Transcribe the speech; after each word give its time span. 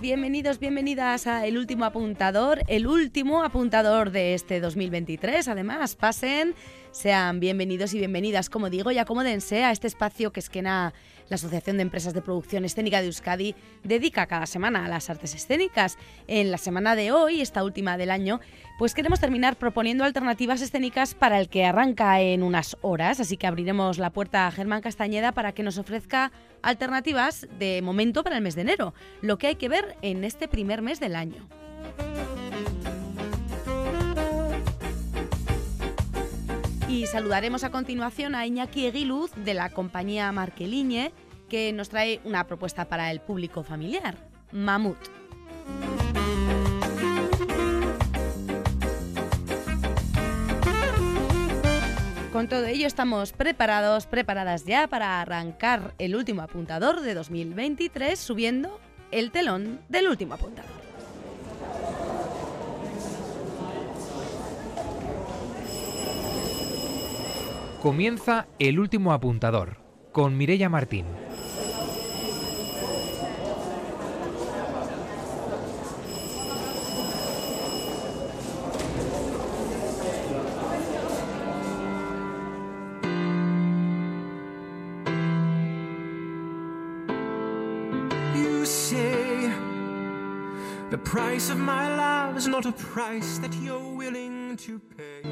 Bienvenidos, 0.00 0.58
bienvenidas 0.58 1.26
a 1.26 1.46
El 1.46 1.56
Último 1.56 1.84
Apuntador, 1.84 2.60
el 2.68 2.86
último 2.86 3.44
apuntador 3.44 4.10
de 4.10 4.34
este 4.34 4.60
2023. 4.60 5.46
Además, 5.46 5.94
pasen, 5.94 6.54
sean 6.94 7.40
bienvenidos 7.40 7.92
y 7.92 7.98
bienvenidas, 7.98 8.48
como 8.48 8.70
digo, 8.70 8.92
y 8.92 8.98
acomódense 8.98 9.64
a 9.64 9.72
este 9.72 9.88
espacio 9.88 10.32
que 10.32 10.38
esquena 10.38 10.94
la 11.28 11.34
Asociación 11.34 11.76
de 11.76 11.82
Empresas 11.82 12.14
de 12.14 12.22
Producción 12.22 12.64
Escénica 12.64 13.00
de 13.00 13.06
Euskadi 13.06 13.56
dedica 13.82 14.26
cada 14.26 14.46
semana 14.46 14.84
a 14.84 14.88
las 14.88 15.10
artes 15.10 15.34
escénicas. 15.34 15.98
En 16.28 16.52
la 16.52 16.58
semana 16.58 16.94
de 16.94 17.10
hoy, 17.10 17.40
esta 17.40 17.64
última 17.64 17.96
del 17.96 18.12
año, 18.12 18.40
pues 18.78 18.94
queremos 18.94 19.18
terminar 19.18 19.56
proponiendo 19.56 20.04
alternativas 20.04 20.60
escénicas 20.60 21.14
para 21.14 21.40
el 21.40 21.48
que 21.48 21.64
arranca 21.64 22.20
en 22.20 22.44
unas 22.44 22.76
horas, 22.80 23.18
así 23.18 23.36
que 23.36 23.48
abriremos 23.48 23.98
la 23.98 24.10
puerta 24.10 24.46
a 24.46 24.52
Germán 24.52 24.80
Castañeda 24.80 25.32
para 25.32 25.52
que 25.52 25.64
nos 25.64 25.78
ofrezca 25.78 26.30
alternativas 26.62 27.48
de 27.58 27.82
momento 27.82 28.22
para 28.22 28.36
el 28.36 28.42
mes 28.42 28.54
de 28.54 28.62
enero, 28.62 28.94
lo 29.20 29.36
que 29.36 29.48
hay 29.48 29.56
que 29.56 29.68
ver 29.68 29.96
en 30.02 30.22
este 30.22 30.46
primer 30.46 30.80
mes 30.80 31.00
del 31.00 31.16
año. 31.16 31.48
Y 36.88 37.06
saludaremos 37.06 37.64
a 37.64 37.70
continuación 37.70 38.34
a 38.34 38.46
Iñaki 38.46 38.86
Eguiluz 38.86 39.30
de 39.36 39.54
la 39.54 39.70
compañía 39.70 40.30
Marqueliñe, 40.32 41.12
que 41.48 41.72
nos 41.72 41.88
trae 41.88 42.20
una 42.24 42.46
propuesta 42.46 42.84
para 42.84 43.10
el 43.10 43.20
público 43.20 43.64
familiar, 43.64 44.16
Mamut. 44.52 44.98
Con 52.32 52.48
todo 52.48 52.66
ello 52.66 52.86
estamos 52.86 53.32
preparados, 53.32 54.06
preparadas 54.06 54.64
ya 54.64 54.88
para 54.88 55.20
arrancar 55.20 55.94
el 55.98 56.16
último 56.16 56.42
apuntador 56.42 57.00
de 57.00 57.14
2023 57.14 58.18
subiendo 58.18 58.80
el 59.10 59.30
telón 59.30 59.80
del 59.88 60.08
último 60.08 60.34
apuntador. 60.34 60.84
Comienza 67.84 68.46
el 68.58 68.78
último 68.78 69.12
apuntador 69.12 69.76
con 70.10 70.38
Mirella 70.38 70.70
Martín. 70.70 71.04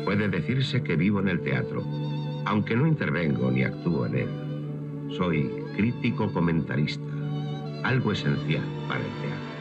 Puede 0.05 0.29
decirse 0.29 0.83
que 0.83 0.97
vivo 0.97 1.21
en 1.21 1.29
el 1.29 1.41
teatro, 1.41 1.83
aunque 2.45 2.77
no 2.77 2.87
intervengo 2.87 3.51
ni 3.51 3.65
actúo 3.65 4.07
en 4.07 4.15
él. 4.15 4.29
Soy 5.17 5.51
crítico 5.77 6.33
comentarista, 6.33 7.03
algo 7.85 8.13
esencial 8.13 8.65
para 8.89 9.01
el 9.01 9.07
teatro. 9.07 9.53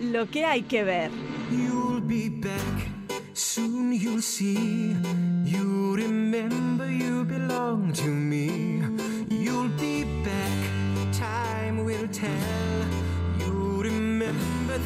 Lo 0.00 0.26
que 0.30 0.44
hay 0.44 0.62
que 0.62 0.82
ver. 0.84 1.10
You'll 1.50 2.00
be 2.00 2.28
back, 2.28 2.88
soon 3.34 3.92
you'll 3.92 4.22
see. 4.22 4.96
You 5.44 5.94
remember 5.96 6.90
you 6.90 7.24
belong 7.24 7.92
to 7.92 8.08
me. 8.08 8.27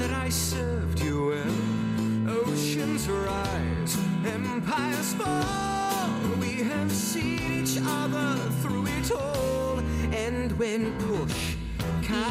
That 0.02 0.26
I 0.26 0.30
served 0.30 1.00
you 1.00 1.30
well. 1.30 2.38
Oceans 2.42 3.08
rise, 3.08 3.96
empires 4.24 5.14
fall. 5.14 6.10
We 6.40 6.64
have 6.70 6.90
seen 6.90 7.62
each 7.62 7.78
other 7.78 8.28
through 8.60 8.86
it 8.98 9.10
all. 9.12 9.78
And 10.12 10.52
when 10.58 10.92
push 10.98 11.56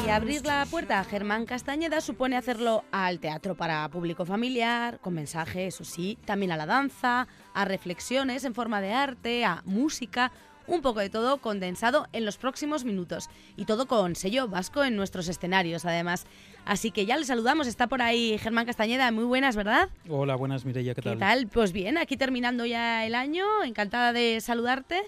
Y 0.04 0.10
abrir 0.10 0.44
la 0.44 0.66
puerta 0.66 1.00
a 1.00 1.04
Germán 1.04 1.46
Castañeda 1.46 2.00
supone 2.00 2.36
hacerlo 2.36 2.84
al 2.92 3.18
teatro 3.18 3.56
para 3.56 3.88
público 3.88 4.24
familiar, 4.24 5.00
con 5.00 5.14
mensaje, 5.14 5.66
eso 5.66 5.84
sí, 5.84 6.18
también 6.24 6.52
a 6.52 6.56
la 6.56 6.66
danza, 6.66 7.26
a 7.54 7.64
reflexiones 7.64 8.44
en 8.44 8.54
forma 8.54 8.80
de 8.80 8.92
arte, 8.92 9.44
a 9.44 9.62
música, 9.64 10.30
un 10.66 10.82
poco 10.82 11.00
de 11.00 11.10
todo 11.10 11.38
condensado 11.38 12.08
en 12.12 12.24
los 12.24 12.36
próximos 12.36 12.84
minutos. 12.84 13.28
Y 13.56 13.64
todo 13.64 13.86
con 13.86 14.16
sello 14.16 14.48
vasco 14.48 14.84
en 14.84 14.96
nuestros 14.96 15.28
escenarios, 15.28 15.84
además. 15.84 16.26
Así 16.64 16.90
que 16.90 17.06
ya 17.06 17.16
le 17.16 17.24
saludamos, 17.24 17.66
está 17.66 17.86
por 17.86 18.02
ahí 18.02 18.38
Germán 18.38 18.66
Castañeda, 18.66 19.10
muy 19.10 19.24
buenas, 19.24 19.56
¿verdad? 19.56 19.88
Hola, 20.08 20.36
buenas 20.36 20.64
Mireia, 20.64 20.94
¿qué 20.94 21.02
tal? 21.02 21.14
¿Qué 21.14 21.18
tal? 21.18 21.46
Pues 21.48 21.72
bien, 21.72 21.98
aquí 21.98 22.16
terminando 22.16 22.64
ya 22.66 23.04
el 23.04 23.14
año, 23.14 23.44
encantada 23.64 24.12
de 24.12 24.40
saludarte. 24.40 25.02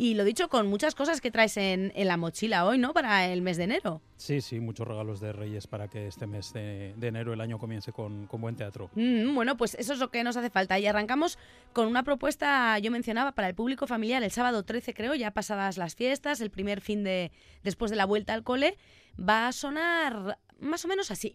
Y 0.00 0.14
lo 0.14 0.22
dicho, 0.22 0.48
con 0.48 0.68
muchas 0.68 0.94
cosas 0.94 1.20
que 1.20 1.32
traes 1.32 1.56
en, 1.56 1.92
en 1.96 2.06
la 2.06 2.16
mochila 2.16 2.64
hoy, 2.64 2.78
¿no? 2.78 2.94
Para 2.94 3.26
el 3.26 3.42
mes 3.42 3.56
de 3.56 3.64
enero. 3.64 4.00
Sí, 4.16 4.40
sí, 4.40 4.60
muchos 4.60 4.86
regalos 4.86 5.18
de 5.18 5.32
Reyes 5.32 5.66
para 5.66 5.88
que 5.88 6.06
este 6.06 6.28
mes 6.28 6.52
de, 6.52 6.94
de 6.96 7.08
enero, 7.08 7.32
el 7.32 7.40
año, 7.40 7.58
comience 7.58 7.92
con, 7.92 8.28
con 8.28 8.40
buen 8.40 8.54
teatro. 8.54 8.90
Mm, 8.94 9.34
bueno, 9.34 9.56
pues 9.56 9.74
eso 9.74 9.92
es 9.92 9.98
lo 9.98 10.12
que 10.12 10.22
nos 10.22 10.36
hace 10.36 10.50
falta. 10.50 10.78
Y 10.78 10.86
arrancamos 10.86 11.36
con 11.72 11.88
una 11.88 12.04
propuesta, 12.04 12.78
yo 12.78 12.92
mencionaba, 12.92 13.32
para 13.32 13.48
el 13.48 13.56
público 13.56 13.88
familiar. 13.88 14.22
El 14.22 14.30
sábado 14.30 14.62
13, 14.62 14.94
creo, 14.94 15.16
ya 15.16 15.32
pasadas 15.32 15.78
las 15.78 15.96
fiestas, 15.96 16.40
el 16.40 16.50
primer 16.50 16.80
fin 16.80 17.02
de 17.02 17.32
después 17.64 17.90
de 17.90 17.96
la 17.96 18.06
vuelta 18.06 18.34
al 18.34 18.44
cole, 18.44 18.78
va 19.18 19.48
a 19.48 19.52
sonar 19.52 20.38
más 20.60 20.84
o 20.84 20.88
menos 20.88 21.10
así. 21.10 21.34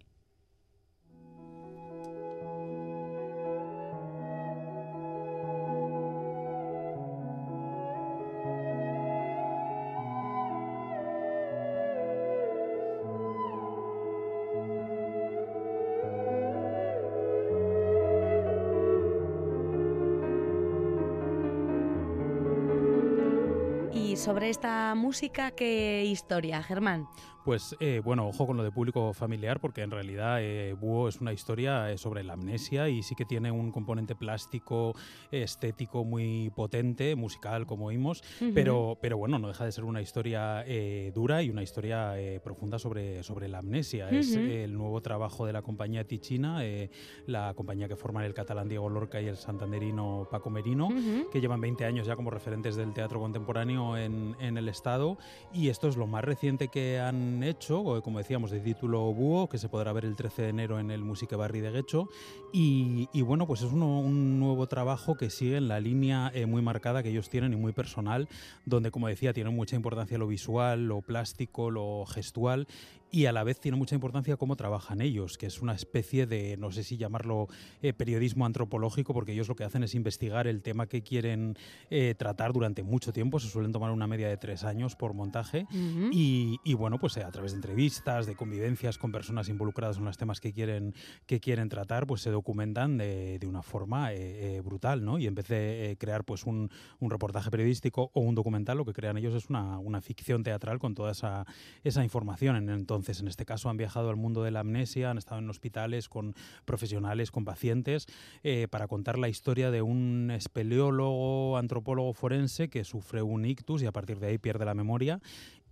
Sobre 24.23 24.49
esta 24.49 24.95
música, 24.95 25.51
¿qué 25.51 26.05
historia, 26.05 26.63
Germán? 26.63 27.09
Pues 27.43 27.75
eh, 27.81 28.01
bueno, 28.01 28.27
ojo 28.29 28.47
con 28.47 28.55
lo 28.55 28.63
de 28.63 28.71
público 28.71 29.13
familiar, 29.13 29.59
porque 29.59 29.81
en 29.81 29.91
realidad 29.91 30.37
eh, 30.41 30.73
Búho 30.79 31.09
es 31.09 31.19
una 31.19 31.33
historia 31.33 31.91
eh, 31.91 31.97
sobre 31.97 32.23
la 32.23 32.33
amnesia 32.33 32.87
y 32.87 33.03
sí 33.03 33.15
que 33.15 33.25
tiene 33.25 33.51
un 33.51 33.71
componente 33.71 34.15
plástico, 34.15 34.93
estético 35.29 36.05
muy 36.05 36.51
potente, 36.55 37.15
musical, 37.15 37.65
como 37.65 37.87
oímos, 37.87 38.23
pero, 38.53 38.97
pero 39.01 39.17
bueno, 39.17 39.39
no 39.39 39.49
deja 39.49 39.65
de 39.65 39.73
ser 39.73 39.83
una 39.83 40.01
historia 40.01 40.63
eh, 40.65 41.11
dura 41.13 41.43
y 41.43 41.49
una 41.49 41.63
historia 41.63 42.17
eh, 42.17 42.39
profunda 42.39 42.79
sobre, 42.79 43.23
sobre 43.23 43.49
la 43.49 43.57
amnesia. 43.57 44.09
Es 44.09 44.31
Ujú. 44.31 44.39
eh, 44.39 44.63
el 44.63 44.73
nuevo 44.77 45.01
trabajo 45.01 45.45
de 45.45 45.51
la 45.51 45.61
compañía 45.61 46.05
Ticina, 46.05 46.65
eh, 46.65 46.89
la 47.25 47.53
compañía 47.55 47.89
que 47.89 47.97
forman 47.97 48.23
el 48.23 48.33
catalán 48.33 48.69
Diego 48.69 48.89
Lorca 48.89 49.19
y 49.21 49.27
el 49.27 49.35
santanderino 49.35 50.27
Paco 50.31 50.49
Merino 50.49 50.87
Ujú. 50.87 51.29
que 51.29 51.41
llevan 51.41 51.59
20 51.59 51.83
años 51.83 52.07
ya 52.07 52.15
como 52.15 52.29
referentes 52.29 52.77
del 52.77 52.93
teatro 52.93 53.19
contemporáneo 53.19 53.97
en, 53.97 54.37
en 54.39 54.57
el 54.57 54.69
Estado. 54.69 55.17
Y 55.51 55.67
esto 55.67 55.89
es 55.89 55.97
lo 55.97 56.07
más 56.07 56.23
reciente 56.23 56.69
que 56.69 56.99
han 56.99 57.32
hecho, 57.41 58.01
como 58.03 58.19
decíamos, 58.19 58.51
de 58.51 58.59
título 58.59 59.11
Búho, 59.13 59.49
que 59.49 59.57
se 59.57 59.69
podrá 59.69 59.93
ver 59.93 60.05
el 60.05 60.15
13 60.15 60.43
de 60.43 60.49
enero 60.49 60.79
en 60.79 60.91
el 60.91 61.03
Musique 61.03 61.35
Barri 61.35 61.61
de 61.61 61.71
Guecho. 61.71 62.09
Y, 62.51 63.07
bueno, 63.21 63.47
pues 63.47 63.61
es 63.61 63.71
un 63.71 64.39
nuevo 64.39 64.67
trabajo 64.67 65.15
que 65.15 65.29
sigue 65.29 65.57
en 65.57 65.69
la 65.69 65.79
línea 65.79 66.31
eh, 66.35 66.45
muy 66.45 66.61
marcada 66.61 67.01
que 67.01 67.09
ellos 67.09 67.29
tienen 67.29 67.53
y 67.53 67.55
muy 67.55 67.71
personal, 67.71 68.27
donde, 68.65 68.91
como 68.91 69.07
decía, 69.07 69.33
tiene 69.33 69.49
mucha 69.49 69.75
importancia 69.75 70.17
lo 70.17 70.27
visual, 70.27 70.85
lo 70.85 71.01
plástico, 71.01 71.71
lo 71.71 72.05
gestual. 72.05 72.67
Y 73.15 73.27
a 73.27 73.31
la 73.31 73.43
vez 73.43 73.59
tiene 73.59 73.77
mucha 73.77 73.93
importancia 73.93 74.37
cómo 74.37 74.55
trabajan 74.55 74.99
ellos, 74.99 75.37
que 75.37 75.45
es 75.45 75.61
una 75.61 75.75
especie 75.75 76.25
de, 76.25 76.57
no 76.57 76.71
sé 76.71 76.83
si 76.83 76.97
llamarlo 76.97 77.47
eh, 77.83 77.93
periodismo 77.93 78.43
antropológico, 78.47 79.13
porque 79.13 79.33
ellos 79.33 79.47
lo 79.47 79.55
que 79.55 79.63
hacen 79.63 79.83
es 79.83 79.93
investigar 79.93 80.47
el 80.47 80.63
tema 80.63 80.87
que 80.87 81.03
quieren 81.03 81.55
eh, 81.91 82.15
tratar 82.17 82.53
durante 82.53 82.81
mucho 82.81 83.13
tiempo, 83.13 83.39
se 83.39 83.49
suelen 83.49 83.71
tomar 83.71 83.91
una 83.91 84.07
media 84.07 84.27
de 84.29 84.37
tres 84.37 84.63
años 84.63 84.95
por 84.95 85.13
montaje. 85.13 85.67
Y, 86.11 86.59
y 86.63 86.73
bueno, 86.73 86.97
pues 86.97 87.15
eh, 87.17 87.23
a 87.23 87.29
través 87.29 87.51
de 87.51 87.57
entrevistas, 87.57 88.25
de 88.25 88.35
convivencias 88.35 88.97
con 88.97 89.11
personas 89.11 89.47
involucradas 89.47 89.97
en 89.99 90.05
los 90.05 90.17
temas 90.17 90.39
que 90.41 90.51
quieren, 90.51 90.95
que 91.27 91.39
quieren 91.39 91.69
tratar, 91.69 92.07
pues 92.07 92.21
se 92.23 92.31
documentan 92.31 92.97
de, 92.97 93.37
de 93.37 93.45
una 93.45 93.61
forma 93.61 94.11
eh, 94.11 94.59
brutal, 94.65 95.05
¿no? 95.05 95.19
Y 95.19 95.27
en 95.27 95.35
vez 95.35 95.49
de 95.49 95.97
crear 95.99 96.23
pues 96.23 96.45
un, 96.45 96.71
un 96.99 97.11
reportaje 97.11 97.51
periodístico 97.51 98.09
o 98.15 98.21
un 98.21 98.33
documental, 98.33 98.75
lo 98.79 98.85
que 98.85 98.93
crean 98.93 99.17
ellos 99.17 99.35
es 99.35 99.51
una, 99.51 99.77
una 99.77 100.01
ficción 100.01 100.41
teatral 100.41 100.79
con 100.79 100.95
toda 100.95 101.11
esa, 101.11 101.45
esa 101.83 102.03
información. 102.03 102.55
En- 102.55 102.69
Entonces, 102.69 103.02
Entonces, 103.03 103.21
en 103.21 103.27
este 103.27 103.45
caso 103.45 103.69
han 103.69 103.75
viajado 103.75 104.09
al 104.09 104.15
mundo 104.15 104.43
de 104.43 104.51
la 104.51 104.61
amnesia, 104.61 105.09
han 105.09 105.17
estado 105.17 105.41
en 105.41 105.49
hospitales 105.49 106.07
con 106.07 106.35
profesionales, 106.63 107.31
con 107.31 107.43
pacientes, 107.43 108.07
eh, 108.43 108.69
para 108.69 108.87
contar 108.87 109.19
la 109.19 109.27
historia 109.27 109.71
de 109.71 109.81
un 109.81 110.31
espeleólogo, 110.31 111.57
antropólogo 111.57 112.13
forense 112.13 112.69
que 112.69 112.85
sufre 112.85 113.21
un 113.21 113.43
ictus 113.43 113.83
y 113.83 113.87
a 113.87 113.91
partir 113.91 114.21
de 114.21 114.27
ahí 114.27 114.37
pierde 114.37 114.63
la 114.63 114.73
memoria 114.73 115.19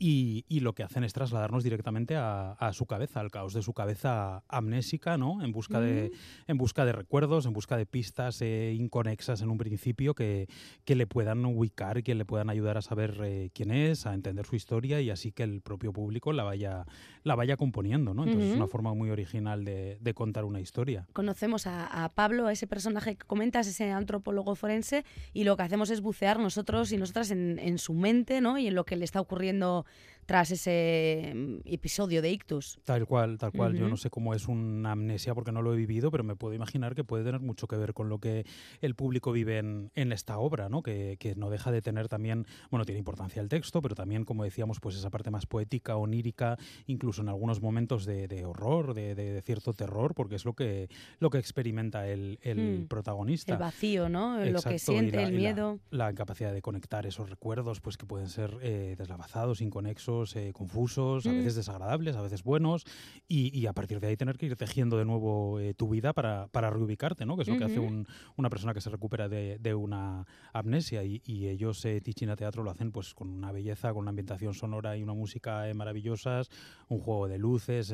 y, 0.03 0.59
lo 0.61 0.73
que 0.73 0.81
hacen 0.81 1.03
es 1.03 1.13
trasladarnos 1.13 1.63
directamente 1.63 2.15
a, 2.15 2.71
su 2.73 2.87
cabeza, 2.87 3.19
al 3.19 3.29
caos 3.29 3.53
de 3.53 3.61
su 3.61 3.73
cabeza 3.73 4.43
amnésica, 4.47 5.17
¿no? 5.17 5.43
En 5.43 5.51
busca, 5.51 5.79
de, 5.79 6.11
en 6.47 6.57
busca 6.57 6.85
de 6.85 6.91
recuerdos, 6.91 7.45
en 7.45 7.53
busca 7.53 7.77
de 7.77 7.85
pistas 7.85 8.41
eh, 8.41 8.73
inconexas 8.75 9.41
en 9.41 9.49
un 9.49 9.59
principio 9.59 10.15
que, 10.15 10.47
que, 10.85 10.95
le 10.95 11.05
puedan 11.05 11.45
ubicar 11.45 11.99
y 11.99 12.03
que 12.03 12.15
le 12.15 12.25
puedan 12.25 12.49
ayudar 12.49 12.77
a 12.77 12.81
saber 12.81 13.19
eh, 13.23 13.51
quién 13.53 13.69
es, 13.69 14.07
a 14.07 14.15
entender 14.15 14.45
su 14.47 14.55
historia 14.55 15.01
y 15.01 15.11
así 15.11 15.31
que 15.31 15.43
el 15.43 15.61
propio 15.61 15.93
público 15.93 16.33
la 16.33 16.43
vaya, 16.43 16.85
la 17.23 17.35
vaya 17.35 17.55
componiendo, 17.55 18.15
¿no? 18.15 18.23
Entonces 18.23 18.51
es 18.51 18.55
una 18.55 18.67
forma 18.67 18.95
muy 18.95 19.11
original 19.11 19.63
de, 19.65 19.99
de 20.01 20.13
contar 20.15 20.45
una 20.45 20.59
historia. 20.59 21.07
Conocemos 21.13 21.67
a, 21.67 22.03
a, 22.03 22.09
Pablo, 22.09 22.47
a 22.47 22.51
ese 22.51 22.65
personaje 22.65 23.17
que 23.17 23.25
comentas, 23.27 23.67
ese 23.67 23.91
antropólogo 23.91 24.55
forense, 24.55 25.05
y 25.33 25.43
lo 25.43 25.57
que 25.57 25.63
hacemos 25.63 25.91
es 25.91 26.01
bucear 26.01 26.39
nosotros 26.39 26.91
y 26.91 26.97
nosotras 26.97 27.29
en, 27.29 27.59
en 27.59 27.77
su 27.77 27.93
mente, 27.93 28.41
¿no? 28.41 28.57
Y 28.57 28.67
en 28.67 28.73
lo 28.73 28.83
que 28.83 28.95
le 28.95 29.05
está 29.05 29.21
ocurriendo 29.21 29.85
tras 30.25 30.51
ese 30.51 31.33
mm, 31.35 31.55
episodio 31.65 32.21
de 32.21 32.31
ictus. 32.31 32.79
Tal 32.83 33.05
cual, 33.05 33.37
tal 33.37 33.51
cual. 33.51 33.75
Yo 33.75 33.87
no 33.87 33.97
sé 33.97 34.09
cómo 34.09 34.33
es 34.33 34.47
una 34.47 34.91
amnesia 34.91 35.33
porque 35.33 35.51
no 35.51 35.61
lo 35.61 35.73
he 35.73 35.77
vivido, 35.77 36.11
pero 36.11 36.23
me 36.23 36.35
puedo 36.35 36.53
imaginar 36.53 36.95
que 36.95 37.03
puede 37.03 37.23
tener 37.23 37.41
mucho 37.41 37.67
que 37.67 37.77
ver 37.77 37.93
con 37.93 38.09
lo 38.09 38.19
que 38.19 38.45
el 38.81 38.95
público 38.95 39.31
vive 39.31 39.57
en, 39.57 39.91
en 39.95 40.11
esta 40.11 40.37
obra, 40.37 40.69
¿no? 40.69 40.83
Que, 40.83 41.17
que, 41.19 41.35
no 41.35 41.49
deja 41.49 41.71
de 41.71 41.81
tener 41.81 42.07
también, 42.07 42.45
bueno, 42.69 42.85
tiene 42.85 42.99
importancia 42.99 43.41
el 43.41 43.49
texto, 43.49 43.81
pero 43.81 43.95
también, 43.95 44.25
como 44.25 44.43
decíamos, 44.43 44.79
pues 44.79 44.95
esa 44.95 45.09
parte 45.09 45.31
más 45.31 45.45
poética, 45.45 45.95
onírica, 45.95 46.57
incluso 46.85 47.21
en 47.21 47.29
algunos 47.29 47.61
momentos 47.61 48.05
de, 48.05 48.27
de 48.27 48.45
horror, 48.45 48.93
de, 48.93 49.15
de, 49.15 49.41
cierto 49.41 49.73
terror, 49.73 50.13
porque 50.13 50.35
es 50.35 50.45
lo 50.45 50.53
que, 50.53 50.89
lo 51.19 51.29
que 51.29 51.39
experimenta 51.39 52.07
el, 52.07 52.37
el 52.41 52.81
hmm. 52.81 52.87
protagonista. 52.87 53.53
El 53.53 53.59
vacío, 53.59 54.09
¿no? 54.09 54.37
lo 54.45 54.61
que 54.61 54.77
siente, 54.77 55.23
el 55.23 55.33
miedo. 55.33 55.79
La, 55.89 56.05
la, 56.05 56.11
incapacidad 56.11 56.53
de 56.53 56.61
conectar 56.61 57.05
esos 57.05 57.29
recuerdos, 57.29 57.81
pues 57.81 57.97
que 57.97 58.05
pueden 58.05 58.29
ser 58.29 58.57
eh, 58.61 58.95
deslavazados, 58.97 59.61
inconexos 59.61 60.10
eh, 60.35 60.51
confusos, 60.53 61.25
a 61.25 61.29
mm. 61.29 61.37
veces 61.37 61.55
desagradables, 61.55 62.15
a 62.15 62.21
veces 62.21 62.43
buenos, 62.43 62.85
y, 63.27 63.65
a 63.65 63.73
partir 63.73 63.99
de 63.99 64.07
ahí 64.07 64.17
tener 64.17 64.37
que 64.37 64.45
ir 64.45 64.55
tejiendo 64.55 64.97
de 64.97 65.05
nuevo 65.05 65.59
eh, 65.59 65.73
tu 65.73 65.87
vida 65.89 66.13
para, 66.13 66.47
para, 66.47 66.69
reubicarte, 66.69 67.25
¿no? 67.25 67.35
que 67.35 67.43
es 67.43 67.47
lo 67.47 67.57
que 67.57 67.63
hace 67.63 67.79
una 67.79 68.49
persona 68.49 68.73
que 68.73 68.81
se 68.81 68.89
recupera 68.89 69.29
de, 69.29 69.57
de 69.59 69.73
una 69.73 70.25
amnesia. 70.53 71.03
Y, 71.03 71.21
ellos, 71.47 71.83
eh, 71.85 72.01
Tichina 72.01 72.35
Teatro, 72.35 72.63
lo 72.63 72.71
hacen 72.71 72.91
pues 72.91 73.13
con 73.13 73.29
una 73.29 73.51
belleza, 73.51 73.93
con 73.93 73.99
una 73.99 74.09
ambientación 74.09 74.53
sonora 74.53 74.97
y 74.97 75.03
una 75.03 75.13
música 75.13 75.63
maravillosas, 75.73 76.49
un 76.89 76.99
juego 76.99 77.27
de 77.27 77.37
luces, 77.37 77.93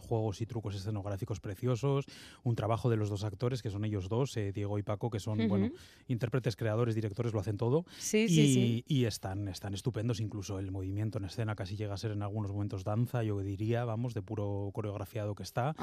juegos 0.00 0.40
y 0.40 0.46
trucos 0.46 0.74
escenográficos 0.76 1.40
preciosos, 1.40 2.06
un 2.42 2.54
trabajo 2.54 2.90
de 2.90 2.96
los 2.96 3.10
dos 3.10 3.24
actores, 3.24 3.60
que 3.60 3.70
son 3.70 3.84
ellos 3.84 4.08
dos, 4.08 4.34
Diego 4.54 4.78
y 4.78 4.82
Paco, 4.82 5.10
que 5.10 5.20
son 5.20 5.46
bueno, 5.48 5.70
intérpretes, 6.06 6.56
creadores, 6.56 6.94
directores, 6.94 7.32
lo 7.32 7.40
hacen 7.40 7.56
todo. 7.56 7.84
Sí, 7.98 8.24
y, 8.24 8.28
sí, 8.28 8.54
sí. 8.54 8.84
y 8.86 9.04
están, 9.04 9.48
están 9.48 9.74
estupendos, 9.74 10.20
incluso 10.20 10.58
el 10.58 10.70
movimiento 10.70 11.18
escena 11.26 11.54
casi 11.54 11.76
llega 11.76 11.94
a 11.94 11.96
ser 11.96 12.12
en 12.12 12.22
algunos 12.22 12.50
momentos 12.52 12.84
danza, 12.84 13.22
yo 13.22 13.38
diría, 13.40 13.84
vamos, 13.84 14.14
de 14.14 14.22
puro 14.22 14.70
coreografiado 14.72 15.34
que 15.34 15.42
está. 15.42 15.74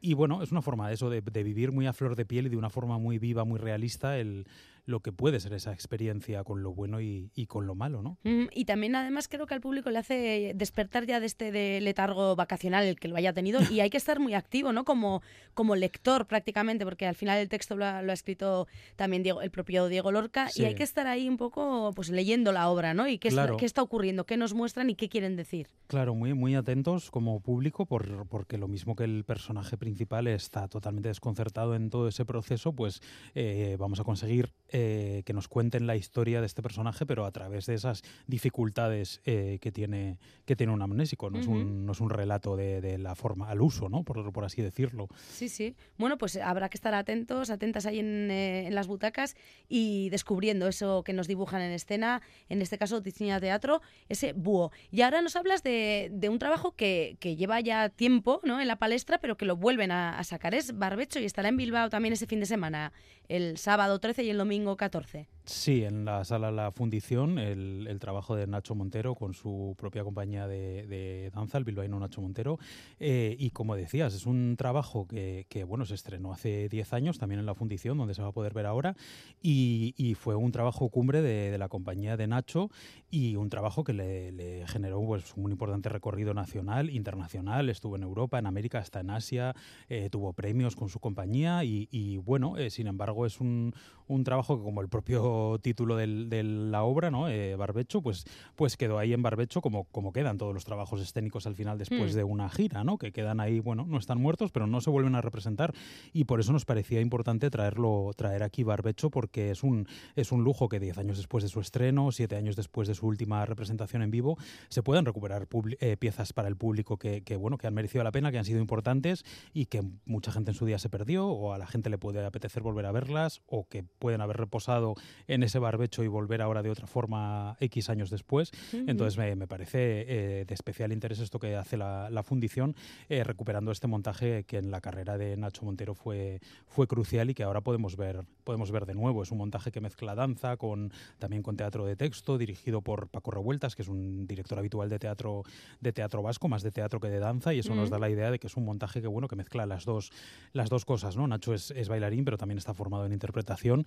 Y 0.00 0.14
bueno, 0.14 0.42
es 0.42 0.52
una 0.52 0.62
forma 0.62 0.88
de 0.88 0.94
eso, 0.94 1.10
de, 1.10 1.20
de, 1.20 1.42
vivir 1.42 1.72
muy 1.72 1.86
a 1.86 1.92
flor 1.92 2.16
de 2.16 2.24
piel 2.24 2.46
y 2.46 2.48
de 2.50 2.56
una 2.56 2.70
forma 2.70 2.98
muy 2.98 3.18
viva, 3.18 3.44
muy 3.44 3.58
realista, 3.58 4.18
el, 4.18 4.46
lo 4.86 5.00
que 5.00 5.12
puede 5.12 5.40
ser 5.40 5.52
esa 5.52 5.72
experiencia 5.72 6.44
con 6.44 6.62
lo 6.62 6.72
bueno 6.72 7.00
y, 7.00 7.30
con 7.48 7.66
lo 7.66 7.74
malo, 7.74 8.02
¿no? 8.02 8.18
Mm, 8.24 8.46
y 8.52 8.64
también 8.64 8.94
además 8.94 9.28
creo 9.28 9.46
que 9.46 9.54
al 9.54 9.60
público 9.60 9.90
le 9.90 9.98
hace 9.98 10.52
despertar 10.54 11.06
ya 11.06 11.20
de 11.20 11.26
este 11.26 11.52
de 11.52 11.80
letargo 11.80 12.36
vacacional 12.36 12.84
el 12.84 12.98
que 12.98 13.08
lo 13.08 13.16
haya 13.16 13.32
tenido 13.32 13.60
y 13.70 13.80
hay 13.80 13.90
que 13.90 13.96
estar 13.96 14.20
muy 14.20 14.34
activo, 14.34 14.72
¿no? 14.72 14.84
Como, 14.84 15.22
como 15.54 15.76
lector 15.76 16.26
prácticamente, 16.26 16.84
porque 16.84 17.06
al 17.06 17.14
final 17.14 17.38
el 17.38 17.48
texto 17.48 17.76
lo 17.76 17.84
ha, 17.84 18.00
escrito 18.12 18.66
también 18.96 19.22
Diego, 19.22 19.42
el 19.42 19.50
propio 19.50 19.88
Diego 19.88 20.12
Lorca 20.12 20.48
y 20.54 20.64
hay 20.64 20.74
que 20.74 20.82
estar 20.82 21.06
ahí 21.06 21.28
un 21.28 21.36
poco 21.36 21.92
pues 21.94 22.10
leyendo 22.10 22.52
la 22.52 22.68
obra, 22.68 22.94
¿no? 22.94 23.08
Y 23.08 23.18
qué, 23.18 23.30
qué 23.58 23.64
está 23.64 23.82
ocurriendo, 23.82 24.24
qué 24.24 24.36
nos 24.36 24.54
muestran 24.54 24.90
y 24.90 24.94
qué 24.94 25.08
quieren 25.08 25.36
decir. 25.36 25.68
Claro, 25.86 26.14
muy, 26.14 26.34
muy 26.34 26.54
atentos 26.54 27.10
como 27.10 27.40
público 27.40 27.86
por, 27.86 28.26
porque 28.28 28.58
lo 28.58 28.68
mismo 28.68 28.94
que 28.96 29.04
el 29.04 29.24
personaje 29.24 29.76
principal 29.76 30.26
está 30.26 30.68
totalmente 30.68 31.08
desconcertado 31.08 31.74
en 31.74 31.90
todo 31.90 32.08
ese 32.08 32.24
proceso, 32.24 32.72
pues 32.72 33.00
eh, 33.34 33.76
vamos 33.78 34.00
a 34.00 34.04
conseguir 34.04 34.52
eh, 34.72 35.22
que 35.26 35.32
nos 35.32 35.48
cuenten 35.48 35.86
la 35.86 35.96
historia 35.96 36.40
de 36.40 36.46
este 36.46 36.62
personaje, 36.62 37.06
pero 37.06 37.24
a 37.24 37.32
través 37.32 37.66
de 37.66 37.74
esas 37.74 38.02
dificultades 38.26 39.20
eh, 39.24 39.58
que, 39.60 39.72
tiene, 39.72 40.18
que 40.44 40.56
tiene 40.56 40.72
un 40.72 40.82
amnésico. 40.82 41.30
No, 41.30 41.40
es, 41.40 41.46
un, 41.46 41.86
no 41.86 41.92
es 41.92 42.00
un 42.00 42.10
relato 42.10 42.56
de, 42.56 42.98
la 42.98 43.14
forma, 43.14 43.48
al 43.48 43.60
uso, 43.62 43.88
¿no? 43.88 44.04
Por, 44.04 44.32
por, 44.32 44.44
así 44.44 44.62
decirlo. 44.62 45.08
Sí, 45.32 45.48
sí. 45.48 45.74
Bueno, 45.98 46.18
pues 46.18 46.36
habrá 46.36 46.68
que 46.68 46.76
estar 46.76 46.94
atentos, 46.94 47.50
atentas 47.50 47.86
ahí 47.86 47.98
en, 47.98 48.30
eh, 48.30 48.66
en 48.66 48.74
las 48.74 48.86
butacas 48.86 49.36
y 49.68 50.08
descubriendo 50.10 50.68
eso 50.68 51.02
que 51.02 51.12
nos 51.12 51.26
dibujan 51.26 51.62
en 51.62 51.72
escena, 51.72 52.22
en 52.48 52.62
este 52.62 52.78
caso 52.78 53.02
Tiziña 53.02 53.40
Teatro, 53.40 53.82
ese 54.08 54.32
búho. 54.32 54.70
Y 54.90 55.02
ahora 55.02 55.22
nos 55.22 55.36
hablas 55.36 55.62
de, 55.62 56.10
de 56.12 56.28
un 56.28 56.38
trabajo 56.38 56.76
que, 56.76 57.16
que, 57.20 57.36
lleva 57.36 57.60
ya 57.60 57.88
tiempo 57.88 58.40
¿no? 58.44 58.60
en 58.60 58.68
la 58.68 58.76
palestra, 58.76 59.18
pero 59.18 59.36
que 59.36 59.46
lo 59.46 59.56
vuelven 59.56 59.90
a, 59.90 60.18
a 60.18 60.24
sacar. 60.24 60.54
Es 60.54 60.76
Barbecho 60.76 61.18
y 61.18 61.24
estará 61.24 61.48
en 61.48 61.56
Bilbao 61.56 61.88
también 61.88 62.12
ese 62.12 62.26
fin 62.26 62.40
de 62.40 62.46
semana, 62.46 62.92
el 63.30 63.58
sábado 63.58 64.00
13 64.00 64.24
y 64.24 64.30
el 64.30 64.38
domingo 64.38 64.76
14. 64.76 65.28
Sí, 65.50 65.82
en 65.82 66.04
la 66.04 66.24
sala 66.24 66.52
La 66.52 66.70
Fundición, 66.70 67.38
el, 67.38 67.98
trabajo 67.98 68.36
de 68.36 68.46
Nacho 68.46 68.76
Montero 68.76 69.16
con 69.16 69.34
su 69.34 69.74
propia 69.76 70.04
compañía 70.04 70.46
de, 70.46 71.30
danza, 71.34 71.58
el 71.58 71.64
bilbaíno 71.64 71.98
Nacho 71.98 72.20
Montero. 72.20 72.58
Eh, 73.00 73.34
y 73.36 73.50
como 73.50 73.74
decías, 73.74 74.14
es 74.14 74.26
un 74.26 74.54
trabajo 74.56 75.08
que, 75.08 75.64
bueno, 75.66 75.84
se 75.86 75.94
estrenó 75.94 76.32
hace 76.32 76.68
10 76.68 76.92
años 76.92 77.18
también 77.18 77.40
en 77.40 77.46
La 77.46 77.56
Fundición, 77.56 77.98
donde 77.98 78.14
se 78.14 78.22
va 78.22 78.28
a 78.28 78.32
poder 78.32 78.54
ver 78.54 78.66
ahora. 78.66 78.96
Y, 79.42 80.14
fue 80.20 80.34
un 80.34 80.52
trabajo 80.52 80.88
cumbre 80.88 81.22
de, 81.22 81.56
la 81.58 81.68
compañía 81.68 82.16
de 82.16 82.26
Nacho 82.26 82.70
y 83.10 83.36
un 83.36 83.48
trabajo 83.48 83.82
que 83.82 83.92
le, 83.92 84.64
generó 84.66 85.04
pues, 85.04 85.32
un 85.36 85.50
importante 85.50 85.88
recorrido 85.88 86.32
nacional, 86.32 86.90
internacional. 86.90 87.68
Estuvo 87.70 87.96
en 87.96 88.02
Europa, 88.02 88.38
en 88.38 88.46
América, 88.46 88.78
hasta 88.78 89.00
en 89.00 89.10
Asia. 89.10 89.54
Eh, 89.88 90.10
tuvo 90.10 90.32
premios 90.32 90.76
con 90.76 90.88
su 90.88 91.00
compañía 91.00 91.64
y, 91.64 92.18
bueno, 92.18 92.56
eh, 92.56 92.70
sin 92.70 92.86
embargo, 92.86 93.19
es 93.26 93.40
un, 93.40 93.74
un 94.10 94.24
trabajo 94.24 94.58
que 94.58 94.64
como 94.64 94.80
el 94.80 94.88
propio 94.88 95.58
título 95.62 95.96
de 95.96 96.42
la 96.42 96.82
obra, 96.82 97.10
¿no? 97.10 97.28
Eh, 97.28 97.54
Barbecho, 97.54 98.02
pues, 98.02 98.24
pues 98.56 98.76
quedó 98.76 98.98
ahí 98.98 99.12
en 99.12 99.22
Barbecho 99.22 99.60
como, 99.60 99.84
como 99.84 100.12
quedan 100.12 100.36
todos 100.36 100.52
los 100.52 100.64
trabajos 100.64 101.00
escénicos 101.00 101.46
al 101.46 101.54
final 101.54 101.78
después 101.78 102.12
hmm. 102.12 102.16
de 102.16 102.24
una 102.24 102.48
gira, 102.48 102.82
¿no? 102.82 102.98
Que 102.98 103.12
quedan 103.12 103.40
ahí, 103.40 103.60
bueno, 103.60 103.86
no 103.86 103.98
están 103.98 104.20
muertos, 104.20 104.50
pero 104.50 104.66
no 104.66 104.80
se 104.80 104.90
vuelven 104.90 105.14
a 105.14 105.20
representar 105.20 105.72
y 106.12 106.24
por 106.24 106.40
eso 106.40 106.52
nos 106.52 106.64
parecía 106.64 107.00
importante 107.00 107.50
traerlo, 107.50 108.10
traer 108.16 108.42
aquí 108.42 108.64
Barbecho 108.64 109.10
porque 109.10 109.50
es 109.50 109.62
un, 109.62 109.86
es 110.16 110.32
un 110.32 110.42
lujo 110.42 110.68
que 110.68 110.80
diez 110.80 110.98
años 110.98 111.16
después 111.16 111.44
de 111.44 111.48
su 111.48 111.60
estreno, 111.60 112.10
siete 112.10 112.36
años 112.36 112.56
después 112.56 112.88
de 112.88 112.94
su 112.94 113.06
última 113.06 113.46
representación 113.46 114.02
en 114.02 114.10
vivo, 114.10 114.38
se 114.68 114.82
puedan 114.82 115.04
recuperar 115.04 115.46
eh, 115.78 115.96
piezas 115.96 116.32
para 116.32 116.48
el 116.48 116.56
público 116.56 116.96
que, 116.96 117.22
que, 117.22 117.36
bueno, 117.36 117.58
que 117.58 117.68
han 117.68 117.74
merecido 117.74 118.02
la 118.02 118.10
pena, 118.10 118.32
que 118.32 118.38
han 118.38 118.44
sido 118.44 118.60
importantes 118.60 119.24
y 119.52 119.66
que 119.66 119.82
mucha 120.04 120.32
gente 120.32 120.50
en 120.50 120.56
su 120.56 120.66
día 120.66 120.78
se 120.78 120.88
perdió 120.88 121.28
o 121.28 121.52
a 121.52 121.58
la 121.58 121.68
gente 121.68 121.90
le 121.90 121.98
puede 121.98 122.24
apetecer 122.24 122.62
volver 122.62 122.86
a 122.86 122.92
verlas 122.92 123.09
o 123.46 123.66
que 123.68 123.82
pueden 123.82 124.20
haber 124.20 124.36
reposado 124.36 124.94
en 125.26 125.42
ese 125.42 125.58
barbecho 125.58 126.04
y 126.04 126.08
volver 126.08 126.42
ahora 126.42 126.62
de 126.62 126.70
otra 126.70 126.86
forma 126.86 127.56
X 127.60 127.90
años 127.90 128.10
después. 128.10 128.52
Entonces 128.72 129.18
me, 129.18 129.46
parece 129.46 130.04
eh, 130.08 130.44
de 130.44 130.54
especial 130.54 130.92
interés 130.92 131.18
esto 131.18 131.38
que 131.38 131.56
hace 131.56 131.76
la, 131.76 132.22
fundición, 132.22 132.76
eh, 133.08 133.24
recuperando 133.24 133.72
este 133.72 133.86
montaje 133.86 134.44
que 134.44 134.58
en 134.58 134.70
la 134.70 134.80
carrera 134.80 135.16
de 135.18 135.36
Nacho 135.36 135.64
Montero 135.64 135.94
fue, 135.94 136.40
fue 136.66 136.86
crucial 136.86 137.30
y 137.30 137.34
que 137.34 137.42
ahora 137.42 137.62
podemos 137.62 137.96
ver, 137.96 138.24
podemos 138.44 138.70
ver 138.70 138.86
de 138.86 138.94
nuevo. 138.94 139.22
Es 139.22 139.32
un 139.32 139.38
montaje 139.38 139.72
que 139.72 139.80
mezcla 139.80 140.14
danza 140.14 140.56
con, 140.56 140.92
también 141.18 141.42
con 141.42 141.56
teatro 141.56 141.86
de 141.86 141.96
texto, 141.96 142.38
dirigido 142.38 142.82
por 142.82 143.08
Paco 143.08 143.30
Revueltas, 143.30 143.74
que 143.74 143.82
es 143.82 143.88
un 143.88 144.26
director 144.26 144.58
habitual 144.58 144.88
de 144.88 144.98
teatro, 144.98 145.42
de 145.80 145.92
teatro 145.92 146.22
vasco, 146.22 146.48
más 146.48 146.62
de 146.62 146.70
teatro 146.70 147.00
que 147.00 147.08
de 147.08 147.18
danza, 147.18 147.54
y 147.54 147.60
eso 147.60 147.74
nos 147.74 147.90
da 147.90 147.98
la 147.98 148.10
idea 148.10 148.30
de 148.30 148.38
que 148.38 148.46
es 148.46 148.56
un 148.56 148.64
montaje 148.64 149.00
que, 149.00 149.08
bueno, 149.08 149.28
que 149.28 149.36
mezcla 149.36 149.66
las 149.66 149.84
dos, 149.84 150.12
las 150.52 150.68
dos 150.68 150.84
cosas. 150.84 151.16
¿no? 151.16 151.26
Nacho 151.26 151.54
es, 151.54 151.70
es 151.70 151.88
bailarín, 151.88 152.24
pero 152.24 152.36
también 152.36 152.58
está 152.58 152.74
formado 152.74 152.89
en 153.04 153.12
interpretación. 153.12 153.86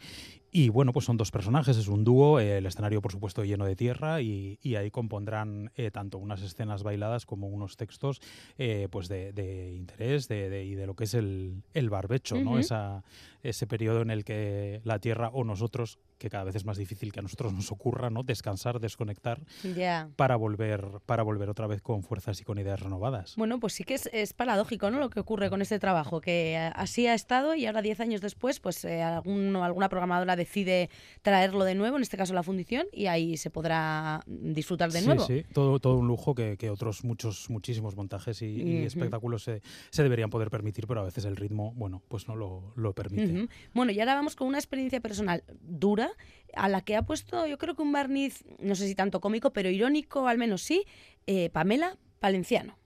Y 0.52 0.70
bueno, 0.70 0.94
pues 0.94 1.06
son 1.06 1.18
dos 1.18 1.32
personajes, 1.32 1.78
es 1.78 1.88
un 1.88 2.04
dúo, 2.04 2.40
eh, 2.40 2.58
el 2.60 2.66
escenario 2.66 3.02
por 3.02 3.12
supuesto 3.12 3.44
lleno 3.44 3.66
de 3.66 3.76
tierra 3.76 4.22
y, 4.22 4.60
ahí 4.76 4.92
compondrán 4.92 5.72
eh, 5.76 5.92
tanto 5.92 6.18
unas 6.18 6.42
escenas 6.42 6.84
bailadas 6.84 7.26
como 7.26 7.48
unos 7.48 7.76
textos 7.76 8.22
eh, 8.58 8.88
pues 8.92 9.08
de, 9.08 9.74
interés 9.76 10.28
de, 10.28 10.64
y 10.64 10.76
de 10.76 10.88
lo 10.88 10.96
que 10.96 11.06
es 11.06 11.14
el, 11.14 11.64
barbecho, 11.90 12.36
¿no? 12.36 12.58
Esa, 12.58 13.04
ese 13.42 13.68
periodo 13.68 14.02
en 14.02 14.10
el 14.10 14.24
que 14.24 14.82
la 14.84 15.00
tierra 15.00 15.30
o 15.34 15.44
nosotros 15.44 16.00
que 16.24 16.30
cada 16.30 16.46
vez 16.46 16.56
es 16.56 16.64
más 16.64 16.78
difícil 16.78 17.12
que 17.12 17.20
a 17.20 17.22
nosotros 17.22 17.52
nos 17.52 17.70
ocurra, 17.70 18.10
¿no? 18.10 18.24
Descansar, 18.24 18.80
desconectar 18.80 19.42
para 20.16 20.38
volver, 20.38 20.86
para 21.06 21.22
volver 21.22 21.50
otra 21.50 21.68
vez 21.68 21.82
con 21.82 22.02
fuerzas 22.02 22.40
y 22.40 22.46
con 22.46 22.58
ideas 22.60 22.80
renovadas. 22.80 23.36
Bueno, 23.36 23.60
pues 23.60 23.74
sí 23.74 23.84
que 23.84 23.96
es, 23.96 24.10
es 24.14 24.32
paradójico, 24.32 24.90
¿no? 24.90 25.00
Lo 25.00 25.10
que 25.10 25.20
ocurre 25.20 25.50
con 25.50 25.62
este 25.62 25.80
trabajo, 25.80 26.22
que 26.22 26.54
eh, 26.54 26.72
así 26.76 27.08
ha 27.08 27.14
estado 27.14 27.56
y 27.56 27.66
ahora, 27.66 27.82
diez 27.82 28.00
años 28.00 28.22
después, 28.22 28.62
pues 28.62 28.86
eh, 28.86 29.02
alguno- 29.02 29.66
alguna 29.66 29.90
programadora 29.90 30.38
decide 30.38 30.90
traerlo 31.22 31.66
de 31.66 31.76
nuevo, 31.76 31.98
en 31.98 32.04
este 32.04 32.16
caso 32.16 32.34
la 32.34 32.44
fundición, 32.44 32.88
y 32.94 33.08
ahí 33.08 33.36
se 33.36 33.50
podrá 33.50 34.22
disfrutar 34.26 34.92
de 34.92 35.00
sí, 35.02 35.06
nuevo. 35.06 35.26
sí, 35.26 35.44
todo, 35.52 35.80
todo 35.80 35.98
un 35.98 36.08
lujo 36.08 36.36
que, 36.36 36.56
que 36.58 36.70
otros 36.70 37.04
muchos, 37.04 37.50
muchísimos 37.50 37.98
montajes 37.98 38.42
y, 38.42 38.86
espectáculos 38.86 39.44
se, 39.44 39.62
se 39.90 40.04
deberían 40.04 40.30
poder 40.30 40.50
permitir, 40.50 40.88
pero 40.88 41.02
a 41.02 41.04
veces 41.04 41.26
el 41.26 41.36
ritmo, 41.36 41.74
bueno, 41.76 42.02
pues 42.08 42.30
no 42.30 42.36
lo, 42.38 42.72
lo 42.78 42.94
permite. 42.94 43.50
Bueno, 43.74 43.92
y 43.92 44.00
ahora 44.00 44.16
vamos 44.16 44.38
con 44.38 44.48
una 44.48 44.58
experiencia 44.58 45.02
personal 45.02 45.44
dura, 45.62 46.12
a 46.56 46.70
la 46.70 46.82
que 46.82 46.96
ha 46.96 47.02
puesto, 47.02 47.46
yo 47.48 47.58
creo 47.58 47.76
que 47.76 47.82
un 47.82 47.92
barniz, 47.92 48.44
no 48.60 48.76
sé 48.76 48.88
si 48.88 48.96
tanto 48.96 49.22
cómico, 49.22 49.52
pero 49.52 49.70
irónico 49.70 50.28
al 50.28 50.38
menos 50.38 50.62
sí, 50.62 50.86
eh, 51.28 51.50
Pamela 51.50 51.98
Valenciano. 52.22 52.78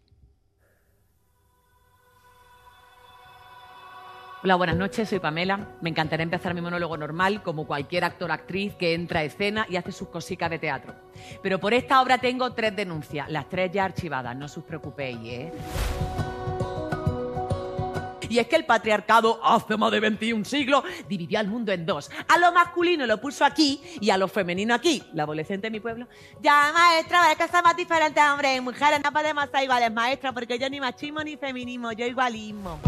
Hola, 4.44 4.56
buenas 4.56 4.78
noches, 4.78 5.10
soy 5.10 5.20
Pamela. 5.20 5.76
Me 5.82 5.90
encantaría 5.90 6.24
empezar 6.24 6.54
mi 6.54 6.62
monólogo 6.62 6.96
normal, 6.96 7.42
como 7.42 7.66
cualquier 7.66 8.04
actor 8.04 8.30
o 8.30 8.34
actriz 8.34 8.76
que 8.76 8.94
entra 8.94 9.22
a 9.22 9.24
escena 9.24 9.66
y 9.68 9.78
hace 9.78 9.92
sus 9.92 10.10
cositas 10.10 10.50
de 10.52 10.60
teatro. 10.60 10.96
Pero 11.42 11.60
por 11.60 11.74
esta 11.74 12.02
obra 12.02 12.20
tengo 12.20 12.54
tres 12.54 12.76
denuncias, 12.76 13.30
las 13.30 13.50
tres 13.50 13.72
ya 13.72 13.86
archivadas, 13.86 14.36
no 14.38 14.46
os 14.46 14.58
preocupéis, 14.60 15.18
¿eh? 15.24 15.52
Y 18.30 18.40
es 18.40 18.48
que 18.48 18.56
el 18.56 18.66
patriarcado 18.66 19.40
hace 19.44 19.78
más 19.78 19.92
de 19.92 20.00
21 20.00 20.46
siglos 20.46 20.84
dividió 21.08 21.40
al 21.40 21.48
mundo 21.48 21.72
en 21.72 21.86
dos. 21.86 22.10
A 22.28 22.38
lo 22.38 22.52
masculino 22.52 23.06
lo 23.06 23.20
puso 23.20 23.46
aquí 23.46 23.82
y 24.00 24.10
a 24.10 24.18
lo 24.18 24.28
femenino 24.28 24.74
aquí. 24.74 25.04
La 25.14 25.24
adolescente 25.24 25.68
de 25.68 25.72
mi 25.72 25.80
pueblo. 25.80 26.08
Ya, 26.42 26.72
maestra, 26.74 27.32
es 27.32 27.38
que 27.38 27.48
somos 27.48 27.76
diferentes 27.76 28.24
hombres 28.24 28.58
y 28.58 28.62
mujeres. 28.62 29.00
No 29.04 29.12
podemos 29.12 29.50
ser 29.50 29.64
iguales, 29.64 29.92
maestra, 29.92 30.32
porque 30.34 30.60
yo 30.60 30.70
ni 30.70 30.80
machismo 30.80 31.24
ni 31.24 31.38
feminismo, 31.38 31.92
yo 31.92 32.06
igualismo. 32.06 32.80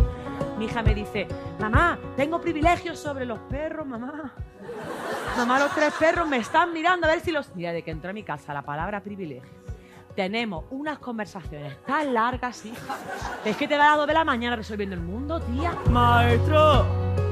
Mi 0.58 0.66
hija 0.66 0.82
me 0.82 0.94
dice, 0.94 1.28
mamá, 1.58 1.98
tengo 2.18 2.42
privilegios 2.42 3.00
sobre 3.00 3.26
los 3.26 3.40
perros, 3.50 3.88
mamá. 3.88 4.34
Mamá, 5.38 5.60
los 5.60 5.74
tres 5.74 5.94
perros 5.98 6.28
me 6.28 6.38
están 6.38 6.74
mirando 6.74 7.08
a 7.08 7.12
ver 7.12 7.22
si 7.22 7.32
los... 7.32 7.56
Mira, 7.56 7.72
de 7.72 7.82
que 7.82 7.92
entró 7.92 8.10
a 8.10 8.14
mi 8.14 8.24
casa 8.24 8.54
la 8.54 8.62
palabra 8.62 9.02
privilegio. 9.02 9.50
Tenemos 10.20 10.66
unas 10.72 11.00
conversaciones 11.00 11.82
tan 11.86 12.14
largas, 12.14 12.66
hija. 12.66 12.98
Es 13.46 13.56
que 13.56 13.70
te 13.70 13.78
va 13.78 13.86
a 13.86 13.88
las 13.92 13.98
dos 14.00 14.08
de 14.08 14.14
la 14.16 14.26
mañana 14.26 14.58
resolviendo 14.58 14.94
el 14.94 15.00
mundo, 15.00 15.40
tía. 15.40 15.74
Maestro. 15.90 17.29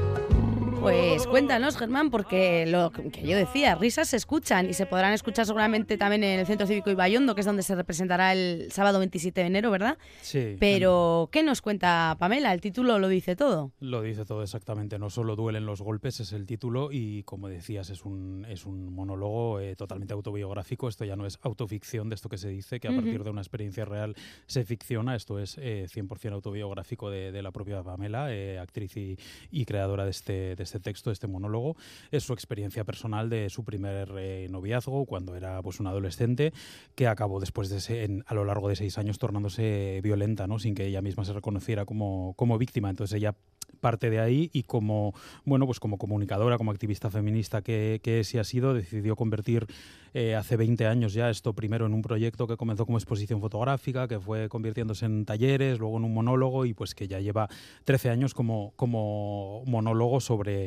Pues 0.80 1.26
cuéntanos, 1.26 1.76
Germán, 1.76 2.10
porque 2.10 2.64
lo 2.66 2.90
que 2.92 3.26
yo 3.26 3.36
decía, 3.36 3.74
risas 3.74 4.08
se 4.08 4.16
escuchan 4.16 4.68
y 4.70 4.74
se 4.74 4.86
podrán 4.86 5.12
escuchar 5.12 5.44
seguramente 5.44 5.98
también 5.98 6.22
en 6.22 6.38
el 6.38 6.46
Centro 6.46 6.66
Cívico 6.66 6.90
Ibayondo, 6.90 7.34
que 7.34 7.40
es 7.40 7.46
donde 7.46 7.62
se 7.62 7.74
representará 7.74 8.32
el 8.32 8.70
sábado 8.70 8.98
27 9.00 9.40
de 9.40 9.46
enero, 9.46 9.70
¿verdad? 9.70 9.98
Sí. 10.22 10.56
Pero, 10.60 11.28
¿qué 11.32 11.42
nos 11.42 11.62
cuenta 11.62 12.16
Pamela? 12.18 12.54
El 12.54 12.60
título 12.60 12.98
lo 12.98 13.08
dice 13.08 13.34
todo. 13.34 13.72
Lo 13.80 14.02
dice 14.02 14.24
todo 14.24 14.42
exactamente, 14.42 14.98
no 14.98 15.10
solo 15.10 15.34
duelen 15.34 15.66
los 15.66 15.82
golpes, 15.82 16.20
es 16.20 16.32
el 16.32 16.46
título 16.46 16.90
y 16.92 17.24
como 17.24 17.48
decías, 17.48 17.90
es 17.90 18.04
un, 18.04 18.46
es 18.48 18.64
un 18.64 18.94
monólogo 18.94 19.60
eh, 19.60 19.74
totalmente 19.74 20.14
autobiográfico, 20.14 20.88
esto 20.88 21.04
ya 21.04 21.16
no 21.16 21.26
es 21.26 21.38
autoficción 21.42 22.08
de 22.08 22.14
esto 22.14 22.28
que 22.28 22.38
se 22.38 22.48
dice, 22.48 22.78
que 22.78 22.88
a 22.88 22.92
partir 22.92 23.24
de 23.24 23.30
una 23.30 23.40
experiencia 23.40 23.84
real 23.84 24.14
se 24.46 24.64
ficciona, 24.64 25.16
esto 25.16 25.38
es 25.40 25.56
eh, 25.58 25.86
100% 25.92 26.32
autobiográfico 26.32 27.10
de, 27.10 27.32
de 27.32 27.42
la 27.42 27.50
propia 27.50 27.82
Pamela, 27.82 28.32
eh, 28.32 28.58
actriz 28.58 28.96
y, 28.96 29.18
y 29.50 29.64
creadora 29.64 30.04
de 30.04 30.10
este, 30.10 30.54
de 30.54 30.67
este 30.68 30.80
texto, 30.80 31.10
este 31.10 31.26
monólogo, 31.26 31.76
es 32.10 32.22
su 32.24 32.32
experiencia 32.32 32.84
personal 32.84 33.30
de 33.30 33.48
su 33.50 33.64
primer 33.64 34.12
eh, 34.18 34.46
noviazgo 34.50 35.06
cuando 35.06 35.34
era 35.34 35.62
pues 35.62 35.80
un 35.80 35.86
adolescente 35.86 36.52
que 36.94 37.06
acabó 37.06 37.40
después 37.40 37.68
de 37.70 37.78
ese, 37.78 38.04
en- 38.04 38.22
a 38.26 38.34
lo 38.34 38.44
largo 38.44 38.68
de 38.68 38.76
seis 38.76 38.98
años 38.98 39.18
tornándose 39.18 40.00
violenta, 40.02 40.46
¿no? 40.46 40.58
sin 40.58 40.74
que 40.74 40.86
ella 40.86 41.00
misma 41.02 41.24
se 41.24 41.32
reconociera 41.32 41.84
como, 41.86 42.34
como 42.36 42.58
víctima, 42.58 42.90
entonces 42.90 43.16
ella 43.16 43.34
parte 43.80 44.08
de 44.08 44.18
ahí 44.18 44.48
y 44.54 44.62
como 44.62 45.12
bueno 45.44 45.66
pues 45.66 45.78
como 45.78 45.98
comunicadora 45.98 46.56
como 46.56 46.70
activista 46.70 47.10
feminista 47.10 47.60
que, 47.60 48.00
que 48.02 48.22
y 48.32 48.38
ha 48.38 48.42
sido 48.44 48.72
decidió 48.72 49.14
convertir 49.14 49.66
eh, 50.14 50.34
hace 50.34 50.56
20 50.56 50.86
años 50.86 51.12
ya 51.12 51.28
esto 51.28 51.52
primero 51.52 51.84
en 51.84 51.92
un 51.92 52.00
proyecto 52.00 52.46
que 52.46 52.56
comenzó 52.56 52.86
como 52.86 52.96
exposición 52.96 53.40
fotográfica 53.42 54.08
que 54.08 54.18
fue 54.18 54.48
convirtiéndose 54.48 55.04
en 55.04 55.26
talleres 55.26 55.78
luego 55.78 55.98
en 55.98 56.04
un 56.04 56.14
monólogo 56.14 56.64
y 56.64 56.72
pues 56.72 56.94
que 56.94 57.08
ya 57.08 57.20
lleva 57.20 57.48
13 57.84 58.08
años 58.08 58.32
como 58.32 58.72
como 58.74 59.62
monólogo 59.66 60.20
sobre 60.20 60.57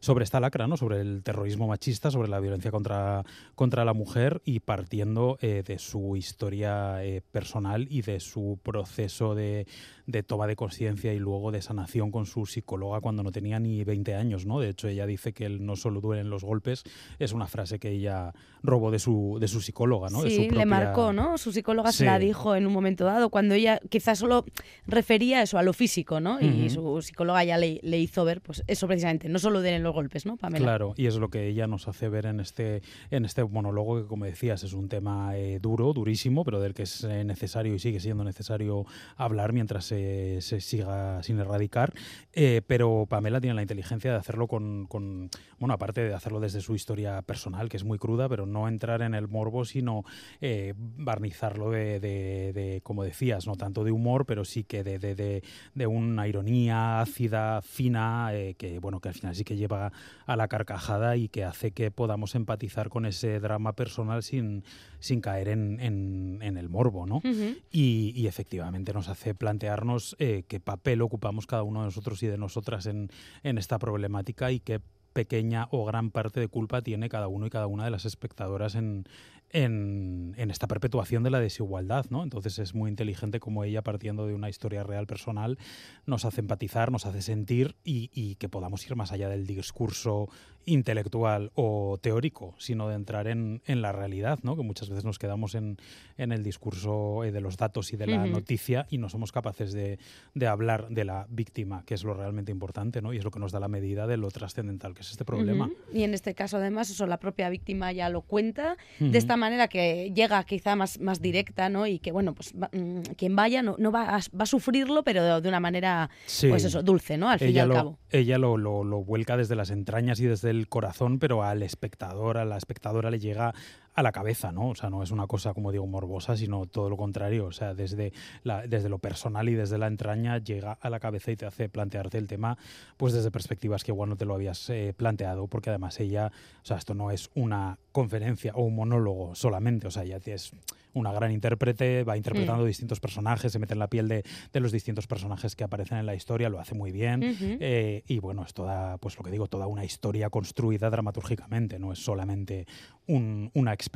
sobre 0.00 0.24
esta 0.24 0.40
lacra 0.40 0.66
no 0.66 0.76
sobre 0.76 1.00
el 1.00 1.22
terrorismo 1.22 1.68
machista 1.68 2.10
sobre 2.10 2.28
la 2.28 2.40
violencia 2.40 2.70
contra 2.70 3.24
contra 3.54 3.84
la 3.84 3.92
mujer 3.92 4.40
y 4.44 4.60
partiendo 4.60 5.38
eh, 5.40 5.62
de 5.66 5.78
su 5.78 6.16
historia 6.16 7.04
eh, 7.04 7.22
personal 7.32 7.86
y 7.90 8.02
de 8.02 8.20
su 8.20 8.58
proceso 8.62 9.34
de, 9.34 9.66
de 10.10 10.22
toma 10.22 10.46
de 10.46 10.56
conciencia 10.56 11.12
y 11.14 11.18
luego 11.18 11.50
de 11.52 11.62
sanación 11.62 12.10
con 12.10 12.26
su 12.26 12.46
psicóloga 12.46 13.00
cuando 13.00 13.22
no 13.22 13.32
tenía 13.32 13.58
ni 13.58 13.84
20 13.84 14.14
años, 14.14 14.46
¿no? 14.46 14.60
De 14.60 14.68
hecho, 14.68 14.88
ella 14.88 15.06
dice 15.06 15.32
que 15.32 15.46
él 15.46 15.64
no 15.64 15.76
solo 15.76 16.00
duelen 16.00 16.30
los 16.30 16.44
golpes, 16.44 16.82
es 17.18 17.32
una 17.32 17.46
frase 17.46 17.78
que 17.78 17.90
ella 17.90 18.32
robó 18.62 18.90
de 18.90 18.98
su, 18.98 19.38
de 19.40 19.48
su 19.48 19.60
psicóloga, 19.60 20.08
¿no? 20.10 20.22
De 20.22 20.30
sí, 20.30 20.50
le 20.50 20.66
marcó, 20.66 21.12
¿no? 21.12 21.38
Su 21.38 21.52
psicóloga 21.52 21.92
se 21.92 22.04
la 22.04 22.18
Sí. 22.18 22.26
dijo 22.26 22.54
en 22.56 22.66
un 22.66 22.72
momento 22.72 23.04
dado, 23.04 23.30
cuando 23.30 23.54
ella 23.54 23.80
quizás 23.88 24.18
solo 24.18 24.44
refería 24.86 25.42
eso 25.42 25.58
a 25.58 25.62
lo 25.62 25.72
físico, 25.72 26.20
¿no? 26.20 26.40
Y 26.40 26.70
su 26.70 27.00
psicóloga 27.02 27.44
ya 27.44 27.58
le, 27.58 27.80
le 27.82 27.98
hizo 27.98 28.24
ver, 28.24 28.40
pues 28.40 28.62
eso 28.66 28.86
precisamente, 28.86 29.28
no 29.28 29.38
solo 29.38 29.60
den 29.60 29.82
los 29.82 29.94
golpes, 29.94 30.26
¿no, 30.26 30.36
Pamela? 30.36 30.64
Claro, 30.64 30.94
y 30.96 31.06
es 31.06 31.16
lo 31.16 31.28
que 31.28 31.48
ella 31.48 31.66
nos 31.66 31.88
hace 31.88 32.08
ver 32.08 32.26
en 32.26 32.40
este, 32.40 32.82
en 33.10 33.24
este 33.24 33.44
monólogo, 33.44 34.02
que 34.02 34.08
como 34.08 34.24
decías, 34.24 34.62
es 34.64 34.72
un 34.72 34.88
tema 34.88 35.36
eh, 35.36 35.58
duro, 35.60 35.92
durísimo, 35.92 36.44
pero 36.44 36.60
del 36.60 36.74
que 36.74 36.82
es 36.82 37.04
eh, 37.04 37.24
necesario 37.24 37.74
y 37.74 37.78
sigue 37.78 38.00
siendo 38.00 38.24
necesario 38.24 38.84
hablar 39.16 39.52
mientras 39.52 39.84
se, 39.84 39.99
se 40.40 40.60
siga 40.60 41.22
sin 41.22 41.38
erradicar. 41.38 41.92
Eh, 42.32 42.62
pero 42.66 43.06
Pamela 43.08 43.40
tiene 43.40 43.54
la 43.54 43.62
inteligencia 43.62 44.12
de 44.12 44.16
hacerlo 44.18 44.46
con, 44.46 44.86
con- 44.86 45.28
bueno, 45.58 45.74
aparte 45.74 46.02
de 46.02 46.14
hacerlo 46.14 46.38
desde 46.40 46.60
su 46.60 46.74
historia 46.74 47.20
personal, 47.22 47.68
que 47.68 47.76
es 47.76 47.84
muy 47.84 47.98
cruda, 47.98 48.28
pero 48.28 48.46
no 48.46 48.68
entrar 48.68 49.02
en 49.02 49.14
el 49.14 49.26
morbo, 49.28 49.64
sino 49.64 50.04
eh, 50.40 50.74
barnizarlo 50.76 51.70
de, 51.70 51.98
de- 52.00 52.52
de, 52.52 52.80
como 52.82 53.02
decías, 53.02 53.46
no 53.46 53.56
tanto 53.56 53.82
de 53.84 53.90
humor, 53.92 54.26
pero 54.26 54.44
sí 54.44 54.64
que 54.64 54.84
de, 54.84 54.98
de- 54.98 55.42
de- 55.74 55.86
una 55.86 56.28
ironía 56.28 57.00
ácida, 57.00 57.62
fina, 57.62 58.30
eh, 58.32 58.54
que 58.54 58.78
bueno, 58.78 59.00
que 59.00 59.08
al 59.08 59.14
final 59.14 59.34
sí 59.34 59.42
que 59.44 59.56
lleva 59.56 59.92
a 60.26 60.36
la 60.36 60.46
carcajada 60.46 61.16
y 61.16 61.28
que 61.28 61.42
hace 61.44 61.72
que 61.72 61.90
podamos 61.90 62.34
empatizar 62.36 62.88
con 62.90 63.06
ese 63.06 63.40
drama 63.40 63.74
personal 63.74 64.22
sin, 64.22 64.62
sin 65.00 65.20
caer 65.20 65.48
en, 65.48 65.80
en- 65.80 66.38
en 66.42 66.56
el 66.56 66.68
morbo, 66.68 67.06
¿no? 67.06 67.16
Ujú. 67.16 67.56
Y, 67.72 68.12
y 68.14 68.26
efectivamente 68.28 68.92
nos 68.92 69.08
hace 69.08 69.34
plantearnos 69.34 69.89
eh, 70.18 70.44
qué 70.48 70.60
papel 70.60 71.02
ocupamos 71.02 71.46
cada 71.46 71.62
uno 71.62 71.80
de 71.80 71.86
nosotros 71.86 72.22
y 72.22 72.26
de 72.26 72.38
nosotras 72.38 72.86
en, 72.86 73.10
en 73.42 73.58
esta 73.58 73.78
problemática 73.78 74.50
y 74.50 74.60
qué 74.60 74.80
pequeña 75.12 75.68
o 75.70 75.84
gran 75.84 76.10
parte 76.10 76.40
de 76.40 76.48
culpa 76.48 76.82
tiene 76.82 77.08
cada 77.08 77.28
uno 77.28 77.46
y 77.46 77.50
cada 77.50 77.66
una 77.66 77.84
de 77.84 77.90
las 77.90 78.04
espectadoras 78.04 78.74
en, 78.74 79.04
en, 79.50 80.34
en 80.36 80.50
esta 80.50 80.68
perpetuación 80.68 81.22
de 81.22 81.30
la 81.30 81.40
desigualdad, 81.40 82.06
¿no? 82.10 82.22
Entonces 82.22 82.58
es 82.58 82.74
muy 82.74 82.88
inteligente 82.88 83.40
como 83.40 83.64
ella, 83.64 83.82
partiendo 83.82 84.26
de 84.26 84.34
una 84.34 84.48
historia 84.48 84.84
real 84.84 85.06
personal, 85.06 85.58
nos 86.06 86.24
hace 86.24 86.40
empatizar, 86.40 86.92
nos 86.92 87.06
hace 87.06 87.22
sentir 87.22 87.76
y, 87.84 88.10
y 88.14 88.36
que 88.36 88.48
podamos 88.48 88.86
ir 88.86 88.94
más 88.96 89.12
allá 89.12 89.28
del 89.28 89.46
discurso 89.46 90.28
intelectual 90.66 91.50
o 91.54 91.98
teórico, 92.00 92.54
sino 92.58 92.88
de 92.88 92.94
entrar 92.94 93.26
en, 93.28 93.62
en 93.66 93.82
la 93.82 93.92
realidad, 93.92 94.38
¿no? 94.42 94.56
Que 94.56 94.62
muchas 94.62 94.88
veces 94.88 95.04
nos 95.04 95.18
quedamos 95.18 95.54
en, 95.54 95.76
en 96.16 96.32
el 96.32 96.42
discurso 96.42 97.24
eh, 97.24 97.32
de 97.32 97.40
los 97.40 97.56
datos 97.56 97.92
y 97.92 97.96
de 97.96 98.06
la 98.06 98.26
noticia 98.26 98.86
y 98.90 98.98
no 98.98 99.08
somos 99.08 99.32
capaces 99.32 99.72
de, 99.72 99.98
de 100.34 100.46
hablar 100.46 100.88
de 100.88 101.04
la 101.04 101.26
víctima, 101.28 101.82
que 101.86 101.94
es 101.94 102.04
lo 102.04 102.14
realmente 102.14 102.52
importante, 102.52 103.02
¿no? 103.02 103.12
Y 103.12 103.18
es 103.18 103.24
lo 103.24 103.30
que 103.30 103.38
nos 103.40 103.52
da 103.52 103.60
la 103.60 103.68
medida 103.68 104.06
de 104.06 104.16
lo 104.16 104.30
trascendental 104.30 104.94
que 104.94 105.02
es 105.02 105.10
este 105.10 105.24
problema. 105.24 105.70
Y 105.92 106.02
en 106.02 106.14
este 106.14 106.34
caso, 106.34 106.56
además, 106.58 106.90
eso 106.90 107.06
la 107.06 107.18
propia 107.18 107.48
víctima 107.48 107.92
ya 107.92 108.08
lo 108.08 108.22
cuenta 108.22 108.76
de 108.98 109.18
esta 109.18 109.36
manera 109.36 109.68
que 109.68 110.12
llega 110.14 110.42
quizá 110.44 110.76
más, 110.76 111.00
más 111.00 111.20
directa, 111.20 111.68
¿no? 111.68 111.86
Y 111.86 111.98
que, 111.98 112.12
bueno, 112.12 112.34
pues 112.34 112.52
va- 112.60 112.70
mm, 112.72 113.00
quien 113.16 113.34
vaya 113.36 113.62
no, 113.62 113.76
no 113.78 113.90
va, 113.90 114.16
a, 114.16 114.18
va 114.18 114.42
a 114.42 114.46
sufrirlo, 114.46 115.02
pero 115.02 115.22
de, 115.24 115.40
de 115.40 115.48
una 115.48 115.60
manera, 115.60 116.10
Sí. 116.26 116.48
pues 116.48 116.64
eso, 116.64 116.82
dulce, 116.82 117.16
¿no? 117.18 117.28
Al 117.28 117.38
fin 117.38 117.48
y 117.48 117.50
ella 117.52 117.62
al 117.62 117.68
lo, 117.68 117.74
cabo. 117.74 117.98
ella 118.10 118.38
lo, 118.38 118.56
lo- 118.56 118.84
lo 118.84 119.02
vuelca 119.02 119.36
desde 119.36 119.54
las 119.56 119.70
entrañas 119.70 120.20
y 120.20 120.26
desde 120.26 120.49
el 120.50 120.68
corazón, 120.68 121.18
pero 121.18 121.42
al 121.42 121.62
espectador, 121.62 122.38
a 122.38 122.44
la 122.44 122.56
espectadora 122.56 123.10
le 123.10 123.18
llega 123.18 123.54
a 124.00 124.02
la 124.02 124.12
cabeza, 124.12 124.50
¿no? 124.52 124.70
O 124.70 124.74
sea, 124.74 124.90
no 124.90 125.02
es 125.02 125.10
una 125.10 125.26
cosa, 125.26 125.54
como 125.54 125.72
digo, 125.72 125.86
morbosa, 125.86 126.36
sino 126.36 126.66
todo 126.66 126.90
lo 126.90 126.96
contrario. 126.96 127.46
O 127.46 127.52
sea, 127.52 127.74
desde, 127.74 128.12
la, 128.42 128.66
desde 128.66 128.88
lo 128.88 128.98
personal 128.98 129.48
y 129.48 129.54
desde 129.54 129.78
la 129.78 129.86
entraña 129.86 130.38
llega 130.38 130.72
a 130.72 130.90
la 130.90 131.00
cabeza 131.00 131.30
y 131.30 131.36
te 131.36 131.46
hace 131.46 131.68
plantearte 131.68 132.18
el 132.18 132.26
tema, 132.26 132.58
pues 132.96 133.12
desde 133.12 133.30
perspectivas 133.30 133.84
que 133.84 133.92
igual 133.92 134.10
no 134.10 134.16
te 134.16 134.24
lo 134.24 134.34
habías 134.34 134.68
eh, 134.70 134.94
planteado, 134.96 135.46
porque 135.46 135.70
además 135.70 136.00
ella, 136.00 136.32
o 136.62 136.64
sea, 136.64 136.78
esto 136.78 136.94
no 136.94 137.10
es 137.10 137.30
una 137.34 137.78
conferencia 137.92 138.52
o 138.54 138.62
un 138.62 138.74
monólogo 138.74 139.34
solamente, 139.34 139.86
o 139.86 139.90
sea, 139.90 140.04
ya 140.04 140.18
es 140.24 140.52
una 140.92 141.12
gran 141.12 141.30
intérprete, 141.30 142.04
va 142.04 142.16
interpretando 142.16 142.64
distintos 142.64 143.00
personajes, 143.00 143.52
se 143.52 143.58
mete 143.58 143.74
en 143.74 143.78
la 143.78 143.88
piel 143.88 144.08
de, 144.08 144.24
de, 144.52 144.60
los 144.60 144.72
distintos 144.72 145.06
personajes 145.06 145.54
que 145.54 145.64
aparecen 145.64 145.98
en 145.98 146.06
la 146.06 146.14
historia, 146.14 146.48
lo 146.48 146.58
hace 146.58 146.74
muy 146.74 146.90
bien. 146.90 147.20
eh, 147.40 148.02
y 148.06 148.18
bueno, 148.18 148.44
es 148.44 148.54
toda, 148.54 148.98
pues 148.98 149.16
lo 149.16 149.22
que 149.22 149.30
digo, 149.30 149.46
toda 149.46 149.66
una 149.66 149.84
historia 149.84 150.30
construida 150.30 150.90
dramatúrgicamente, 150.90 151.78
no 151.78 151.92
es 151.92 152.02
solamente 152.02 152.66
un, 153.06 153.50
una 153.54 153.72
experiencia 153.72 153.89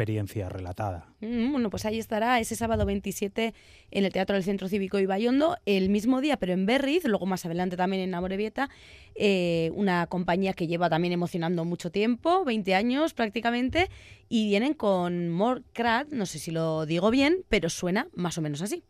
relatada. 0.48 1.06
Mm, 1.20 1.52
bueno, 1.52 1.70
pues 1.70 1.84
ahí 1.84 1.98
estará 1.98 2.38
ese 2.40 2.56
sábado 2.56 2.84
27 2.86 3.54
en 3.90 4.04
el 4.04 4.12
Teatro 4.12 4.34
del 4.34 4.44
Centro 4.44 4.68
Cívico 4.68 4.98
Ibayondo, 4.98 5.56
el 5.66 5.88
mismo 5.88 6.20
día, 6.20 6.36
pero 6.36 6.52
en 6.52 6.66
Berriz, 6.66 7.04
luego 7.04 7.26
más 7.26 7.44
adelante 7.44 7.76
también 7.76 8.02
en 8.02 8.14
Amorebieta, 8.14 8.68
eh, 9.14 9.70
una 9.74 10.06
compañía 10.06 10.52
que 10.52 10.66
lleva 10.66 10.90
también 10.90 11.12
emocionando 11.12 11.64
mucho 11.64 11.90
tiempo, 11.90 12.44
20 12.44 12.74
años 12.74 13.14
prácticamente, 13.14 13.88
y 14.28 14.48
vienen 14.48 14.74
con 14.74 15.30
More 15.30 15.62
Crad, 15.72 16.08
no 16.08 16.26
sé 16.26 16.38
si 16.38 16.50
lo 16.50 16.86
digo 16.86 17.10
bien, 17.10 17.44
pero 17.48 17.70
suena 17.70 18.08
más 18.14 18.38
o 18.38 18.42
menos 18.42 18.62
así. 18.62 18.82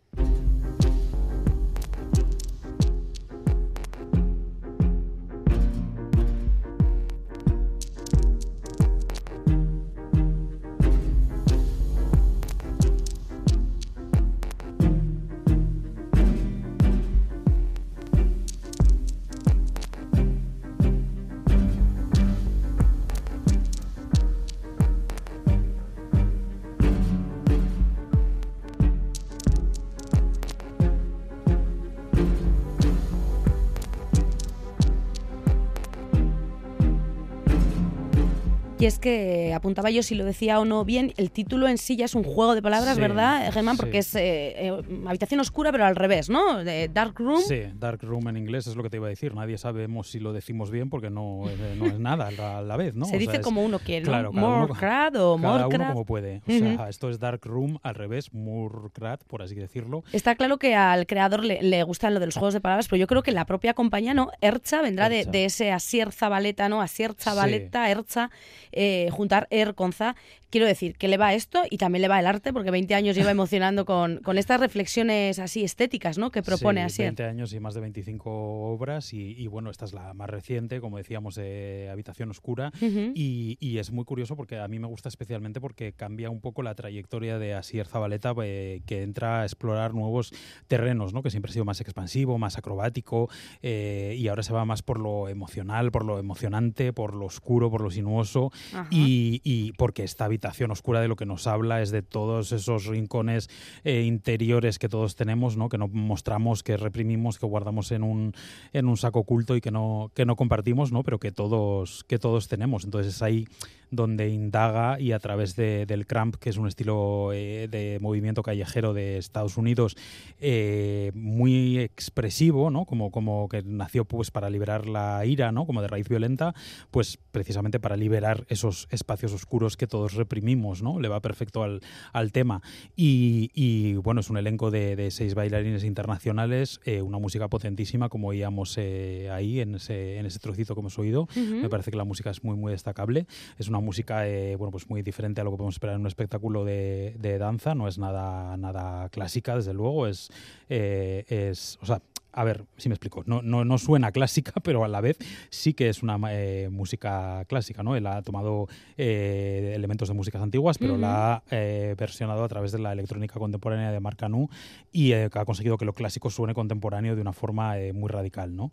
Y 38.84 38.86
es 38.86 38.98
que 38.98 39.54
apuntaba 39.54 39.88
yo 39.88 40.02
si 40.02 40.14
lo 40.14 40.26
decía 40.26 40.60
o 40.60 40.66
no 40.66 40.84
bien, 40.84 41.14
el 41.16 41.30
título 41.30 41.68
en 41.68 41.78
sí 41.78 41.96
ya 41.96 42.04
es 42.04 42.14
un 42.14 42.22
juego 42.22 42.54
de 42.54 42.60
palabras, 42.60 42.96
Sí, 42.96 43.00
¿verdad, 43.00 43.50
Germán? 43.50 43.78
Porque 43.78 44.02
sí. 44.02 44.18
es 44.18 44.22
eh, 44.26 44.54
eh, 44.66 44.82
habitación 45.06 45.40
oscura, 45.40 45.72
pero 45.72 45.86
al 45.86 45.96
revés, 45.96 46.28
¿no? 46.28 46.62
De 46.62 46.88
Dark 46.88 47.14
Room. 47.18 47.40
Sí, 47.40 47.62
Dark 47.76 48.02
Room 48.02 48.28
en 48.28 48.36
inglés 48.36 48.66
es 48.66 48.76
lo 48.76 48.82
que 48.82 48.90
te 48.90 48.98
iba 48.98 49.06
a 49.06 49.08
decir. 49.08 49.34
Nadie 49.34 49.56
sabemos 49.56 50.10
si 50.10 50.20
lo 50.20 50.34
decimos 50.34 50.70
bien 50.70 50.90
porque 50.90 51.08
no, 51.08 51.48
eh, 51.48 51.76
no 51.78 51.86
es 51.86 51.98
nada 51.98 52.28
a 52.58 52.60
la 52.60 52.76
vez, 52.76 52.94
¿no? 52.94 53.06
Se 53.06 53.16
O 53.16 53.18
dice 53.18 53.30
sea, 53.30 53.40
es- 53.40 53.44
como 53.46 53.64
uno 53.64 53.78
quiere. 53.78 54.04
Claro, 54.04 54.32
cada 54.32 54.46
More 54.46 54.64
uno- 54.66 54.74
crad 54.74 55.16
o 55.16 55.38
Cada 55.40 55.66
uno 55.66 55.86
como 55.88 56.04
puede. 56.04 56.42
O 56.46 56.50
sea, 56.76 56.90
esto 56.90 57.08
es 57.08 57.18
Dark 57.18 57.40
Room 57.44 57.78
al 57.82 57.94
revés, 57.94 58.34
Murkrat, 58.34 59.24
por 59.24 59.40
así 59.40 59.54
decirlo. 59.54 60.04
Está 60.12 60.34
claro 60.34 60.58
que 60.58 60.74
al 60.74 61.06
creador 61.06 61.42
le, 61.42 61.62
le 61.62 61.82
gustan 61.84 62.12
lo 62.12 62.20
de 62.20 62.26
los 62.26 62.34
juegos 62.34 62.52
de 62.52 62.60
palabras, 62.60 62.88
pero 62.88 63.00
yo 63.00 63.06
creo 63.06 63.22
que 63.22 63.32
la 63.32 63.46
propia 63.46 63.72
compañía, 63.72 64.12
¿no? 64.12 64.30
Ercha 64.42 64.82
vendrá 64.82 65.08
de, 65.08 65.20
Ercha. 65.20 65.30
de 65.30 65.44
ese 65.46 65.72
Asier 65.72 66.12
Zabaleta, 66.12 66.68
¿no? 66.68 66.82
Asier 66.82 67.14
Zabaleta, 67.18 67.90
Ercha, 67.90 68.30
eh, 68.74 69.08
juntar 69.10 69.46
Er 69.50 69.74
con 69.74 69.92
Za. 69.92 70.14
Quiero 70.50 70.66
decir 70.66 70.96
que 70.96 71.08
le 71.08 71.16
va 71.16 71.34
esto 71.34 71.62
y 71.68 71.78
también 71.78 72.02
le 72.02 72.08
va 72.08 72.20
el 72.20 72.26
arte, 72.26 72.52
porque 72.52 72.70
20 72.70 72.94
años 72.94 73.16
lleva 73.16 73.30
emocionando 73.30 73.84
con, 73.84 74.18
con 74.18 74.38
estas 74.38 74.60
reflexiones 74.60 75.38
así 75.38 75.64
estéticas, 75.64 76.18
¿no? 76.18 76.30
Que 76.30 76.42
propone 76.42 76.80
sí, 76.82 76.86
Asier. 76.86 77.08
20 77.08 77.24
años 77.24 77.52
y 77.52 77.60
más 77.60 77.74
de 77.74 77.80
25 77.80 78.30
obras 78.72 79.12
y, 79.12 79.32
y 79.32 79.46
bueno, 79.46 79.70
esta 79.70 79.84
es 79.84 79.92
la 79.92 80.14
más 80.14 80.30
reciente, 80.30 80.80
como 80.80 80.98
decíamos, 80.98 81.38
eh, 81.40 81.88
Habitación 81.90 82.30
Oscura. 82.30 82.72
Y, 83.14 83.56
y 83.60 83.78
es 83.78 83.90
muy 83.90 84.04
curioso 84.04 84.36
porque 84.36 84.58
a 84.58 84.68
mí 84.68 84.78
me 84.78 84.86
gusta 84.86 85.08
especialmente 85.08 85.60
porque 85.60 85.92
cambia 85.92 86.30
un 86.30 86.40
poco 86.40 86.62
la 86.62 86.74
trayectoria 86.74 87.38
de 87.38 87.54
Asier 87.54 87.86
Zabaleta, 87.86 88.34
eh, 88.42 88.82
que 88.86 89.02
entra 89.02 89.42
a 89.42 89.44
explorar 89.44 89.94
nuevos 89.94 90.32
terrenos, 90.66 91.12
¿no? 91.12 91.22
que 91.22 91.30
siempre 91.30 91.50
ha 91.50 91.52
sido 91.52 91.64
más 91.64 91.80
expansivo, 91.80 92.38
más 92.38 92.58
acrobático, 92.58 93.28
eh, 93.62 94.14
y 94.18 94.28
ahora 94.28 94.42
se 94.42 94.52
va 94.52 94.64
más 94.64 94.82
por 94.82 95.00
lo 95.00 95.28
emocional, 95.28 95.90
por 95.90 96.04
lo 96.04 96.18
emocionante, 96.18 96.92
por 96.92 97.14
lo 97.14 97.26
oscuro, 97.26 97.70
por 97.70 97.80
lo 97.80 97.90
sinuoso, 97.90 98.52
y, 98.90 99.40
y 99.44 99.72
porque 99.72 100.04
esta 100.04 100.28
habitación 100.44 100.70
oscura 100.70 101.00
de 101.00 101.08
lo 101.08 101.16
que 101.16 101.24
nos 101.24 101.46
habla 101.46 101.80
es 101.80 101.90
de 101.90 102.02
todos 102.02 102.52
esos 102.52 102.84
rincones 102.84 103.48
eh, 103.82 104.02
interiores 104.02 104.78
que 104.78 104.90
todos 104.90 105.16
tenemos, 105.16 105.56
¿no? 105.56 105.70
que 105.70 105.78
no 105.78 105.88
mostramos, 105.88 106.62
que 106.62 106.76
reprimimos, 106.76 107.38
que 107.38 107.46
guardamos 107.46 107.92
en 107.92 108.02
un, 108.02 108.34
en 108.74 108.86
un 108.86 108.98
saco 108.98 109.20
oculto 109.20 109.56
y 109.56 109.62
que 109.62 109.70
no, 109.70 110.10
que 110.14 110.26
no 110.26 110.36
compartimos, 110.36 110.92
¿no? 110.92 111.02
pero 111.02 111.18
que 111.18 111.32
todos, 111.32 112.04
que 112.04 112.18
todos 112.18 112.48
tenemos. 112.48 112.84
Entonces 112.84 113.14
es 113.14 113.22
ahí 113.22 113.46
donde 113.90 114.28
indaga 114.28 114.98
y 115.00 115.12
a 115.12 115.18
través 115.18 115.56
de- 115.56 115.86
del 115.86 116.06
cramp, 116.06 116.36
que 116.36 116.50
es 116.50 116.56
un 116.56 116.66
estilo 116.68 117.32
eh, 117.32 117.68
de 117.70 117.98
movimiento 118.00 118.42
callejero 118.42 118.94
de 118.94 119.18
Estados 119.18 119.56
Unidos 119.56 119.96
eh, 120.40 121.10
muy 121.14 121.78
expresivo, 121.78 122.70
¿no? 122.70 122.84
como, 122.84 123.10
como 123.10 123.48
que 123.48 123.62
nació 123.64 124.04
pues, 124.04 124.30
para 124.30 124.50
liberar 124.50 124.86
la 124.86 125.24
ira, 125.26 125.52
¿no? 125.52 125.66
como 125.66 125.82
de 125.82 125.88
raíz 125.88 126.08
violenta, 126.08 126.54
pues 126.90 127.18
precisamente 127.32 127.80
para 127.80 127.96
liberar 127.96 128.44
esos 128.48 128.86
espacios 128.90 129.32
oscuros 129.32 129.76
que 129.76 129.86
todos 129.86 130.14
reprimimos, 130.14 130.82
¿no? 130.82 131.00
Le 131.00 131.08
va 131.08 131.20
perfecto 131.20 131.62
al, 131.62 131.80
al 132.12 132.32
tema. 132.32 132.62
Y, 132.96 133.50
y, 133.54 133.94
bueno, 133.94 134.20
es 134.20 134.30
un 134.30 134.36
elenco 134.36 134.70
de, 134.70 134.96
de 134.96 135.10
seis 135.10 135.34
bailarines 135.34 135.84
internacionales, 135.84 136.80
eh, 136.84 137.02
una 137.02 137.18
música 137.18 137.48
potentísima, 137.48 138.08
como 138.08 138.28
oíamos 138.28 138.78
ahí 138.78 139.60
en 139.60 139.76
ese, 139.76 140.18
en 140.18 140.26
ese 140.26 140.38
trocito 140.38 140.74
que 140.74 140.80
hemos 140.80 140.98
oído. 140.98 141.28
Me 141.62 141.68
parece 141.68 141.90
que 141.90 141.96
la 141.96 142.04
música 142.04 142.30
es 142.30 142.42
muy, 142.44 142.56
muy 142.56 142.72
destacable. 142.72 143.26
Es 143.58 143.68
una 143.68 143.73
música, 143.80 144.26
eh, 144.26 144.56
bueno, 144.56 144.70
pues 144.70 144.88
muy 144.88 145.02
diferente 145.02 145.40
a 145.40 145.44
lo 145.44 145.50
que 145.50 145.56
podemos 145.56 145.74
esperar 145.74 145.94
en 145.94 146.02
un 146.02 146.06
espectáculo 146.06 146.64
de, 146.64 147.14
de 147.18 147.38
danza. 147.38 147.74
No 147.74 147.88
es 147.88 147.98
nada, 147.98 148.56
nada 148.56 149.08
clásica, 149.10 149.56
desde 149.56 149.74
luego. 149.74 150.06
Es, 150.06 150.30
eh, 150.68 151.24
es, 151.28 151.78
o 151.82 151.86
sea, 151.86 152.00
a 152.36 152.42
ver, 152.42 152.64
si 152.76 152.88
me 152.88 152.94
explico. 152.94 153.22
No, 153.26 153.42
no, 153.42 153.64
no 153.64 153.78
suena 153.78 154.10
clásica, 154.12 154.52
pero 154.62 154.84
a 154.84 154.88
la 154.88 155.00
vez 155.00 155.18
sí 155.50 155.72
que 155.72 155.88
es 155.88 156.02
una 156.02 156.18
eh, 156.30 156.68
música 156.70 157.44
clásica, 157.46 157.82
¿no? 157.82 157.96
Él 157.96 158.06
ha 158.06 158.22
tomado 158.22 158.66
eh, 158.96 159.72
elementos 159.74 160.08
de 160.08 160.14
músicas 160.14 160.42
antiguas, 160.42 160.78
pero 160.78 160.98
la 160.98 161.34
ha 161.34 161.42
eh, 161.50 161.94
versionado 161.96 162.42
a 162.42 162.48
través 162.48 162.72
de 162.72 162.80
la 162.80 162.92
electrónica 162.92 163.38
contemporánea 163.38 163.92
de 163.92 164.00
Marc 164.00 164.18
Canu 164.18 164.48
y 164.92 165.12
eh, 165.12 165.30
ha 165.32 165.44
conseguido 165.44 165.78
que 165.78 165.84
lo 165.84 165.92
clásico 165.92 166.28
suene 166.30 166.54
contemporáneo 166.54 167.14
de 167.14 167.22
una 167.22 167.32
forma 167.32 167.78
eh, 167.78 167.92
muy 167.92 168.08
radical, 168.08 168.54
¿no? 168.56 168.72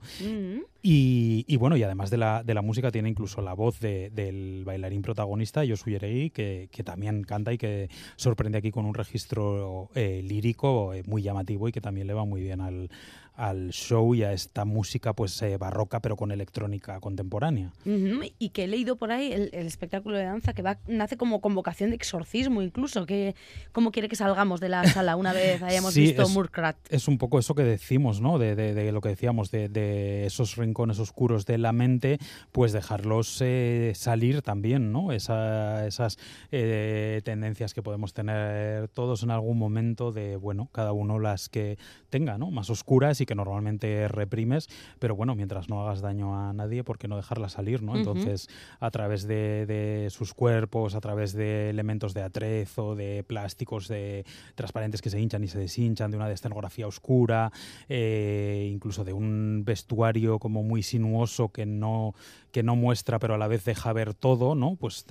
Y, 0.84 1.46
y 1.48 1.58
bueno, 1.58 1.78
y 1.78 1.84
además 1.84 2.10
de 2.10 2.18
la, 2.18 2.44
de 2.44 2.54
la 2.54 2.62
música 2.62 2.92
tiene 2.92 3.10
incluso 3.10 3.42
la 3.42 3.54
voz 3.54 3.80
de- 3.80 4.10
del 4.10 4.64
bailarín 4.66 5.02
protagonista, 5.04 5.62
Josu 5.68 5.92
Yeregui, 5.92 6.32
que, 6.32 6.70
que 6.72 6.84
también 6.84 7.24
canta 7.24 7.54
y 7.54 7.58
que 7.58 7.90
sorprende 8.16 8.58
aquí 8.58 8.72
con 8.72 8.86
un 8.86 8.94
registro 8.96 9.90
eh, 9.94 10.22
lírico 10.24 10.94
eh, 10.94 11.04
muy 11.06 11.22
llamativo 11.22 11.68
y 11.68 11.72
que 11.72 11.82
también 11.82 12.08
le 12.08 12.14
va 12.14 12.26
muy 12.26 12.42
bien 12.42 12.62
al, 12.62 12.90
al 13.36 13.70
show 13.72 14.14
y 14.16 14.24
a 14.24 14.34
esta 14.34 14.66
música 14.66 15.14
pues 15.14 15.40
eh, 15.42 15.58
barroca 15.58 16.00
pero 16.02 16.16
con 16.16 16.32
electrónica 16.32 17.00
contemporánea. 17.00 17.72
Ujú, 17.86 18.22
Y 18.40 18.50
que 18.50 18.64
he 18.64 18.68
leído 18.68 18.96
por 18.98 19.12
ahí 19.12 19.32
el, 19.32 19.50
el 19.54 19.68
espectáculo 19.68 20.18
de 20.18 20.26
danza 20.26 20.54
que 20.54 20.62
va, 20.64 20.80
nace 20.88 21.16
como 21.16 21.42
convocación 21.42 21.92
de 21.92 21.96
exorcismo 21.96 22.62
incluso. 22.64 23.06
Que, 23.06 23.36
¿Cómo 23.72 23.92
quiere 23.92 24.10
que 24.10 24.16
salgamos 24.16 24.60
de 24.60 24.70
la 24.70 24.84
sala 24.86 25.16
una 25.16 25.32
vez 25.32 25.62
hayamos 25.62 25.94
Sí, 25.94 26.02
visto 26.02 26.24
es- 26.24 26.30
Murkrat? 26.30 26.76
Es 26.90 27.08
un 27.08 27.18
poco 27.20 27.38
eso 27.40 27.54
que 27.56 27.64
decimos, 27.64 28.20
¿no? 28.20 28.40
De, 28.40 28.56
de- 28.56 28.92
lo 28.92 29.00
que 29.02 29.10
decíamos, 29.10 29.52
de, 29.52 29.70
de 29.70 30.26
esos 30.26 30.58
rincones 30.72 31.00
oscuros 31.00 31.46
de 31.46 31.58
la 31.58 31.74
mente, 31.74 32.18
pues 32.54 32.72
dejarlos 32.72 33.40
eh, 33.42 33.92
salir 33.96 34.42
también, 34.42 34.92
¿no? 34.94 35.12
Esa- 35.12 35.86
esas 35.86 36.18
eh, 36.52 37.22
tendencias 37.26 37.74
que 37.74 37.82
podemos 37.84 38.14
tener 38.14 38.88
todos 38.88 39.24
en 39.24 39.32
algún 39.32 39.58
momento 39.60 40.12
de, 40.14 40.38
bueno, 40.38 40.70
cada 40.72 40.94
uno 40.94 41.20
las 41.20 41.50
que 41.50 41.78
tenga, 42.10 42.38
¿no? 42.38 42.52
Más 42.52 42.70
oscuras 42.70 43.20
y 43.20 43.26
que 43.26 43.36
normalmente 43.36 44.08
reprimes, 44.08 44.70
pero 45.00 45.16
bueno, 45.16 45.36
mientras 45.36 45.68
no 45.70 45.82
hagas 45.86 46.02
daño 46.02 46.36
a 46.38 46.54
nadie, 46.54 46.84
¿por 46.86 46.98
qué 46.98 47.08
no 47.10 47.18
dejarlas 47.18 47.52
salir, 47.54 47.84
¿no? 47.84 47.94
Entonces, 48.00 48.48
a 48.80 48.90
través 48.92 49.28
de, 49.28 49.66
de 49.66 50.08
sus 50.10 50.34
cuerpos, 50.34 50.96
a 50.96 51.02
través 51.02 51.34
de 51.34 51.70
elementos 51.70 52.14
de 52.14 52.22
atrezo, 52.24 52.96
de 52.96 53.24
plásticos 53.28 53.88
de 53.90 54.26
transparentes 54.56 55.02
que 55.02 55.10
se 55.10 55.20
hinchan 55.20 55.44
y 55.44 55.48
se 55.48 55.60
deshinchan, 55.60 56.12
de 56.12 56.18
una 56.18 56.32
escenografía 56.32 56.88
oscura, 56.88 57.52
eh, 57.90 58.70
incluso 58.72 59.04
de 59.04 59.14
un 59.14 59.64
vestuario 59.66 60.40
como 60.40 60.61
muy 60.64 60.84
sinuoso 60.84 61.50
que 61.50 61.66
no, 61.66 62.14
que 62.52 62.64
no 62.64 62.76
muestra 62.76 63.20
pero 63.20 63.36
a 63.36 63.38
la 63.38 63.48
vez 63.48 63.64
deja 63.66 63.92
ver 63.94 64.14
todo, 64.14 64.56
¿no? 64.56 64.76
Pues, 64.76 65.06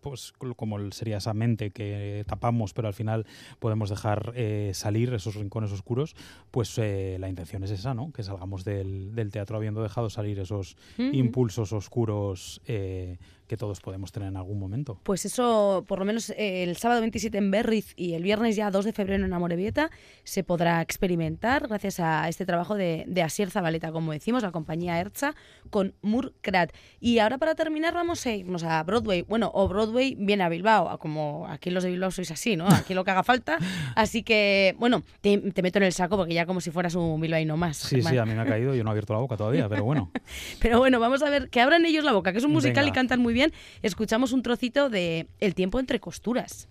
pues 0.00 0.32
como 0.56 0.90
sería 0.92 1.18
esa 1.18 1.34
mente 1.34 1.70
que 1.70 2.24
tapamos 2.26 2.72
pero 2.72 2.88
al 2.88 2.94
final 2.94 3.26
podemos 3.58 3.90
dejar 3.90 4.32
eh, 4.34 4.72
salir 4.74 5.12
esos 5.14 5.34
rincones 5.34 5.72
oscuros, 5.72 6.14
pues 6.50 6.76
eh, 6.78 7.16
la 7.20 7.28
intención 7.28 7.64
es 7.64 7.70
esa, 7.70 7.94
¿no? 7.94 8.12
Que 8.12 8.22
salgamos 8.22 8.64
del, 8.64 9.14
del 9.14 9.30
teatro 9.30 9.56
habiendo 9.56 9.82
dejado 9.82 10.10
salir 10.10 10.38
esos 10.38 10.76
impulsos 10.98 11.72
oscuros 11.72 12.60
eh, 12.66 13.18
que 13.46 13.56
todos 13.56 13.80
podemos 13.80 14.10
tener 14.12 14.28
en 14.28 14.36
algún 14.36 14.58
momento. 14.58 14.98
Pues 15.02 15.24
eso, 15.24 15.84
por 15.86 15.98
lo 15.98 16.04
menos 16.04 16.32
el 16.36 16.76
sábado 16.76 17.00
27 17.00 17.36
en 17.36 17.50
Berriz 17.50 17.92
y 17.96 18.14
el 18.14 18.22
viernes 18.22 18.56
ya 18.56 18.70
2 18.70 18.84
de 18.86 18.92
febrero 18.92 19.24
en 19.24 19.32
Amorebieta 19.32 19.90
se 20.22 20.44
podrá 20.44 20.80
experimentar 20.80 21.68
gracias 21.68 22.00
a 22.00 22.28
este 22.28 22.46
trabajo 22.46 22.74
de, 22.74 23.04
de 23.06 23.22
Asier 23.22 23.50
Zabaleta, 23.50 23.92
como 23.92 24.12
decimos, 24.12 24.42
la 24.42 24.52
compañía 24.52 24.98
Erza 24.98 25.34
con 25.70 25.94
Murkrat. 26.02 26.72
Y 27.00 27.18
ahora 27.18 27.38
para 27.38 27.54
terminar 27.54 27.94
vamos 27.94 28.24
a 28.26 28.32
irnos 28.32 28.64
a 28.64 28.82
Broadway. 28.82 29.22
Bueno, 29.22 29.50
o 29.54 29.68
Broadway 29.68 30.16
viene 30.18 30.42
a 30.42 30.48
Bilbao, 30.48 30.98
como 30.98 31.46
aquí 31.48 31.70
los 31.70 31.84
de 31.84 31.90
Bilbao 31.90 32.10
sois 32.10 32.30
así, 32.30 32.56
¿no? 32.56 32.66
Aquí 32.68 32.94
lo 32.94 33.04
que 33.04 33.10
haga 33.10 33.22
falta. 33.22 33.58
Así 33.94 34.22
que, 34.22 34.74
bueno, 34.78 35.02
te, 35.20 35.36
te 35.38 35.62
meto 35.62 35.78
en 35.78 35.84
el 35.84 35.92
saco 35.92 36.16
porque 36.16 36.34
ya 36.34 36.46
como 36.46 36.60
si 36.60 36.70
fueras 36.70 36.94
un 36.94 37.20
Bilbaíno 37.20 37.56
más. 37.56 37.76
Sí, 37.76 37.96
Germán. 37.96 38.12
sí, 38.12 38.18
a 38.18 38.24
mí 38.24 38.34
me 38.34 38.40
ha 38.40 38.46
caído, 38.46 38.74
yo 38.74 38.82
no 38.84 38.90
he 38.90 38.92
abierto 38.92 39.12
la 39.12 39.18
boca 39.20 39.36
todavía, 39.36 39.68
pero 39.68 39.84
bueno. 39.84 40.10
Pero 40.60 40.78
bueno, 40.78 40.98
vamos 40.98 41.22
a 41.22 41.30
ver, 41.30 41.50
que 41.50 41.60
abran 41.60 41.84
ellos 41.84 42.04
la 42.04 42.12
boca, 42.12 42.32
que 42.32 42.38
es 42.38 42.44
un 42.44 42.52
musical 42.52 42.84
Venga. 42.84 42.88
y 42.88 42.92
cantan 42.92 43.20
muy 43.20 43.34
bien. 43.34 43.52
Escuchamos 43.82 44.32
un 44.32 44.42
trocito 44.42 44.88
de 44.88 45.28
El 45.40 45.54
tiempo 45.54 45.78
entre 45.78 46.00
costuras. 46.00 46.68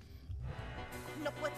No 1.24 1.32
puede 1.32 1.54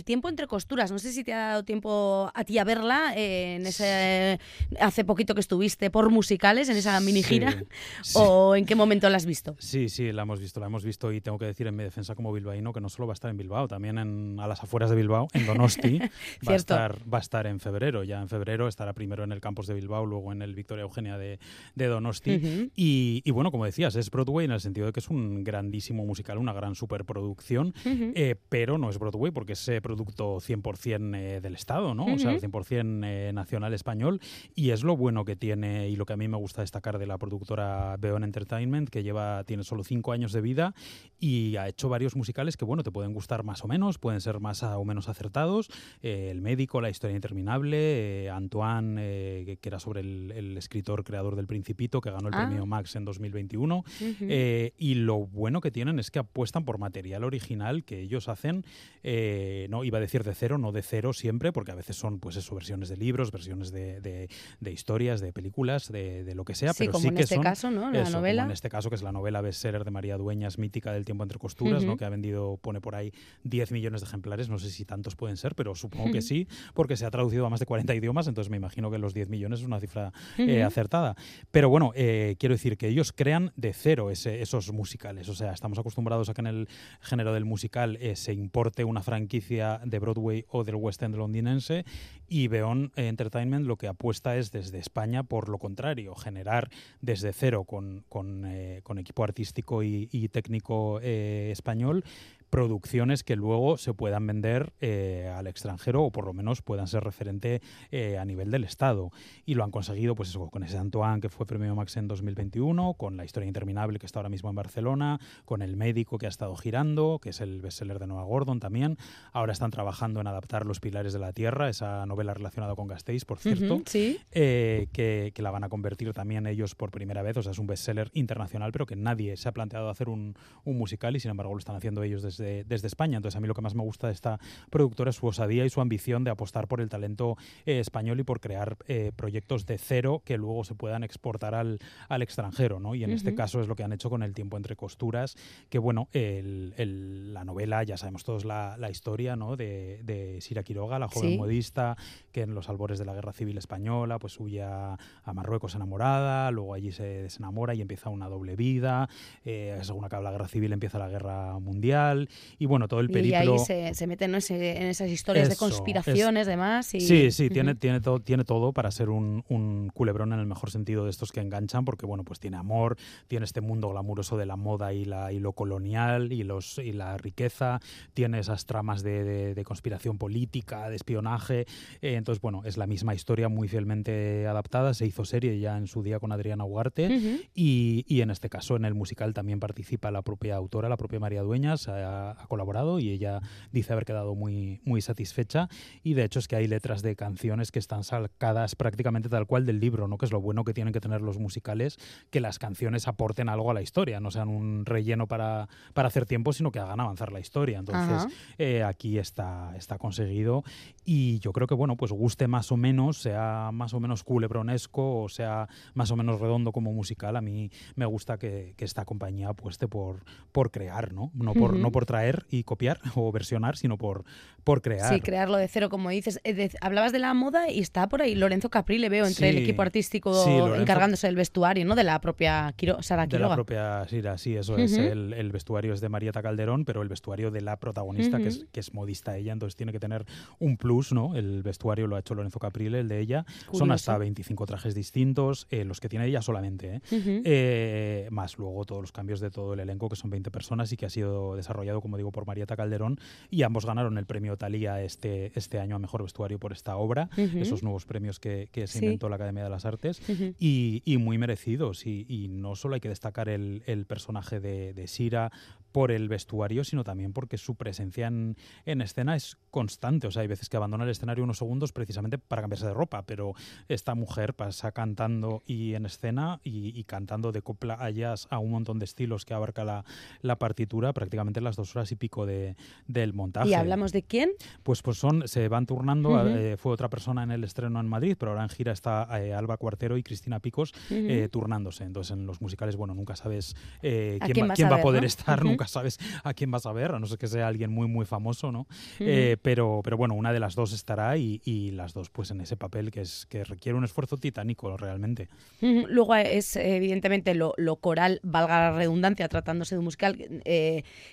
El 0.00 0.04
tiempo 0.04 0.30
entre 0.30 0.46
costuras. 0.46 0.90
No 0.90 0.98
sé 0.98 1.12
si 1.12 1.24
te 1.24 1.34
ha 1.34 1.48
dado 1.48 1.62
tiempo 1.62 2.30
a 2.34 2.42
ti 2.44 2.56
a 2.56 2.64
verla 2.64 3.12
eh, 3.16 3.56
en 3.56 3.66
ese 3.66 4.40
hace 4.80 5.04
poquito 5.04 5.34
que 5.34 5.42
estuviste 5.42 5.90
por 5.90 6.08
musicales, 6.08 6.70
en 6.70 6.78
esa 6.78 6.98
mini 7.00 7.22
gira, 7.22 7.52
Sí, 7.52 7.58
sí. 8.02 8.12
o 8.18 8.56
en 8.56 8.64
qué 8.64 8.74
momento 8.74 9.10
la 9.10 9.18
has 9.18 9.26
visto. 9.26 9.56
Sí, 9.58 9.90
sí, 9.90 10.10
la 10.10 10.22
hemos 10.22 10.40
visto, 10.40 10.58
la 10.58 10.66
hemos 10.68 10.84
visto 10.86 11.12
y 11.12 11.20
tengo 11.20 11.36
que 11.36 11.44
decir 11.44 11.66
en 11.66 11.76
mi 11.76 11.82
defensa 11.84 12.14
como 12.14 12.32
bilbaíno 12.32 12.72
que 12.72 12.80
no 12.80 12.88
solo 12.88 13.08
va 13.08 13.12
a 13.12 13.18
estar 13.20 13.30
en 13.30 13.36
Bilbao, 13.36 13.68
también 13.68 13.98
en, 13.98 14.40
a 14.40 14.46
las 14.46 14.62
afueras 14.62 14.88
de 14.88 14.96
Bilbao, 14.96 15.28
en 15.34 15.44
Donosti, 15.44 15.98
va, 16.48 16.52
a 16.54 16.56
estar, 16.56 16.96
va 17.12 17.18
a 17.18 17.20
estar 17.20 17.46
en 17.46 17.60
febrero. 17.60 18.02
Ya 18.02 18.22
en 18.22 18.28
febrero 18.30 18.68
estará 18.68 18.94
primero 18.94 19.22
en 19.22 19.32
el 19.32 19.42
campus 19.42 19.66
de 19.66 19.74
Bilbao, 19.74 20.06
luego 20.06 20.32
en 20.32 20.40
el 20.40 20.54
Victoria 20.54 20.84
Eugenia 20.84 21.18
de, 21.18 21.38
de 21.74 21.86
Donosti. 21.88 22.70
Y, 22.74 23.20
y 23.22 23.30
bueno, 23.32 23.50
como 23.50 23.66
decías, 23.66 23.96
es 23.96 24.10
Broadway 24.10 24.46
en 24.46 24.52
el 24.52 24.60
sentido 24.62 24.86
de 24.86 24.94
que 24.94 25.00
es 25.00 25.10
un 25.10 25.44
grandísimo 25.44 26.06
musical, 26.06 26.38
una 26.38 26.54
gran 26.54 26.74
superproducción, 26.74 27.74
eh, 27.84 28.36
pero 28.48 28.78
no 28.78 28.88
es 28.88 28.98
Broadway 28.98 29.30
porque 29.30 29.52
es 29.54 29.68
eh, 29.68 29.82
producto 29.94 30.36
100% 30.40 31.16
eh, 31.16 31.40
del 31.40 31.54
Estado, 31.54 31.94
¿no? 31.94 32.04
O 32.06 32.18
sea, 32.18 32.30
Ujú. 32.32 32.40
100% 32.40 33.02
eh, 33.04 33.32
nacional 33.32 33.74
español 33.74 34.20
y 34.54 34.70
es 34.70 34.84
lo 34.84 34.96
bueno 34.96 35.24
que 35.24 35.34
tiene 35.36 35.88
y 35.88 35.96
lo 35.96 36.06
que 36.06 36.12
a 36.12 36.16
mí 36.16 36.28
me 36.28 36.36
gusta 36.36 36.60
destacar 36.62 36.98
de 36.98 37.06
la 37.06 37.18
productora 37.18 37.96
Beon 37.98 38.22
Entertainment, 38.24 38.88
que 38.88 39.02
lleva 39.02 39.42
tiene 39.44 39.64
solo 39.64 39.82
cinco 39.84 40.12
años 40.12 40.32
de 40.32 40.40
vida 40.40 40.74
y 41.18 41.56
ha 41.56 41.66
hecho 41.68 41.88
varios 41.88 42.14
musicales 42.16 42.56
que, 42.56 42.64
bueno, 42.64 42.82
te 42.82 42.90
pueden 42.92 43.12
gustar 43.12 43.42
más 43.42 43.64
o 43.64 43.68
menos, 43.68 43.98
pueden 43.98 44.20
ser 44.20 44.40
más 44.40 44.62
a- 44.62 44.78
o 44.78 44.84
menos 44.84 45.08
acertados. 45.08 45.68
Eh, 46.02 46.28
el 46.30 46.40
médico, 46.40 46.80
La 46.80 46.88
historia 46.90 47.14
interminable, 47.16 48.24
eh, 48.24 48.30
Antoine, 48.30 48.96
eh, 49.00 49.58
que, 49.60 49.68
era 49.68 49.78
sobre 49.80 50.00
el, 50.00 50.32
el 50.34 50.56
escritor 50.56 51.04
creador 51.04 51.36
del 51.36 51.46
Principito, 51.46 52.00
que 52.00 52.10
ganó 52.10 52.28
el 52.28 52.34
Ah. 52.34 52.46
premio 52.46 52.64
Max 52.66 52.96
en 52.96 53.04
2021. 53.04 53.78
Ujú. 53.78 54.14
Eh, 54.28 54.72
y 54.78 54.94
lo 54.94 55.18
bueno 55.26 55.60
que 55.60 55.70
tienen 55.70 55.98
es 55.98 56.10
que 56.10 56.18
apuestan 56.20 56.64
por 56.64 56.78
material 56.78 57.24
original 57.24 57.84
que 57.84 58.00
ellos 58.00 58.28
hacen, 58.28 58.64
eh, 59.02 59.66
no 59.80 59.84
iba 59.84 59.98
a 59.98 60.00
decir 60.00 60.22
de 60.24 60.34
cero, 60.34 60.58
no 60.58 60.72
de 60.72 60.82
cero 60.82 61.12
siempre, 61.12 61.52
porque 61.52 61.72
a 61.72 61.74
veces 61.74 61.96
son 61.96 62.18
pues 62.18 62.36
eso, 62.36 62.54
versiones 62.54 62.88
de 62.88 62.96
libros, 62.96 63.30
versiones 63.30 63.70
de, 63.72 64.00
de- 64.00 64.28
de 64.60 64.72
historias, 64.72 65.20
de 65.20 65.32
películas, 65.32 65.90
de, 65.90 66.24
de 66.24 66.34
lo 66.34 66.44
que 66.44 66.54
sea, 66.54 66.72
Sí, 66.72 66.80
pero 66.80 66.92
como 66.92 67.02
sí 67.02 67.08
en 67.08 67.14
que 67.14 67.22
este 67.22 67.34
son 67.36 67.44
caso, 67.44 67.70
¿no? 67.70 67.90
La 67.90 67.98
eso, 68.02 68.04
como 68.10 68.18
novela. 68.18 68.44
en 68.44 68.50
este 68.50 68.68
caso, 68.68 68.88
que 68.90 68.96
es 68.96 69.02
la 69.02 69.12
novela 69.12 69.40
bestseller 69.40 69.84
de 69.84 69.90
María 69.90 70.16
Dueñas, 70.16 70.58
mítica 70.58 70.92
del 70.92 71.04
tiempo 71.04 71.22
entre 71.24 71.38
costuras, 71.38 71.84
¿no? 71.84 71.96
Que 71.96 72.04
ha 72.04 72.08
vendido, 72.10 72.56
pone 72.58 72.80
por 72.80 72.94
ahí 72.94 73.12
10 73.44 73.72
millones 73.72 74.00
de 74.02 74.06
ejemplares, 74.06 74.48
no 74.48 74.58
sé 74.58 74.70
si 74.70 74.84
tantos 74.84 75.16
pueden 75.16 75.36
ser, 75.36 75.54
pero 75.54 75.74
supongo 75.74 76.10
que 76.12 76.22
sí, 76.22 76.46
porque 76.74 76.96
se 76.96 77.06
ha 77.06 77.10
traducido 77.10 77.46
a 77.46 77.50
más 77.50 77.60
de 77.60 77.66
40 77.66 77.94
idiomas, 77.94 78.26
entonces 78.26 78.50
me 78.50 78.56
imagino 78.56 78.90
que 78.90 78.98
los 78.98 79.14
10 79.14 79.28
millones 79.28 79.60
es 79.60 79.66
una 79.66 79.80
cifra 79.80 80.12
eh, 80.38 80.62
acertada. 80.62 81.16
Pero 81.50 81.68
bueno, 81.68 81.92
eh, 81.94 82.36
quiero 82.38 82.54
decir 82.54 82.76
que 82.76 82.88
ellos 82.88 83.12
crean 83.12 83.52
de 83.56 83.72
cero 83.72 84.10
ese- 84.10 84.42
esos 84.42 84.72
musicales. 84.72 85.28
O 85.28 85.34
sea, 85.34 85.52
estamos 85.52 85.78
acostumbrados 85.78 86.28
a 86.28 86.34
que 86.34 86.40
en 86.40 86.46
el 86.48 86.68
género 87.00 87.32
del 87.32 87.44
musical 87.44 87.96
eh, 88.00 88.16
se 88.16 88.32
importe 88.32 88.84
una 88.84 89.02
franquicia 89.02 89.69
de 89.78 89.98
Broadway 89.98 90.44
o 90.48 90.64
del 90.64 90.76
West 90.76 91.02
End 91.02 91.16
londinense 91.16 91.84
y 92.28 92.48
Beon 92.48 92.92
Entertainment 92.96 93.66
lo 93.66 93.76
que 93.76 93.88
apuesta 93.88 94.36
es 94.36 94.50
desde 94.52 94.78
España 94.78 95.22
por 95.22 95.48
lo 95.48 95.58
contrario, 95.58 96.14
generar 96.14 96.70
desde 97.00 97.32
cero 97.32 97.64
con, 97.64 98.04
con, 98.08 98.44
eh, 98.46 98.82
equipo 98.98 99.24
artístico 99.24 99.82
y, 99.82 100.08
y 100.12 100.28
técnico 100.28 101.00
eh, 101.02 101.48
español 101.52 102.04
producciones 102.50 103.24
que 103.24 103.36
luego 103.36 103.78
se 103.78 103.94
puedan 103.94 104.26
vender 104.26 104.72
eh, 104.80 105.32
al 105.34 105.46
extranjero 105.46 106.02
o 106.02 106.10
por 106.10 106.26
lo 106.26 106.32
menos 106.32 106.62
puedan 106.62 106.88
ser 106.88 107.04
referente 107.04 107.62
eh, 107.90 108.18
a 108.18 108.24
nivel 108.24 108.50
del 108.50 108.64
Estado. 108.64 109.10
Y 109.46 109.54
lo 109.54 109.64
han 109.64 109.70
conseguido 109.70 110.14
pues 110.14 110.30
eso, 110.30 110.48
con 110.50 110.64
ese 110.64 110.76
Antoine 110.76 111.20
que 111.20 111.28
fue 111.28 111.46
premio 111.46 111.74
Max 111.74 111.96
en 111.96 112.08
2021, 112.08 112.94
con 112.94 113.16
La 113.16 113.24
historia 113.24 113.46
interminable 113.46 113.98
que 113.98 114.06
está 114.06 114.18
ahora 114.18 114.28
mismo 114.28 114.50
en 114.50 114.56
Barcelona, 114.56 115.20
con 115.44 115.62
El 115.62 115.76
médico 115.76 116.18
que 116.18 116.26
ha 116.26 116.28
estado 116.28 116.54
girando, 116.56 117.20
que 117.22 117.30
es 117.30 117.40
el 117.40 117.62
bestseller 117.62 117.98
de 117.98 118.08
Noah 118.08 118.24
Gordon 118.24 118.60
también. 118.60 118.98
Ahora 119.32 119.52
están 119.52 119.70
trabajando 119.70 120.20
en 120.20 120.26
adaptar 120.26 120.66
Los 120.66 120.80
pilares 120.80 121.12
de 121.12 121.20
la 121.20 121.32
tierra, 121.32 121.68
esa 121.68 122.04
novela 122.06 122.34
relacionada 122.34 122.74
con 122.74 122.88
Gasteiz, 122.88 123.24
por 123.24 123.38
cierto. 123.38 123.82
Sí. 123.86 124.18
eh, 124.32 124.88
que, 124.92 125.32
que 125.34 125.42
la 125.42 125.50
van 125.50 125.64
a 125.64 125.68
convertir 125.68 126.12
también 126.12 126.46
ellos 126.46 126.74
por 126.74 126.90
primera 126.90 127.22
vez. 127.22 127.36
O 127.36 127.42
sea, 127.42 127.52
es 127.52 127.58
un 127.58 127.66
bestseller 127.66 128.10
internacional, 128.14 128.72
pero 128.72 128.86
que 128.86 128.96
nadie 128.96 129.36
se 129.36 129.48
ha 129.48 129.52
planteado 129.52 129.88
hacer 129.88 130.08
un, 130.08 130.34
un 130.64 130.78
musical 130.78 131.14
y 131.14 131.20
sin 131.20 131.30
embargo 131.30 131.52
lo 131.52 131.58
están 131.58 131.76
haciendo 131.76 132.02
ellos 132.02 132.22
desde, 132.22 132.39
desde 132.40 132.86
España. 132.86 133.16
Entonces, 133.16 133.36
a 133.36 133.40
mí 133.40 133.46
lo 133.48 133.54
que 133.54 133.62
más 133.62 133.74
me 133.74 133.82
gusta 133.82 134.06
de 134.06 134.12
esta 134.12 134.38
productora 134.70 135.10
es 135.10 135.16
su 135.16 135.26
osadía 135.26 135.64
y 135.64 135.70
su 135.70 135.80
ambición 135.80 136.24
de 136.24 136.30
apostar 136.30 136.68
por 136.68 136.80
el 136.80 136.88
talento 136.88 137.36
eh, 137.66 137.80
español 137.80 138.20
y 138.20 138.24
por 138.24 138.40
crear 138.40 138.76
eh, 138.88 139.12
proyectos 139.14 139.66
de 139.66 139.78
cero 139.78 140.22
que 140.24 140.36
luego 140.38 140.64
se 140.64 140.74
puedan 140.74 141.04
exportar 141.04 141.54
al, 141.54 141.78
al 142.08 142.22
extranjero. 142.22 142.80
¿no? 142.80 142.94
Y 142.94 143.04
en 143.04 143.10
este 143.10 143.34
caso 143.34 143.60
es 143.60 143.68
lo 143.68 143.76
que 143.76 143.84
han 143.84 143.92
hecho 143.92 144.10
con 144.10 144.22
El 144.22 144.34
tiempo 144.34 144.56
entre 144.56 144.76
costuras, 144.76 145.36
que 145.68 145.78
bueno, 145.78 146.08
el- 146.12 146.74
el- 146.76 147.34
la 147.34 147.44
novela, 147.44 147.82
ya 147.84 147.96
sabemos 147.96 148.24
todos 148.24 148.44
la, 148.44 148.76
la 148.78 148.90
historia 148.90 149.36
¿no? 149.36 149.56
de, 149.56 150.00
de 150.04 150.40
Sira 150.40 150.62
Quiroga, 150.62 150.98
la 150.98 151.08
joven 151.08 151.30
Sí. 151.32 151.36
modista, 151.38 151.96
que 152.32 152.42
en 152.42 152.54
los 152.54 152.68
albores 152.68 152.98
de 152.98 153.04
la 153.04 153.12
Guerra 153.14 153.32
Civil 153.32 153.58
Española 153.58 154.18
pues 154.18 154.40
huye 154.40 154.62
a, 154.62 154.96
a 155.24 155.32
Marruecos 155.34 155.74
enamorada, 155.74 156.50
luego 156.50 156.72
allí 156.74 156.92
se 156.92 157.02
desenamora 157.04 157.74
y 157.74 157.82
empieza 157.82 158.08
una 158.08 158.28
doble 158.28 158.56
vida, 158.56 159.08
eh, 159.44 159.78
según 159.82 160.04
acaba 160.04 160.22
la 160.22 160.30
Guerra 160.32 160.48
Civil 160.48 160.72
empieza 160.72 160.98
la 160.98 161.08
Guerra 161.08 161.58
Mundial 161.58 162.28
y 162.58 162.66
bueno, 162.66 162.88
todo 162.88 163.00
el 163.00 163.10
Y 163.10 163.12
periplo... 163.12 163.52
ahí 163.54 163.58
se, 163.58 163.94
se 163.94 164.06
meten 164.06 164.30
¿no? 164.32 164.38
En 164.48 164.82
esas 164.86 165.08
historias 165.10 165.48
de 165.48 165.54
Eso, 165.54 165.66
es- 165.66 165.72
conspiraciones, 165.72 166.46
demás. 166.46 166.94
Y, 166.94 167.00
Sí, 167.00 167.30
sí, 167.30 167.48
tiene, 167.50 167.74
tiene, 167.74 168.00
todo, 168.00 168.20
tiene 168.20 168.44
todo 168.44 168.72
para 168.72 168.90
ser 168.90 169.08
un, 169.10 169.44
un 169.48 169.90
culebrón 169.92 170.32
en 170.32 170.40
el 170.40 170.46
mejor 170.46 170.70
sentido 170.70 171.04
de 171.04 171.10
estos 171.10 171.32
que 171.32 171.40
enganchan, 171.40 171.84
porque 171.84 172.06
bueno, 172.06 172.24
pues 172.24 172.40
tiene 172.40 172.56
amor, 172.56 172.96
tiene 173.28 173.44
este 173.44 173.60
mundo 173.60 173.88
glamuroso 173.90 174.36
de 174.36 174.46
la 174.46 174.56
moda 174.56 174.92
y, 174.92 175.04
la, 175.04 175.32
y 175.32 175.38
lo 175.40 175.52
colonial 175.52 176.32
y, 176.32 176.42
los, 176.44 176.78
y 176.78 176.92
la 176.92 177.16
riqueza, 177.18 177.80
tiene 178.14 178.38
esas 178.38 178.66
tramas 178.66 179.02
de, 179.02 179.24
de- 179.24 179.54
de 179.54 179.64
conspiración 179.64 180.18
política, 180.18 180.88
de 180.88 180.96
espionaje. 180.96 181.66
eh, 182.02 182.14
entonces, 182.14 182.40
bueno, 182.40 182.62
es 182.64 182.76
la 182.76 182.86
misma 182.86 183.14
historia 183.14 183.48
muy 183.48 183.68
fielmente 183.68 184.46
adaptada, 184.46 184.94
se 184.94 185.06
hizo 185.06 185.24
serie 185.24 185.58
ya 185.58 185.76
en 185.76 185.86
su 185.86 186.02
día 186.02 186.18
con 186.18 186.32
Adriana 186.32 186.64
Ugarte. 186.64 187.06
Ujú. 187.06 187.40
Y, 187.54 188.04
y 188.06 188.20
en 188.20 188.30
este 188.30 188.48
caso, 188.48 188.76
en 188.76 188.84
el 188.84 188.94
musical 188.94 189.34
también 189.34 189.60
participa 189.60 190.10
la 190.10 190.22
propia 190.22 190.56
autora, 190.56 190.88
la 190.88 190.96
propia 190.96 191.18
María 191.20 191.42
Dueñas, 191.42 191.88
ha, 191.88 192.19
ha 192.20 192.46
colaborado 192.48 192.98
y 192.98 193.10
ella 193.10 193.40
dice 193.72 193.92
haber 193.92 194.04
quedado 194.04 194.34
muy, 194.34 194.80
muy 194.84 195.00
satisfecha. 195.00 195.68
Y 196.02 196.14
de 196.14 196.24
hecho 196.24 196.38
es 196.38 196.48
que 196.48 196.56
hay 196.56 196.66
letras 196.66 197.02
de 197.02 197.16
canciones 197.16 197.72
que 197.72 197.78
están 197.78 198.04
sacadas 198.04 198.74
prácticamente 198.76 199.28
tal 199.28 199.46
cual 199.46 199.66
del 199.66 199.80
libro, 199.80 200.08
¿no? 200.08 200.18
que 200.18 200.26
es 200.26 200.32
lo 200.32 200.40
bueno 200.40 200.64
que 200.64 200.74
tienen 200.74 200.92
que 200.92 201.00
tener 201.00 201.20
los 201.22 201.38
musicales, 201.38 201.98
que 202.30 202.40
las 202.40 202.58
canciones 202.58 203.08
aporten 203.08 203.48
algo 203.48 203.70
a 203.70 203.74
la 203.74 203.82
historia, 203.82 204.20
no 204.20 204.30
sean 204.30 204.48
un 204.48 204.84
relleno 204.86 205.26
para, 205.26 205.68
para 205.94 206.08
hacer 206.08 206.26
tiempo, 206.26 206.52
sino 206.52 206.70
que 206.70 206.78
hagan 206.78 207.00
avanzar 207.00 207.32
la 207.32 207.40
historia. 207.40 207.78
Entonces, 207.78 208.26
eh, 208.58 208.82
aquí 208.82 209.18
está, 209.18 209.74
está 209.76 209.98
conseguido 209.98 210.64
y 211.04 211.38
yo 211.40 211.52
creo 211.52 211.66
que, 211.66 211.74
bueno, 211.74 211.96
pues 211.96 212.12
guste 212.12 212.48
más 212.48 212.70
o 212.72 212.76
menos, 212.76 213.18
sea 213.18 213.70
más 213.72 213.94
o 213.94 214.00
menos 214.00 214.24
culebronesco 214.24 215.22
o 215.22 215.28
sea 215.28 215.68
más 215.94 216.10
o 216.10 216.16
menos 216.16 216.40
redondo 216.40 216.72
como 216.72 216.92
musical, 216.92 217.36
a 217.36 217.40
mí 217.40 217.70
me 217.94 218.06
gusta 218.06 218.38
que, 218.38 218.74
que 218.76 218.84
esta 218.84 219.04
compañía 219.04 219.48
apueste 219.48 219.88
por, 219.88 220.24
por 220.52 220.70
crear, 220.70 221.12
¿no? 221.12 221.30
No 221.34 221.54
por, 221.54 221.72
Ujú. 221.72 221.80
no 221.80 221.92
por 221.92 222.06
traer 222.10 222.44
y 222.50 222.64
copiar 222.64 223.00
o 223.14 223.30
versionar, 223.30 223.76
sino 223.76 223.96
por, 223.96 224.24
por 224.64 224.82
crear. 224.82 225.12
Sí, 225.12 225.20
crearlo 225.20 225.56
de 225.56 225.68
cero, 225.68 225.88
como 225.88 226.10
dices. 226.10 226.40
Eh, 226.44 226.54
de- 226.54 226.70
hablabas 226.80 227.12
de 227.12 227.18
la 227.18 227.32
moda 227.34 227.70
y 227.70 227.80
está 227.80 228.08
por 228.08 228.22
ahí 228.22 228.34
Lorenzo 228.34 228.70
Capri, 228.70 228.98
le 228.98 229.08
veo 229.08 229.26
entre 229.26 229.50
el 229.50 229.58
equipo 229.58 229.82
artístico 229.82 230.32
sí, 230.44 230.50
Lorenzo- 230.50 230.82
encargándose 230.82 231.26
del 231.26 231.36
vestuario, 231.36 231.84
¿no? 231.84 231.94
De 231.94 232.04
la 232.04 232.20
propia 232.20 232.72
Quiro- 232.76 233.02
Sara 233.02 233.26
de 233.26 233.32
la 233.32 233.38
Quiroga. 233.38 233.54
propia 233.54 234.08
Sira, 234.08 234.38
sí, 234.38 234.56
eso 234.56 234.76
es. 234.76 234.96
El, 234.96 235.32
el 235.32 235.52
vestuario 235.52 235.92
es 235.94 236.00
de 236.00 236.08
Marieta 236.08 236.42
Calderón, 236.42 236.84
pero 236.84 237.02
el 237.02 237.08
vestuario 237.08 237.50
de 237.50 237.60
la 237.60 237.78
protagonista, 237.78 238.38
que, 238.38 238.48
es, 238.48 238.66
que 238.72 238.80
es 238.80 238.94
modista 238.94 239.36
ella, 239.36 239.52
entonces 239.52 239.76
tiene 239.76 239.92
que 239.92 240.00
tener 240.00 240.24
un 240.58 240.76
plus, 240.76 241.12
¿no? 241.12 241.34
El 241.36 241.62
vestuario 241.62 242.06
lo 242.06 242.16
ha 242.16 242.20
hecho 242.20 242.34
Lorenzo 242.34 242.58
Caprile, 242.58 243.00
el 243.00 243.08
de 243.08 243.20
ella. 243.20 243.44
Son 243.72 243.90
hasta 243.92 244.16
25 244.18 244.66
trajes 244.66 244.94
distintos, 244.94 245.66
eh, 245.70 245.84
los 245.84 246.00
que 246.00 246.08
tiene 246.08 246.26
ella 246.26 246.42
solamente, 246.42 246.96
¿eh? 246.96 247.00
Eh, 247.44 248.28
más 248.30 248.58
luego 248.58 248.84
todos 248.84 249.00
los 249.00 249.12
cambios 249.12 249.40
de 249.40 249.50
todo 249.50 249.74
el 249.74 249.80
elenco, 249.80 250.08
que 250.08 250.16
son 250.16 250.30
20 250.30 250.50
personas 250.50 250.92
y 250.92 250.96
que 250.96 251.06
ha 251.06 251.10
sido 251.10 251.56
desarrollado, 251.56 252.00
como 252.00 252.16
digo, 252.16 252.30
por 252.32 252.46
Marieta 252.46 252.76
Calderón. 252.76 253.18
Y 253.50 253.62
ambos 253.62 253.86
ganaron 253.86 254.18
el 254.18 254.26
premio 254.26 254.49
Talía 254.56 255.02
este, 255.02 255.52
este 255.54 255.78
año 255.78 255.96
a 255.96 255.98
Mejor 255.98 256.22
Vestuario 256.22 256.58
por 256.58 256.72
esta 256.72 256.96
obra, 256.96 257.28
esos 257.36 257.82
nuevos 257.82 258.04
premios 258.06 258.38
que, 258.40 258.68
que 258.72 258.86
se 258.86 258.98
Sí. 259.00 259.04
inventó 259.04 259.28
la 259.28 259.36
Academia 259.36 259.64
de 259.64 259.70
las 259.70 259.84
Artes. 259.84 260.20
Y, 260.58 261.02
y 261.04 261.16
muy 261.18 261.38
merecidos. 261.38 262.06
Y, 262.06 262.26
y 262.28 262.48
no 262.48 262.74
solo 262.76 262.94
hay 262.94 263.00
que 263.00 263.08
destacar 263.08 263.48
el, 263.48 263.82
el 263.86 264.06
personaje 264.06 264.60
de, 264.60 264.92
de 264.94 265.06
Sira 265.06 265.50
por 265.92 266.12
el 266.12 266.28
vestuario, 266.28 266.84
sino 266.84 267.02
también 267.02 267.32
porque 267.32 267.58
su 267.58 267.74
presencia 267.74 268.28
en, 268.28 268.56
en 268.86 269.00
escena 269.00 269.34
es 269.34 269.56
constante. 269.72 270.28
O 270.28 270.30
sea, 270.30 270.42
hay 270.42 270.48
veces 270.48 270.68
que 270.68 270.76
abandona 270.76 271.02
el 271.02 271.10
escenario 271.10 271.42
unos 271.42 271.58
segundos 271.58 271.90
precisamente 271.92 272.38
para 272.38 272.62
cambiarse 272.62 272.86
de 272.86 272.94
ropa, 272.94 273.22
pero 273.26 273.54
esta 273.88 274.14
mujer 274.14 274.54
pasa 274.54 274.92
cantando 274.92 275.64
y 275.66 275.94
en 275.94 276.06
escena 276.06 276.60
y, 276.62 276.96
y 276.98 277.02
cantando 277.04 277.50
de 277.50 277.62
copla 277.62 277.94
a 277.94 278.08
jazz 278.10 278.46
a 278.50 278.58
un 278.60 278.70
montón 278.70 279.00
de 279.00 279.04
estilos 279.04 279.44
que 279.44 279.52
abarca 279.52 279.84
la, 279.84 280.04
la 280.42 280.56
partitura 280.60 281.12
prácticamente 281.12 281.60
las 281.60 281.74
dos 281.74 281.94
horas 281.96 282.12
y 282.12 282.16
pico 282.16 282.46
de, 282.46 282.76
del 283.08 283.32
montaje. 283.34 283.68
¿Y 283.70 283.74
hablamos 283.74 284.12
de 284.12 284.22
quién? 284.22 284.39
Pues, 284.82 285.02
pues 285.02 285.18
son, 285.18 285.46
se 285.48 285.68
van 285.68 285.86
turnando. 285.86 286.30
Ujú. 286.30 286.48
eh, 286.48 286.76
fue 286.76 286.92
otra 286.92 287.08
persona 287.08 287.42
en 287.42 287.50
el 287.50 287.64
estreno 287.64 288.00
en 288.00 288.06
Madrid, 288.06 288.36
pero 288.38 288.52
ahora 288.52 288.62
en 288.64 288.68
gira 288.70 288.92
está 288.92 289.28
eh, 289.40 289.52
Alba 289.54 289.76
Cuartero 289.76 290.16
y 290.16 290.22
Cristina 290.22 290.60
Picos 290.60 290.92
eh, 291.10 291.48
turnándose. 291.50 292.04
Entonces, 292.04 292.32
en 292.32 292.46
los 292.46 292.60
musicales, 292.60 292.96
bueno, 292.96 293.14
nunca 293.14 293.36
sabes 293.36 293.74
eh, 294.02 294.38
¿A 294.40 294.44
quién, 294.46 294.54
quién 294.54 294.70
va, 294.70 294.74
quién 294.74 294.86
a 294.86 294.90
va 294.90 294.94
a 294.96 294.98
ver, 294.98 295.04
poder 295.04 295.22
no? 295.22 295.26
estar, 295.26 295.58
Ujú. 295.60 295.68
nunca 295.68 295.86
sabes 295.86 296.18
a 296.44 296.54
quién 296.54 296.70
vas 296.70 296.86
a 296.86 296.92
ver, 296.92 297.12
a 297.14 297.18
no 297.18 297.26
ser 297.26 297.38
que 297.38 297.46
sea 297.48 297.66
alguien 297.68 297.90
muy, 297.92 298.08
muy 298.08 298.24
famoso, 298.26 298.72
¿no? 298.72 298.86
Eh, 299.18 299.56
pero, 299.62 300.00
pero 300.04 300.16
bueno, 300.16 300.34
una 300.34 300.52
de 300.52 300.60
las 300.60 300.74
dos 300.74 300.92
estará 300.92 301.36
y, 301.36 301.60
y 301.64 301.90
las 301.92 302.12
dos, 302.14 302.30
pues 302.30 302.50
en 302.50 302.60
ese 302.60 302.76
papel 302.76 303.10
que, 303.10 303.20
es, 303.22 303.46
que 303.46 303.64
requiere 303.64 303.96
un 303.96 304.04
esfuerzo 304.04 304.36
titánico 304.36 304.96
realmente. 304.96 305.48
Luego 305.80 306.34
es 306.34 306.76
eh, 306.76 306.96
evidentemente 306.96 307.54
lo, 307.54 307.74
lo 307.76 307.96
coral, 307.96 308.40
valga 308.42 308.90
la 308.90 308.92
redundancia, 308.96 309.48
tratándose 309.48 309.94
de 309.94 309.98
un 309.98 310.04
musical, 310.04 310.36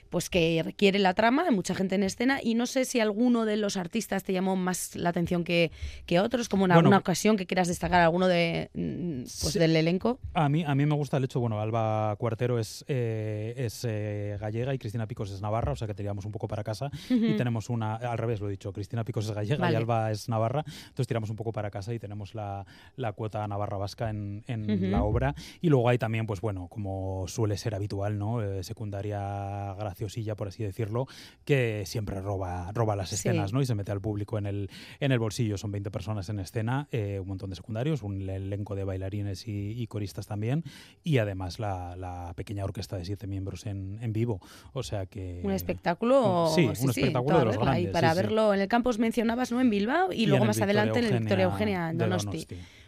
pues 0.09 0.29
que 0.29 0.61
requiere 0.63 0.99
la 0.99 1.13
trama, 1.13 1.49
mucha 1.51 1.75
gente 1.75 1.95
en 1.95 2.03
escena 2.03 2.39
y 2.41 2.55
no 2.55 2.65
sé 2.65 2.85
si 2.85 2.96
alguno 2.99 3.45
de 3.45 3.57
los 3.57 3.77
artistas 3.77 4.23
te 4.23 4.33
llamó 4.33 4.55
más 4.55 4.95
la 4.95 5.09
atención 5.09 5.43
que, 5.43 5.71
que 6.05 6.19
otros, 6.19 6.49
como 6.49 6.65
en 6.65 6.69
Bueno, 6.69 6.79
alguna 6.79 6.97
ocasión 6.97 7.37
que 7.37 7.45
quieras 7.45 7.67
destacar 7.67 8.01
alguno 8.01 8.27
de, 8.27 8.69
mm, 8.73 9.21
pues 9.21 9.31
Sí. 9.53 9.59
del 9.59 9.75
elenco. 9.75 10.19
A 10.33 10.49
mí, 10.49 10.63
a 10.65 10.75
mí 10.75 10.85
me 10.85 10.95
gusta 10.95 11.17
el 11.17 11.23
hecho, 11.23 11.39
bueno, 11.39 11.59
Alba 11.59 12.15
Cuartero 12.17 12.59
es, 12.59 12.83
eh, 12.87 13.53
es 13.57 13.85
eh, 13.87 14.37
gallega 14.39 14.73
y 14.73 14.77
Cristina 14.79 15.07
Picos 15.07 15.31
es 15.31 15.41
navarra, 15.41 15.71
o 15.73 15.75
sea 15.75 15.87
que 15.87 15.93
tiramos 15.93 16.25
un 16.25 16.31
poco 16.31 16.47
para 16.47 16.63
casa 16.63 16.89
y 17.09 17.35
tenemos 17.35 17.69
una, 17.69 17.95
al 17.95 18.17
revés 18.17 18.39
lo 18.39 18.47
he 18.47 18.51
dicho, 18.51 18.71
Cristina 18.73 19.03
Picos 19.03 19.25
es 19.25 19.31
gallega 19.31 19.57
Vale. 19.61 19.73
y 19.73 19.75
Alba 19.75 20.11
es 20.11 20.29
navarra, 20.29 20.63
entonces 20.67 21.07
tiramos 21.07 21.29
un 21.29 21.35
poco 21.35 21.51
para 21.51 21.69
casa 21.71 21.93
y 21.93 21.99
tenemos 21.99 22.35
la, 22.35 22.65
la 22.95 23.13
cuota 23.13 23.47
navarra 23.47 23.77
vasca 23.77 24.09
en, 24.09 24.43
en 24.47 24.91
la 24.91 25.03
obra 25.03 25.35
y 25.61 25.69
luego 25.69 25.89
hay 25.89 25.97
también, 25.97 26.25
pues 26.25 26.41
bueno, 26.41 26.67
como 26.67 27.25
suele 27.27 27.57
ser 27.57 27.75
habitual, 27.75 28.17
¿no? 28.17 28.41
Eh, 28.41 28.63
secundaria 28.63 29.73
graciosilla, 29.75 30.35
por 30.35 30.47
así 30.47 30.63
decirlo, 30.63 31.07
que 31.45 31.83
siempre 31.85 32.19
roba, 32.21 32.71
roba 32.73 32.86
las 32.95 33.09
Sí. 33.09 33.15
escenas, 33.15 33.51
¿no? 33.53 33.61
Y 33.61 33.65
se 33.65 33.75
mete 33.75 33.91
al 33.91 33.99
público 34.01 34.37
en 34.37 34.45
el, 34.45 34.69
en 34.99 35.11
el 35.11 35.19
bolsillo. 35.19 35.57
Son 35.57 35.71
20 35.71 35.91
personas 35.91 36.29
en 36.29 36.39
escena, 36.39 36.87
eh, 36.91 37.19
un 37.19 37.27
montón 37.27 37.49
de 37.49 37.55
secundarios, 37.55 38.03
un 38.03 38.29
elenco 38.29 38.75
de 38.75 38.83
bailarines 38.83 39.47
y, 39.47 39.71
y 39.81 39.87
coristas 39.87 40.27
también, 40.27 40.63
y 41.03 41.17
además 41.17 41.59
la, 41.59 41.95
la 41.95 42.33
pequeña 42.35 42.63
orquesta 42.63 42.95
de 42.97 43.05
siete 43.05 43.27
miembros 43.27 43.65
en, 43.65 43.99
en 44.01 44.13
vivo. 44.13 44.39
O 44.73 44.83
sea 44.83 45.05
que... 45.05 45.41
Un 45.43 45.51
espectáculo. 45.51 46.51
Sí, 46.55 46.65
un 46.65 46.89
espectáculo 46.89 47.39
de 47.39 47.45
los 47.45 47.55
regla. 47.55 47.79
Y 47.79 47.83
grandes, 47.83 47.93
para 47.93 48.09
sí, 48.11 48.15
sí. 48.17 48.21
verlo 48.23 48.53
en 48.53 48.61
el 48.61 48.67
campus 48.67 48.99
mencionabas, 48.99 49.51
¿no? 49.51 49.59
En 49.61 49.69
Bilbao 49.69 50.11
y, 50.13 50.23
y 50.23 50.25
luego 50.27 50.45
más 50.45 50.57
Victoria 50.57 50.81
adelante 50.81 50.99
en 50.99 51.13
el 51.13 51.19
Victoria 51.19 51.45
Eugenia 51.45 51.91
Donosti. 51.93 52.47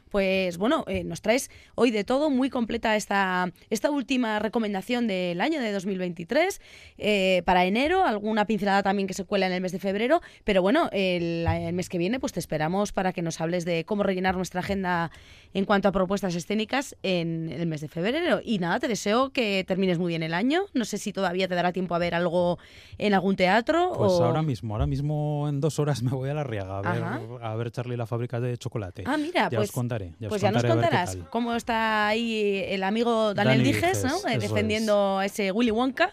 Pues 0.10 0.58
bueno, 0.58 0.84
eh, 0.88 1.04
nos 1.04 1.22
traes 1.22 1.50
hoy 1.76 1.91
de 1.91 2.04
todo, 2.04 2.30
muy 2.30 2.50
completa 2.50 2.95
esta, 2.95 3.52
esta 3.69 3.91
última 3.91 4.39
recomendación 4.39 5.08
del 5.08 5.41
año 5.41 5.62
de 5.62 5.72
2023. 5.72 6.62
eh, 6.98 7.43
para 7.45 7.65
enero, 7.65 8.04
alguna 8.04 8.45
pincelada 8.45 8.84
también 8.84 9.08
que 9.08 9.13
se 9.13 9.24
cuela 9.24 9.48
en 9.48 9.54
el 9.54 9.62
mes 9.62 9.72
de 9.72 9.80
febrero, 9.80 10.22
pero 10.43 10.62
bueno, 10.62 10.89
el, 10.91 11.45
el 11.48 11.74
mes 11.74 11.89
que 11.89 11.98
viene 11.98 12.19
pues 12.19 12.34
te 12.34 12.39
esperamos 12.39 12.91
para 12.91 13.13
que 13.13 13.22
nos 13.22 13.39
hables 13.41 13.65
de 13.65 13.86
cómo 13.86 14.04
rellenar 14.04 14.36
nuestra 14.36 14.60
agenda 14.62 15.12
en 15.54 15.65
cuanto 15.65 15.88
a 15.88 15.91
propuestas 15.91 16.36
escénicas 16.36 16.95
en 17.04 17.50
el 17.50 17.67
mes 17.67 17.82
de 17.82 17.88
febrero. 17.88 18.39
Y 18.43 18.60
nada, 18.60 18.80
te 18.80 18.88
deseo 18.88 19.32
que 19.32 19.63
termines 19.67 19.98
muy 19.98 20.10
bien 20.10 20.24
el 20.24 20.34
año. 20.34 20.63
No 20.74 20.86
sé 20.86 20.98
si 20.98 21.13
todavía 21.13 21.48
te 21.48 21.56
dará 21.56 21.72
tiempo 21.72 21.95
a 21.95 22.00
ver 22.00 22.13
algo 22.13 22.60
en 22.98 23.13
algún 23.13 23.36
teatro. 23.36 23.93
Pues 23.98 24.13
o... 24.13 24.26
ahora 24.26 24.41
mismo, 24.41 24.74
ahora 24.74 24.88
mismo 24.88 25.48
en 25.50 25.60
dos 25.60 25.80
horas 25.80 26.04
me 26.04 26.12
voy 26.12 26.30
a 26.30 26.34
la 26.34 26.43
Riaga 26.43 26.80
a 26.80 26.82
ver, 26.82 27.04
a 27.43 27.56
ver 27.56 27.72
Charlie 27.72 27.98
la 27.98 28.06
fábrica 28.06 28.39
de 28.39 28.58
chocolate. 28.58 29.04
Ah, 29.06 29.17
mira, 29.17 29.50
ya 29.50 29.58
pues, 29.58 29.69
os 29.69 29.76
contaré. 29.76 29.99
Ya 30.20 30.28
os 30.28 30.30
pues 30.30 30.42
ya 30.42 30.52
nos 30.52 30.64
contaré 30.64 30.82
contarás 30.82 31.18
cómo 31.30 31.56
está 31.56 32.08
ahí 32.08 32.64
el 32.68 32.84
amigo 32.84 33.34
Daniel 33.34 33.60
Dani 33.60 33.72
Dijes, 33.74 34.04
¿no? 34.04 34.16
Dijes, 34.16 34.26
Eh, 34.26 34.36
eso 34.36 34.40
defendiendo 34.48 35.20
a 35.20 35.26
ese 35.26 35.52
Willy 35.52 35.72
Wonka. 35.72 36.12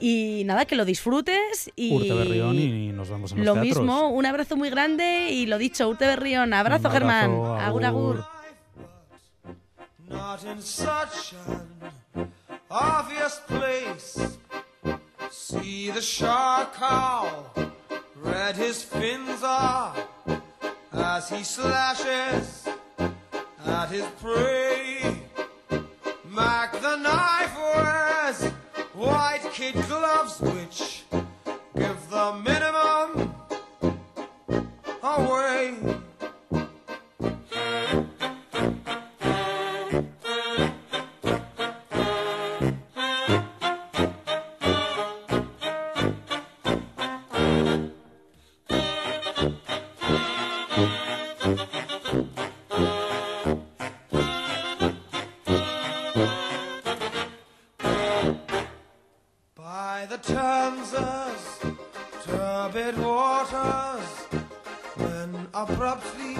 Y 0.00 0.42
nada, 0.44 0.64
que 0.64 0.74
lo 0.74 0.84
disfrutes. 0.84 1.70
Y 1.76 1.94
Urte 1.94 2.12
Berrión 2.14 2.58
y 2.58 2.88
nos 2.92 3.08
vemos 3.10 3.30
en 3.32 3.38
los 3.38 3.46
lo 3.46 3.52
teatros. 3.62 3.78
mismo, 3.84 4.08
un 4.08 4.26
abrazo 4.26 4.56
muy 4.56 4.68
grande 4.70 5.28
y 5.30 5.46
lo 5.46 5.56
dicho, 5.58 5.88
Urte 5.88 6.06
Berrión. 6.06 6.52
Abrazo, 6.52 6.88
Un 6.88 6.92
Germán. 6.94 7.30
abrazo, 7.30 7.56
Agur, 7.60 7.84
agur. 7.84 8.16
agur. 8.16 8.24
not 10.10 10.44
in 10.44 10.60
such 10.60 11.34
an 11.46 12.30
obvious 12.70 13.40
place. 13.46 14.36
See 15.30 15.90
the 15.90 16.00
shark 16.00 16.74
how 16.76 17.46
red 18.16 18.56
his 18.56 18.82
fins 18.82 19.42
are 19.42 19.92
as 20.92 21.28
he 21.30 21.42
slashes 21.44 22.64
at 23.66 23.88
his 23.90 24.04
prey. 24.20 25.18
Mac 26.28 26.72
the 26.80 26.96
knife 26.96 27.56
wears 27.56 28.52
white 28.94 29.48
kid 29.52 29.74
gloves 29.88 30.40
which 30.40 31.04
give 31.76 32.10
the 32.10 32.32
minimum 32.44 33.34
away. 35.02 35.93
turns 60.26 60.94
us 60.94 61.60
turbid 62.24 62.96
waters 62.98 64.08
when 64.96 65.46
abruptly 65.52 66.36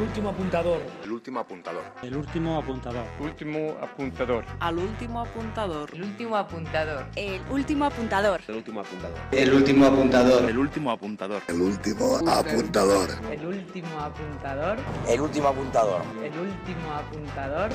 Al 0.00 0.06
último 0.06 0.30
apuntador. 0.30 0.80
El 1.04 1.12
último 1.12 1.40
apuntador. 1.40 1.84
El 2.02 2.16
último 2.16 2.56
apuntador. 2.56 3.04
Último 3.20 3.76
apuntador. 3.82 4.44
Al 4.58 4.78
último 4.78 5.20
apuntador. 5.20 5.90
El 5.92 6.02
último 6.02 6.36
apuntador. 6.38 7.04
El 7.16 7.42
último 7.50 7.84
apuntador. 7.84 8.40
El 8.40 8.56
último 8.56 8.80
apuntador. 8.80 9.20
El 9.30 9.52
último 9.52 9.84
apuntador. 9.84 10.48
El 10.48 10.58
último 10.58 10.90
apuntador. 10.90 11.42
El 11.50 11.60
último 11.60 12.00
apuntador. 12.30 13.18
El 13.28 13.44
último 13.44 14.00
apuntador. 14.00 14.78
El 15.06 15.20
último 15.20 15.48
apuntador. 15.48 16.02
El 16.24 16.38
último 16.38 16.92
apuntador. 16.94 17.70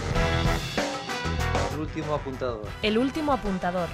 El 1.74 1.80
último 1.80 2.16
apuntador. 2.16 2.68
El 2.82 2.98
último 2.98 3.34
apuntador. 3.34 3.88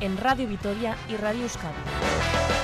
En 0.00 0.16
Radio 0.16 0.48
Vitoria 0.48 0.96
y 1.08 1.16
Radio 1.16 1.42
Euskadi. 1.44 2.55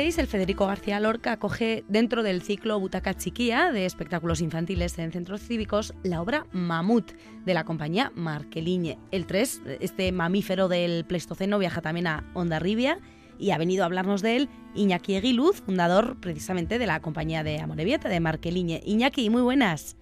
Gasteiz, 0.00 0.18
el 0.18 0.28
Federico 0.28 0.66
García 0.66 0.98
Lorca 0.98 1.32
acoge 1.32 1.84
dentro 1.86 2.22
del 2.22 2.40
ciclo 2.40 2.80
Butaca 2.80 3.12
Chiquía 3.12 3.70
de 3.70 3.84
espectáculos 3.84 4.40
infantiles 4.40 4.98
en 4.98 5.12
centros 5.12 5.42
cívicos 5.42 5.92
la 6.02 6.22
obra 6.22 6.46
Mamut 6.52 7.12
de 7.44 7.52
la 7.52 7.64
compañía 7.64 8.10
Marqueliñe. 8.14 8.96
El 9.10 9.26
3, 9.26 9.62
este 9.80 10.10
mamífero 10.10 10.68
del 10.68 11.04
Pleistoceno, 11.04 11.58
viaja 11.58 11.82
también 11.82 12.06
a 12.06 12.24
Ondarribia 12.32 12.98
y 13.38 13.50
ha 13.50 13.58
venido 13.58 13.82
a 13.82 13.86
hablarnos 13.86 14.22
de 14.22 14.36
él 14.36 14.48
Iñaki 14.74 15.16
Eguiluz, 15.16 15.60
fundador 15.60 16.16
precisamente 16.18 16.78
de 16.78 16.86
la 16.86 17.00
compañía 17.00 17.42
de 17.42 17.58
Amorebieta 17.58 18.08
de 18.08 18.20
Marqueliñe. 18.20 18.80
Iñaki, 18.86 19.28
muy 19.28 19.42
buenas. 19.42 19.98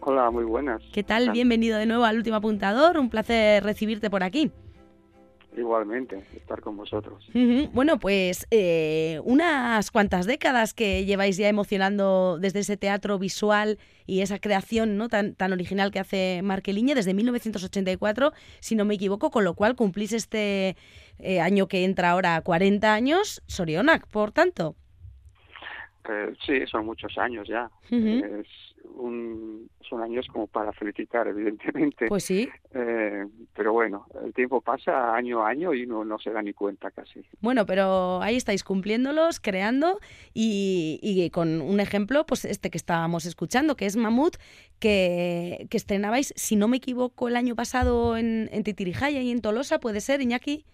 Hola, 0.00 0.28
muy 0.32 0.42
buenas. 0.42 0.82
¿Qué 0.92 1.04
tal? 1.04 1.30
Bienvenido 1.30 1.78
de 1.78 1.86
nuevo 1.86 2.04
al 2.04 2.16
último 2.16 2.38
apuntador. 2.38 2.98
Un 2.98 3.10
placer 3.10 3.62
recibirte 3.62 4.10
por 4.10 4.24
aquí. 4.24 4.50
Igualmente, 5.56 6.24
estar 6.34 6.60
con 6.60 6.76
vosotros. 6.76 7.28
Bueno, 7.72 7.98
pues 7.98 8.46
eh, 8.50 9.20
unas 9.24 9.90
cuantas 9.92 10.26
décadas 10.26 10.74
que 10.74 11.04
lleváis 11.04 11.36
ya 11.36 11.48
emocionando 11.48 12.38
desde 12.40 12.60
ese 12.60 12.76
teatro 12.76 13.18
visual 13.18 13.78
y 14.06 14.20
esa 14.22 14.40
creación 14.40 14.96
¿no? 14.96 15.08
tan, 15.08 15.34
tan 15.34 15.52
original 15.52 15.92
que 15.92 16.00
hace 16.00 16.40
Marqueliñe 16.42 16.96
desde 16.96 17.14
1984, 17.14 18.32
si 18.58 18.74
no 18.74 18.84
me 18.84 18.94
equivoco, 18.94 19.30
con 19.30 19.44
lo 19.44 19.54
cual 19.54 19.76
cumplís 19.76 20.12
este 20.12 20.76
eh, 21.20 21.40
año 21.40 21.68
que 21.68 21.84
entra 21.84 22.10
ahora 22.10 22.40
40 22.40 22.92
años, 22.92 23.40
Sorionak, 23.46 24.08
por 24.08 24.32
tanto. 24.32 24.74
Eh, 26.08 26.34
sí, 26.44 26.66
son 26.66 26.84
muchos 26.84 27.16
años 27.16 27.46
ya. 27.46 27.70
Es 27.90 28.73
un, 28.94 29.70
son 29.88 30.02
años 30.02 30.26
como 30.32 30.46
para 30.46 30.72
felicitar, 30.72 31.26
evidentemente. 31.28 32.06
Pues 32.08 32.24
sí. 32.24 32.48
Eh, 32.72 33.24
pero 33.54 33.72
bueno, 33.72 34.06
el 34.24 34.32
tiempo 34.32 34.60
pasa 34.60 35.14
año 35.14 35.44
a 35.44 35.48
año 35.48 35.74
y 35.74 35.84
uno 35.84 36.04
no 36.04 36.18
se 36.18 36.30
da 36.30 36.42
ni 36.42 36.52
cuenta 36.52 36.90
casi. 36.90 37.24
Bueno, 37.40 37.66
pero 37.66 38.20
ahí 38.22 38.36
estáis 38.36 38.64
cumpliéndolos, 38.64 39.40
creando 39.40 39.98
y, 40.32 40.98
y 41.02 41.30
con 41.30 41.60
un 41.60 41.80
ejemplo, 41.80 42.26
pues 42.26 42.44
este 42.44 42.70
que 42.70 42.78
estábamos 42.78 43.26
escuchando, 43.26 43.76
que 43.76 43.86
es 43.86 43.96
Mamut, 43.96 44.36
que, 44.78 45.66
que 45.70 45.76
estrenabais, 45.76 46.32
si 46.36 46.56
no 46.56 46.68
me 46.68 46.78
equivoco, 46.78 47.28
el 47.28 47.36
año 47.36 47.54
pasado 47.54 48.16
en, 48.16 48.48
en 48.52 48.64
Titirijaya 48.64 49.20
y 49.20 49.30
en 49.30 49.40
Tolosa, 49.40 49.80
puede 49.80 50.00
ser, 50.00 50.20
Iñaki. 50.20 50.64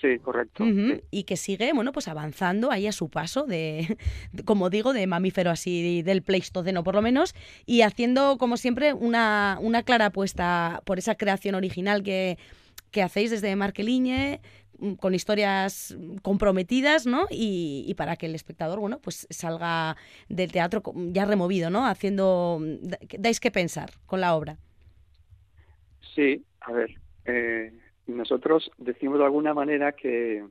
Sí, 0.00 0.18
correcto. 0.18 0.64
Y 1.10 1.24
que 1.24 1.36
sigue, 1.38 1.72
bueno, 1.72 1.90
pues 1.92 2.06
avanzando 2.06 2.70
ahí 2.70 2.86
a 2.86 2.92
su 2.92 3.08
paso 3.08 3.44
de, 3.46 3.96
como 4.44 4.68
digo, 4.68 4.92
de 4.92 5.06
mamífero 5.06 5.50
así 5.50 6.02
del 6.02 6.22
Pleistoceno 6.22 6.84
por 6.84 6.94
lo 6.94 7.00
menos, 7.02 7.34
y 7.64 7.80
haciendo, 7.80 8.36
como 8.38 8.58
siempre, 8.58 8.92
una, 8.92 9.58
una 9.60 9.82
clara 9.84 10.06
apuesta 10.06 10.82
por 10.84 10.98
esa 10.98 11.14
creación 11.14 11.54
original 11.54 12.02
que, 12.02 12.36
que 12.90 13.02
hacéis 13.02 13.30
desde 13.30 13.56
Marqueliñe, 13.56 14.40
mm, 14.78 14.92
con 14.94 15.14
historias 15.14 15.96
comprometidas, 16.20 17.06
¿no? 17.06 17.26
Y, 17.30 17.84
y 17.88 17.94
para 17.94 18.16
que 18.16 18.26
el 18.26 18.34
espectador, 18.34 18.80
bueno, 18.80 18.98
pues 19.00 19.26
salga 19.30 19.96
del 20.28 20.52
teatro 20.52 20.82
ya 20.94 21.24
removido, 21.24 21.70
¿no? 21.70 21.86
Haciendo, 21.86 22.60
da- 22.82 22.98
dais 23.18 23.40
que 23.40 23.50
pensar 23.50 23.92
con 24.04 24.20
la 24.20 24.34
obra. 24.34 24.58
Sí, 26.14 26.44
a 26.60 26.72
ver, 26.72 26.90
eh, 27.26 27.72
nosotros 28.06 28.70
decimos 28.78 29.18
de 29.18 29.24
alguna 29.24 29.54
manera 29.54 29.92
que 29.92 30.44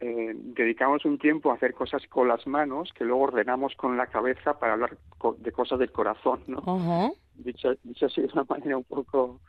eh, 0.00 0.32
dedicamos 0.34 1.04
un 1.04 1.18
tiempo 1.18 1.50
a 1.50 1.54
hacer 1.54 1.72
cosas 1.74 2.06
con 2.08 2.28
las 2.28 2.46
manos 2.46 2.92
que 2.96 3.04
luego 3.04 3.22
ordenamos 3.22 3.74
con 3.76 3.96
la 3.96 4.06
cabeza 4.08 4.58
para 4.58 4.72
hablar 4.74 4.98
co- 5.18 5.36
de 5.38 5.52
cosas 5.52 5.78
del 5.78 5.92
corazón, 5.92 6.42
¿no? 6.46 6.58
Ajá. 6.66 7.10
Dicho, 7.34 7.74
dicho 7.82 8.06
así 8.06 8.20
de 8.22 8.28
una 8.32 8.44
manera 8.44 8.76
un 8.76 8.84
poco... 8.84 9.40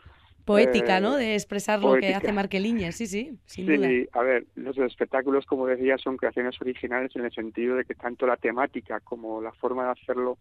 Poética, 0.45 0.99
eh, 0.99 1.01
¿no? 1.01 1.15
De 1.15 1.33
expresar 1.33 1.81
lo 1.81 1.95
que 1.95 2.13
hace 2.13 2.31
Marqueliñe, 2.31 2.91
sí, 2.91 3.07
sí, 3.07 3.39
sin 3.45 3.65
sí, 3.65 3.75
duda. 3.77 3.89
a 4.13 4.21
ver, 4.21 4.45
los 4.53 4.77
espectáculos, 4.77 5.43
como 5.47 5.65
decía, 5.65 5.97
son 5.97 6.17
creaciones 6.17 6.61
originales 6.61 7.15
en 7.15 7.25
el 7.25 7.31
sentido 7.31 7.75
de 7.75 7.83
que 7.83 7.95
tanto 7.95 8.27
la 8.27 8.37
temática 8.37 8.99
como 8.99 9.41
la 9.41 9.51
forma 9.53 9.85
de 9.85 9.91
hacerlo 9.91 10.37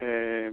eh, 0.00 0.50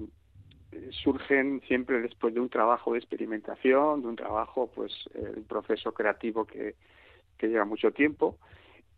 surgen 0.91 1.61
siempre 1.67 2.01
después 2.01 2.33
de 2.33 2.39
un 2.39 2.49
trabajo 2.49 2.93
de 2.93 2.99
experimentación, 2.99 4.01
de 4.01 4.07
un 4.07 4.15
trabajo, 4.15 4.71
pues, 4.73 4.91
eh, 5.13 5.33
un 5.37 5.43
proceso 5.43 5.93
creativo 5.93 6.45
que, 6.45 6.75
que 7.37 7.47
lleva 7.47 7.65
mucho 7.65 7.91
tiempo 7.91 8.37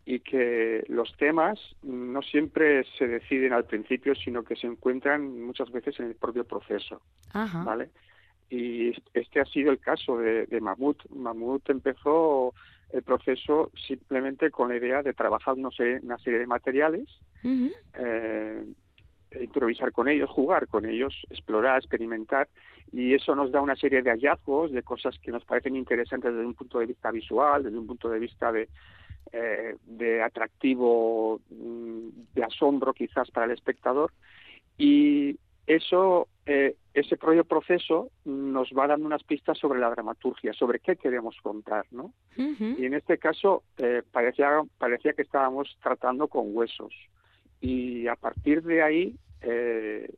y 0.06 0.20
que 0.20 0.84
los 0.88 1.16
temas 1.16 1.58
no 1.82 2.20
siempre 2.22 2.84
se 2.98 3.08
deciden 3.08 3.52
al 3.52 3.64
principio, 3.64 4.14
sino 4.14 4.44
que 4.44 4.56
se 4.56 4.66
encuentran 4.66 5.42
muchas 5.42 5.70
veces 5.70 5.98
en 5.98 6.06
el 6.06 6.14
propio 6.14 6.44
proceso. 6.44 7.00
Ajá. 7.32 7.64
¿vale? 7.64 7.90
Y 8.50 8.92
este 9.14 9.40
ha 9.40 9.44
sido 9.46 9.72
el 9.72 9.78
caso 9.78 10.18
de, 10.18 10.46
de 10.46 10.60
Mamut. 10.60 11.02
Mamut 11.10 11.68
empezó 11.70 12.52
el 12.94 13.02
proceso 13.02 13.72
simplemente 13.88 14.50
con 14.50 14.68
la 14.68 14.76
idea 14.76 15.02
de 15.02 15.14
trabajar 15.14 15.56
no 15.56 15.70
sé, 15.70 16.00
una 16.02 16.18
serie 16.18 16.38
de 16.38 16.46
materiales, 16.46 17.08
eh, 17.42 18.64
improvisar 19.40 19.92
con 19.92 20.08
ellos, 20.08 20.30
jugar 20.30 20.68
con 20.68 20.86
ellos, 20.86 21.14
explorar, 21.30 21.78
experimentar, 21.78 22.48
y 22.92 23.14
eso 23.14 23.34
nos 23.34 23.50
da 23.50 23.60
una 23.60 23.76
serie 23.76 24.02
de 24.02 24.10
hallazgos, 24.10 24.72
de 24.72 24.82
cosas 24.82 25.18
que 25.18 25.30
nos 25.30 25.44
parecen 25.44 25.76
interesantes 25.76 26.32
desde 26.32 26.46
un 26.46 26.54
punto 26.54 26.78
de 26.78 26.86
vista 26.86 27.10
visual, 27.10 27.62
desde 27.64 27.78
un 27.78 27.86
punto 27.86 28.08
de 28.08 28.18
vista 28.18 28.52
de, 28.52 28.68
eh, 29.32 29.76
de 29.84 30.22
atractivo, 30.22 31.40
mm, 31.50 32.08
de 32.34 32.44
asombro 32.44 32.92
quizás 32.92 33.30
para 33.30 33.46
el 33.46 33.52
espectador, 33.52 34.12
y 34.78 35.36
eso, 35.66 36.28
eh, 36.46 36.76
ese 36.92 37.16
propio 37.16 37.44
proceso 37.44 38.10
nos 38.24 38.70
va 38.70 38.86
dando 38.86 39.06
unas 39.06 39.22
pistas 39.22 39.58
sobre 39.58 39.80
la 39.80 39.90
dramaturgia, 39.90 40.52
sobre 40.52 40.78
qué 40.78 40.96
queremos 40.96 41.36
contar, 41.42 41.86
¿no? 41.90 42.12
Y 42.36 42.84
en 42.84 42.94
este 42.94 43.18
caso 43.18 43.62
eh, 43.78 44.02
parecía, 44.12 44.62
parecía 44.78 45.14
que 45.14 45.22
estábamos 45.22 45.76
tratando 45.82 46.28
con 46.28 46.54
huesos. 46.54 46.92
Y 47.64 48.06
a 48.08 48.16
partir 48.16 48.62
de 48.62 48.82
ahí 48.82 49.16
eh, 49.40 50.12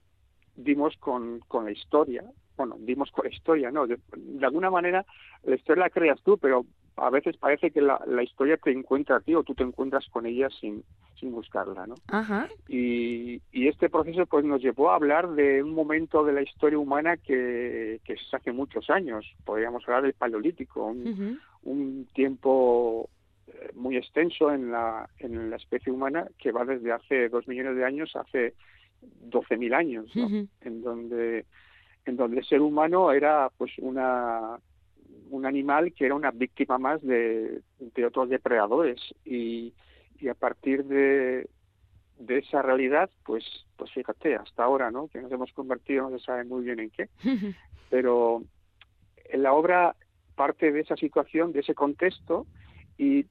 dimos 0.57 0.97
con, 0.99 1.41
con 1.47 1.65
la 1.65 1.71
historia, 1.71 2.25
bueno, 2.57 2.77
dimos 2.81 3.11
con 3.13 3.27
la 3.27 3.33
historia, 3.33 3.71
¿no? 3.71 3.87
De, 3.87 3.99
de 4.17 4.45
alguna 4.47 4.71
manera 4.71 5.07
la 5.45 5.55
historia 5.55 5.85
la 5.85 5.91
creas 5.91 6.21
tú, 6.23 6.39
pero 6.39 6.67
a 6.97 7.11
veces 7.11 7.37
parece 7.37 7.71
que 7.71 7.81
la, 7.81 8.01
la 8.07 8.23
historia 8.23 8.57
te 8.57 8.73
encuentra 8.73 9.17
a 9.17 9.21
ti 9.21 9.35
o 9.35 9.45
tú 9.45 9.55
te 9.55 9.63
encuentras 9.63 10.07
con 10.09 10.27
ella 10.27 10.49
sin, 10.61 10.83
sin 11.21 11.31
buscarla, 11.31 11.87
¿no? 11.87 11.95
Ajá. 12.09 12.49
Y, 12.69 13.41
y 13.53 13.69
este 13.69 13.91
proceso 13.91 14.27
pues 14.27 14.45
nos 14.45 14.63
llevó 14.63 14.91
a 14.91 14.97
hablar 14.97 15.29
de 15.33 15.63
un 15.63 15.73
momento 15.73 16.25
de 16.25 16.33
la 16.33 16.43
historia 16.43 16.79
humana 16.79 17.17
que, 17.17 18.01
que 18.05 18.15
es 18.15 18.35
hace 18.35 18.53
muchos 18.53 18.89
años. 18.91 19.27
Podríamos 19.45 19.85
hablar 19.87 20.03
del 20.03 20.15
Paleolítico, 20.15 20.87
un, 20.87 22.09
tiempo 22.15 23.11
muy 23.75 23.97
extenso 23.97 24.53
en 24.53 24.71
la, 24.71 25.09
en 25.19 25.51
la 25.51 25.57
especie 25.57 25.93
humana 25.93 26.29
que 26.39 26.53
va 26.53 26.65
desde 26.65 26.93
hace 26.93 27.29
dos 27.29 27.47
millones 27.47 27.77
de 27.77 27.85
años 27.85 28.15
a 28.17 28.21
hace 28.21 28.55
12.000 29.31 29.75
años, 29.75 30.11
en 30.61 30.83
donde 30.83 31.45
en 32.07 32.17
donde 32.17 32.39
el 32.39 32.47
ser 32.47 32.61
humano 32.61 33.13
era 33.13 33.51
pues 33.57 33.73
una 33.79 34.59
un 35.31 35.45
animal 35.45 35.93
que 35.93 36.07
era 36.07 36.15
una 36.15 36.31
víctima 36.31 36.79
más 36.79 37.03
de, 37.03 37.63
de 37.79 38.07
otros 38.07 38.29
depredadores. 38.29 39.01
Y, 39.25 39.75
y 40.21 40.29
a 40.29 40.35
partir 40.35 40.85
de, 40.85 41.49
de 42.19 42.39
esa 42.39 42.63
realidad 42.63 43.11
pues 43.25 43.45
pues 43.77 43.91
fíjate 43.93 44.37
hasta 44.37 44.65
ahora 44.65 44.91
no 44.91 45.09
que 45.09 45.21
nos 45.21 45.31
hemos 45.33 45.53
convertido 45.53 46.09
no 46.09 46.19
se 46.19 46.25
sabe 46.25 46.45
muy 46.45 46.65
bien 46.65 46.81
en 46.81 46.91
qué. 46.91 47.09
Pero 47.91 48.43
en 49.25 49.43
la 49.43 49.53
obra 49.53 49.95
parte 50.35 50.71
de 50.71 50.81
esa 50.81 50.97
situación, 50.97 51.53
de 51.53 51.61
ese 51.61 51.75
contexto, 51.75 52.47
y 52.99 53.27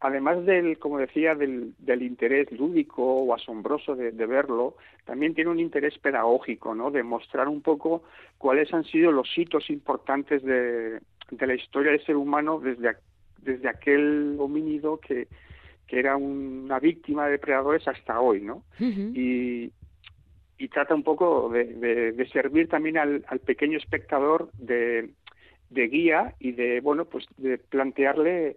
además 0.00 0.44
del, 0.46 0.78
como 0.78 0.98
decía, 0.98 1.34
del, 1.34 1.74
del 1.78 2.02
interés 2.02 2.50
lúdico 2.52 3.02
o 3.02 3.34
asombroso 3.34 3.96
de, 3.96 4.12
de 4.12 4.26
verlo, 4.26 4.76
también 5.04 5.34
tiene 5.34 5.50
un 5.50 5.58
interés 5.60 5.98
pedagógico, 5.98 6.74
¿no? 6.74 6.90
De 6.90 7.02
mostrar 7.02 7.48
un 7.48 7.62
poco 7.62 8.02
cuáles 8.38 8.72
han 8.72 8.84
sido 8.84 9.10
los 9.12 9.28
hitos 9.36 9.70
importantes 9.70 10.42
de, 10.42 11.00
de 11.30 11.46
la 11.46 11.54
historia 11.54 11.92
del 11.92 12.04
ser 12.04 12.16
humano 12.16 12.60
desde, 12.60 12.96
desde 13.42 13.68
aquel 13.68 14.36
homínido 14.38 14.98
que, 14.98 15.26
que 15.86 15.98
era 15.98 16.16
una 16.16 16.78
víctima 16.78 17.26
de 17.26 17.32
depredadores 17.32 17.86
hasta 17.88 18.20
hoy, 18.20 18.40
¿no? 18.42 18.62
Y, 19.16 19.72
y 20.58 20.68
trata 20.68 20.94
un 20.94 21.02
poco 21.04 21.48
de, 21.50 21.64
de- 21.64 22.12
de 22.12 22.28
servir 22.28 22.68
también 22.68 22.98
al, 22.98 23.24
al 23.28 23.38
pequeño 23.40 23.78
espectador 23.78 24.50
de, 24.58 25.10
de 25.70 25.88
guía 25.88 26.34
y 26.40 26.52
de 26.52 26.80
bueno 26.80 27.04
pues 27.04 27.26
de 27.36 27.58
plantearle 27.58 28.56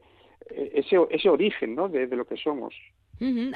ese, 0.50 0.98
ese 1.10 1.30
origen 1.30 1.76
¿no? 1.76 1.90
de, 1.90 2.08
de 2.08 2.16
lo 2.16 2.26
que 2.26 2.38
somos 2.38 2.74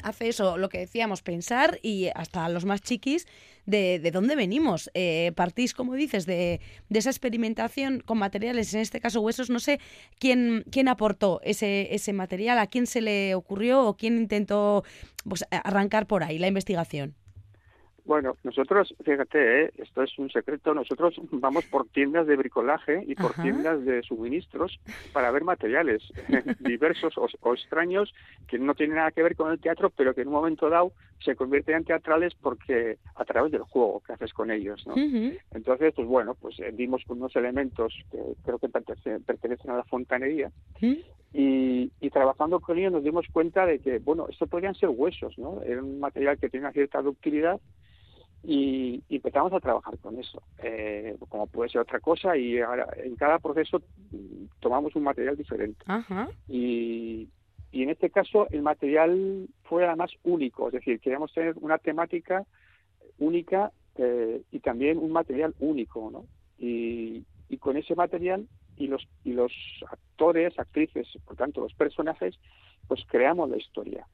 Hace 0.04 0.28
eso, 0.28 0.58
lo 0.58 0.68
que 0.68 0.78
decíamos, 0.78 1.22
pensar 1.22 1.80
y 1.82 2.06
hasta 2.14 2.48
los 2.48 2.64
más 2.64 2.82
chiquis 2.82 3.26
de, 3.64 3.98
de 3.98 4.10
dónde 4.12 4.36
venimos. 4.36 4.90
Eh, 4.94 5.32
partís, 5.34 5.74
como 5.74 5.94
dices, 5.94 6.24
de, 6.24 6.60
de 6.88 6.98
esa 7.00 7.10
experimentación 7.10 7.98
con 7.98 8.18
materiales, 8.18 8.72
en 8.74 8.80
este 8.80 9.00
caso 9.00 9.20
huesos. 9.20 9.50
No 9.50 9.58
sé 9.58 9.80
quién, 10.20 10.64
quién 10.70 10.86
aportó 10.86 11.40
ese, 11.42 11.92
ese 11.92 12.12
material, 12.12 12.60
a 12.60 12.68
quién 12.68 12.86
se 12.86 13.00
le 13.00 13.34
ocurrió 13.34 13.84
o 13.84 13.96
quién 13.96 14.18
intentó 14.18 14.84
pues, 15.28 15.44
arrancar 15.50 16.06
por 16.06 16.22
ahí 16.22 16.38
la 16.38 16.46
investigación. 16.46 17.16
Bueno, 18.06 18.36
nosotros, 18.44 18.94
fíjate, 19.04 19.64
¿eh? 19.64 19.70
esto 19.78 20.04
es 20.04 20.16
un 20.16 20.30
secreto, 20.30 20.72
nosotros 20.72 21.16
vamos 21.32 21.64
por 21.66 21.88
tiendas 21.88 22.28
de 22.28 22.36
bricolaje 22.36 23.02
y 23.04 23.16
por 23.16 23.32
Ajá. 23.32 23.42
tiendas 23.42 23.84
de 23.84 24.00
suministros 24.04 24.78
para 25.12 25.32
ver 25.32 25.42
materiales 25.42 26.04
diversos 26.60 27.18
o, 27.18 27.26
o 27.40 27.54
extraños 27.54 28.14
que 28.46 28.60
no 28.60 28.76
tienen 28.76 28.96
nada 28.96 29.10
que 29.10 29.24
ver 29.24 29.34
con 29.34 29.50
el 29.50 29.58
teatro, 29.58 29.90
pero 29.90 30.14
que 30.14 30.20
en 30.20 30.28
un 30.28 30.34
momento 30.34 30.70
dado 30.70 30.92
se 31.18 31.34
convierten 31.34 31.76
en 31.76 31.84
teatrales 31.84 32.32
porque 32.40 32.98
a 33.16 33.24
través 33.24 33.50
del 33.50 33.62
juego 33.62 34.00
que 34.06 34.12
haces 34.12 34.32
con 34.32 34.52
ellos, 34.52 34.86
¿no? 34.86 34.94
Entonces, 35.52 35.92
pues 35.94 36.06
bueno, 36.06 36.34
pues 36.34 36.60
eh, 36.60 36.70
dimos 36.72 37.02
unos 37.08 37.34
elementos 37.34 37.92
que 38.12 38.18
creo 38.44 38.60
que 38.60 38.68
pertenecen, 38.68 39.70
a 39.70 39.76
la 39.78 39.84
fontanería 39.84 40.52
y, 41.32 41.90
y 42.00 42.10
trabajando 42.10 42.60
con 42.60 42.78
ellos 42.78 42.92
nos 42.92 43.02
dimos 43.02 43.26
cuenta 43.32 43.66
de 43.66 43.80
que, 43.80 43.98
bueno, 43.98 44.28
esto 44.28 44.46
podrían 44.46 44.76
ser 44.76 44.90
huesos, 44.90 45.36
¿no? 45.38 45.60
Era 45.62 45.82
un 45.82 45.98
material 45.98 46.38
que 46.38 46.48
tiene 46.48 46.66
una 46.66 46.72
cierta 46.72 47.02
ductilidad 47.02 47.60
y, 48.48 49.02
y 49.08 49.16
empezamos 49.16 49.52
a 49.52 49.60
trabajar 49.60 49.98
con 49.98 50.18
eso, 50.20 50.40
eh, 50.62 51.16
como 51.28 51.48
puede 51.48 51.68
ser 51.70 51.80
otra 51.80 51.98
cosa 51.98 52.36
y 52.36 52.60
ahora 52.60 52.86
en 52.96 53.16
cada 53.16 53.40
proceso 53.40 53.82
mm, 54.12 54.44
tomamos 54.60 54.94
un 54.94 55.02
material 55.02 55.36
diferente 55.36 55.84
Ajá. 55.86 56.28
y, 56.46 57.28
y 57.72 57.82
en 57.82 57.90
este 57.90 58.08
caso 58.10 58.46
el 58.50 58.62
material 58.62 59.48
fue 59.64 59.84
además 59.84 60.12
único, 60.22 60.68
es 60.68 60.74
decir, 60.74 61.00
queríamos 61.00 61.32
tener 61.32 61.56
una 61.60 61.78
temática 61.78 62.44
única 63.18 63.72
eh, 63.96 64.42
y 64.52 64.60
también 64.60 64.98
un 64.98 65.10
material 65.10 65.54
único, 65.58 66.10
¿no? 66.12 66.26
Y, 66.58 67.24
y 67.48 67.56
con 67.58 67.76
ese 67.76 67.94
material 67.94 68.46
y 68.76 68.86
los 68.86 69.08
y 69.24 69.32
los 69.32 69.52
actores, 69.90 70.58
actrices, 70.58 71.08
por 71.24 71.36
tanto 71.36 71.62
los 71.62 71.74
personajes, 71.74 72.38
pues 72.86 73.04
creamos 73.08 73.50
la 73.50 73.56
historia. 73.56 74.06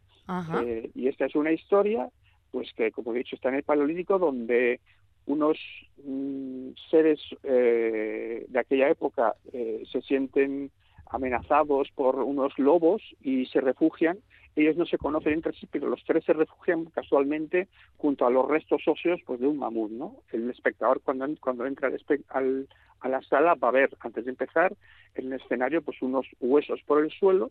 Eh, 0.63 0.91
y 0.95 1.09
esta 1.09 1.27
es 1.27 1.35
una 1.35 1.53
historia, 1.53 2.09
pues 2.53 2.73
que 2.75 2.93
como 2.93 3.13
he 3.13 3.19
dicho 3.19 3.35
está 3.35 3.49
en 3.49 3.57
el 3.57 3.65
Paleolítico, 3.65 4.19
donde 4.21 4.79
unos 5.27 5.59
mm, 6.05 6.71
seres 6.91 7.21
eh, 7.43 8.45
de 8.49 8.59
aquella 8.59 8.89
época 8.91 9.35
eh, 9.53 9.83
se 9.91 10.01
sienten 10.03 10.71
amenazados 11.07 11.89
por 11.95 12.17
unos 12.17 12.57
lobos 12.59 13.03
y 13.21 13.47
se 13.47 13.61
refugian. 13.61 14.19
Ellos 14.55 14.77
no 14.77 14.85
se 14.85 14.99
conocen 14.99 15.33
entre 15.35 15.53
sí, 15.55 15.67
pero 15.71 15.89
los 15.89 16.03
tres 16.05 16.25
se 16.25 16.33
refugian 16.35 16.85
casualmente 16.87 17.69
junto 17.97 18.27
a 18.27 18.31
los 18.31 18.47
restos 18.49 18.83
óseos 18.87 19.21
pues, 19.27 19.41
de 19.41 19.47
un 19.47 19.59
mamut. 19.59 19.91
¿no? 19.91 20.17
El 20.31 20.51
espectador 20.51 21.01
cuando, 21.03 21.27
cuando 21.41 21.67
entra 21.67 21.89
al, 21.89 21.99
al- 22.29 22.69
a 23.01 23.09
la 23.09 23.23
sala 23.23 23.55
va 23.55 23.69
a 23.69 23.73
ver, 23.73 23.91
antes 24.01 24.25
de 24.25 24.31
empezar, 24.31 24.73
en 25.15 25.33
el 25.33 25.41
escenario 25.41 25.83
pues 25.83 26.01
unos 26.03 26.27
huesos 26.41 26.81
por 26.87 27.03
el 27.03 27.11
suelo, 27.11 27.51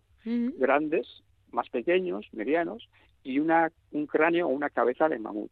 grandes, 0.58 1.24
más 1.52 1.70
pequeños, 1.70 2.28
medianos, 2.34 2.90
y 3.24 3.40
una, 3.40 3.72
un 3.92 4.08
cráneo 4.08 4.48
o 4.48 4.52
una 4.52 4.70
cabeza 4.70 5.10
de 5.10 5.20
mamut. 5.20 5.52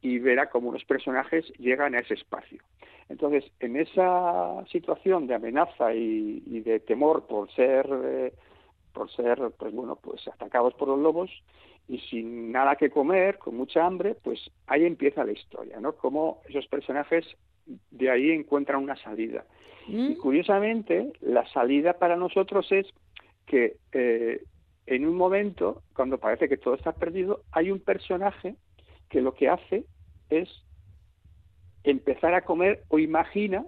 Y 0.00 0.18
verá 0.18 0.48
cómo 0.48 0.72
los 0.72 0.84
personajes 0.84 1.46
llegan 1.58 1.94
a 1.94 2.00
ese 2.00 2.14
espacio. 2.14 2.62
Entonces, 3.08 3.44
en 3.60 3.76
esa 3.76 4.64
situación 4.70 5.26
de 5.26 5.34
amenaza 5.34 5.94
y, 5.94 6.42
y 6.46 6.60
de 6.60 6.80
temor 6.80 7.26
por 7.26 7.50
ser, 7.52 7.88
eh, 8.04 8.32
por 8.92 9.10
ser, 9.10 9.38
pues 9.58 9.72
bueno, 9.72 9.96
pues 9.96 10.26
atacados 10.28 10.74
por 10.74 10.88
los 10.88 10.98
lobos 10.98 11.30
y 11.88 11.98
sin 11.98 12.52
nada 12.52 12.76
que 12.76 12.90
comer, 12.90 13.38
con 13.38 13.56
mucha 13.56 13.84
hambre, 13.84 14.14
pues 14.22 14.38
ahí 14.66 14.84
empieza 14.84 15.24
la 15.24 15.32
historia, 15.32 15.80
¿no? 15.80 15.94
Cómo 15.94 16.42
esos 16.48 16.66
personajes 16.66 17.24
de 17.90 18.10
ahí 18.10 18.30
encuentran 18.30 18.82
una 18.82 18.96
salida. 18.96 19.44
Mm. 19.86 20.12
Y 20.12 20.16
curiosamente, 20.16 21.12
la 21.20 21.46
salida 21.48 21.94
para 21.94 22.16
nosotros 22.16 22.70
es 22.72 22.86
que 23.46 23.76
eh, 23.92 24.42
en 24.88 25.06
un 25.06 25.16
momento, 25.16 25.82
cuando 25.94 26.18
parece 26.18 26.48
que 26.48 26.56
todo 26.56 26.74
está 26.74 26.92
perdido, 26.92 27.42
hay 27.52 27.70
un 27.70 27.80
personaje 27.80 28.54
que 29.08 29.20
lo 29.20 29.34
que 29.34 29.48
hace 29.48 29.84
es 30.30 30.48
empezar 31.84 32.34
a 32.34 32.42
comer 32.42 32.82
o 32.88 32.98
imagina 32.98 33.64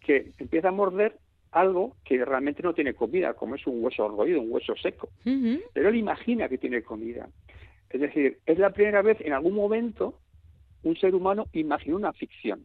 que 0.00 0.32
empieza 0.38 0.68
a 0.68 0.72
morder 0.72 1.18
algo 1.52 1.96
que 2.04 2.24
realmente 2.24 2.62
no 2.62 2.74
tiene 2.74 2.94
comida, 2.94 3.34
como 3.34 3.54
es 3.54 3.66
un 3.66 3.82
hueso 3.82 4.08
roído, 4.08 4.40
un 4.40 4.50
hueso 4.50 4.74
seco. 4.76 5.08
Pero 5.72 5.88
él 5.88 5.96
imagina 5.96 6.48
que 6.48 6.58
tiene 6.58 6.82
comida. 6.82 7.28
Es 7.90 8.00
decir, 8.00 8.38
es 8.44 8.58
la 8.58 8.70
primera 8.70 9.02
vez 9.02 9.20
en 9.20 9.32
algún 9.32 9.54
momento 9.54 10.18
un 10.82 10.96
ser 10.96 11.14
humano 11.14 11.46
imagina 11.52 11.96
una 11.96 12.12
ficción. 12.12 12.64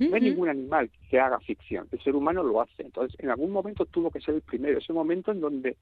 No 0.00 0.16
hay 0.16 0.22
ningún 0.22 0.48
animal 0.48 0.90
que 1.08 1.20
haga 1.20 1.38
ficción. 1.38 1.86
El 1.92 2.02
ser 2.02 2.16
humano 2.16 2.42
lo 2.42 2.60
hace. 2.60 2.82
Entonces, 2.82 3.16
en 3.20 3.30
algún 3.30 3.52
momento 3.52 3.86
tuvo 3.86 4.10
que 4.10 4.20
ser 4.20 4.34
el 4.34 4.42
primero. 4.42 4.78
Ese 4.78 4.92
momento 4.92 5.30
en 5.30 5.40
donde 5.40 5.76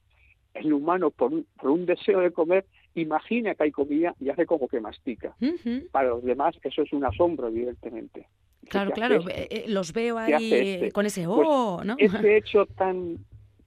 el 0.55 0.72
humano, 0.72 1.11
por 1.11 1.32
un, 1.32 1.46
por 1.57 1.70
un 1.70 1.86
deseo 1.86 2.20
de 2.20 2.30
comer, 2.30 2.66
imagina 2.94 3.55
que 3.55 3.64
hay 3.64 3.70
comida 3.70 4.14
y 4.20 4.28
hace 4.28 4.46
como 4.46 4.68
que 4.68 4.80
mastica. 4.80 5.34
Para 5.90 6.09
los 6.09 6.22
demás, 6.22 6.57
eso 6.62 6.82
es 6.82 6.92
un 6.92 7.05
asombro, 7.05 7.48
evidentemente. 7.48 8.26
Claro, 8.68 8.90
¿Qué 8.90 8.94
claro. 8.94 9.28
eh, 9.28 9.48
eh, 9.50 9.64
los 9.68 9.92
veo 9.92 10.16
¿Qué 10.26 10.34
ahí 10.34 10.53
este? 10.53 10.92
con 10.92 11.07
ese 11.07 11.24
Pues, 11.24 11.48
oh, 11.50 11.82
¿no? 11.84 11.96
Ese 11.98 12.36
hecho 12.36 12.66
tan, 12.66 13.18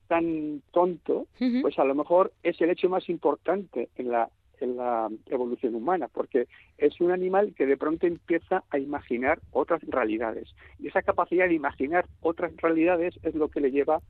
tan 0.07 0.61
tonto, 0.71 1.27
pues 1.61 1.77
a 1.79 1.83
lo 1.83 1.95
mejor 1.95 2.33
es 2.43 2.59
el 2.61 2.69
hecho 2.69 2.89
más 2.89 3.09
importante 3.09 3.89
en 3.95 4.09
la, 4.09 4.29
en 4.59 4.77
la 4.77 5.09
evolución 5.27 5.75
humana, 5.75 6.07
porque 6.07 6.47
es 6.77 6.99
un 7.01 7.11
animal 7.11 7.53
que 7.55 7.65
de 7.65 7.77
pronto 7.77 8.07
empieza 8.07 8.63
a 8.69 8.79
imaginar 8.79 9.39
otras 9.51 9.81
realidades. 9.83 10.55
Y 10.79 10.88
esa 10.88 11.01
capacidad 11.01 11.47
de 11.47 11.55
imaginar 11.55 12.05
otras 12.21 12.55
realidades 12.57 13.19
es 13.23 13.36
lo 13.36 13.49
que 13.49 13.59
le 13.59 13.71
lleva 13.71 14.01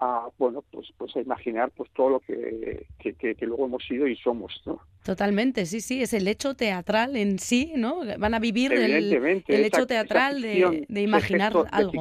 a, 0.00 0.28
bueno, 0.38 0.62
pues, 0.70 0.88
pues 0.96 1.14
a 1.16 1.20
imaginar 1.20 1.70
pues 1.76 1.90
todo 1.94 2.10
lo 2.10 2.20
que, 2.20 2.86
que, 2.98 3.14
que- 3.14 3.34
que 3.34 3.46
luego 3.46 3.66
hemos 3.66 3.84
sido 3.84 4.06
y 4.06 4.16
somos, 4.16 4.60
¿no? 4.66 4.80
Totalmente, 5.04 5.66
sí, 5.66 5.80
sí, 5.80 6.02
es 6.02 6.12
el 6.12 6.26
hecho 6.28 6.54
teatral 6.54 7.16
en 7.16 7.38
sí, 7.38 7.72
¿no? 7.76 8.00
Van 8.18 8.34
a 8.34 8.38
vivir 8.40 8.72
el, 8.72 8.82
Evidentemente, 8.84 9.54
el 9.54 9.64
esa- 9.64 9.78
hecho 9.78 9.86
teatral 9.86 10.42
ficción, 10.42 10.72
de, 10.72 10.84
de 10.88 11.02
imaginar 11.02 11.52
de 11.52 11.58
algo. 11.72 11.92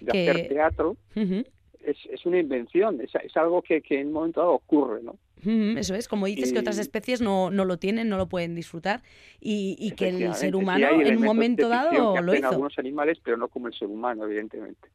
de 0.00 0.12
que- 0.12 0.30
hacer 0.30 0.48
teatro, 0.48 0.96
es, 1.84 1.96
es 2.10 2.26
una 2.26 2.38
invención, 2.38 3.00
es, 3.00 3.10
es 3.24 3.36
algo 3.36 3.62
que, 3.62 3.80
que 3.82 4.00
en 4.00 4.08
un 4.08 4.12
momento 4.12 4.40
dado 4.40 4.52
ocurre, 4.52 5.02
¿no? 5.02 5.16
eso 5.76 5.96
es, 5.96 6.06
como 6.06 6.26
dices, 6.26 6.52
que 6.52 6.60
otras 6.60 6.78
especies 6.78 7.20
no, 7.20 7.50
no 7.50 7.64
lo 7.64 7.76
tienen, 7.76 8.08
no 8.08 8.16
lo 8.16 8.28
pueden 8.28 8.54
disfrutar 8.54 9.02
y, 9.40 9.74
y 9.76 9.90
que 9.92 10.08
el 10.10 10.34
ser 10.34 10.54
humano 10.54 10.86
en 11.00 11.16
un 11.16 11.24
momento 11.24 11.68
dado 11.68 12.14
que 12.14 12.20
lo 12.22 12.32
hizo. 12.36 12.48
algunos 12.48 12.78
animales, 12.78 13.18
pero 13.24 13.36
no 13.36 13.48
como 13.48 13.66
el 13.66 13.74
ser 13.74 13.88
humano, 13.88 14.24
evidentemente. 14.24 14.88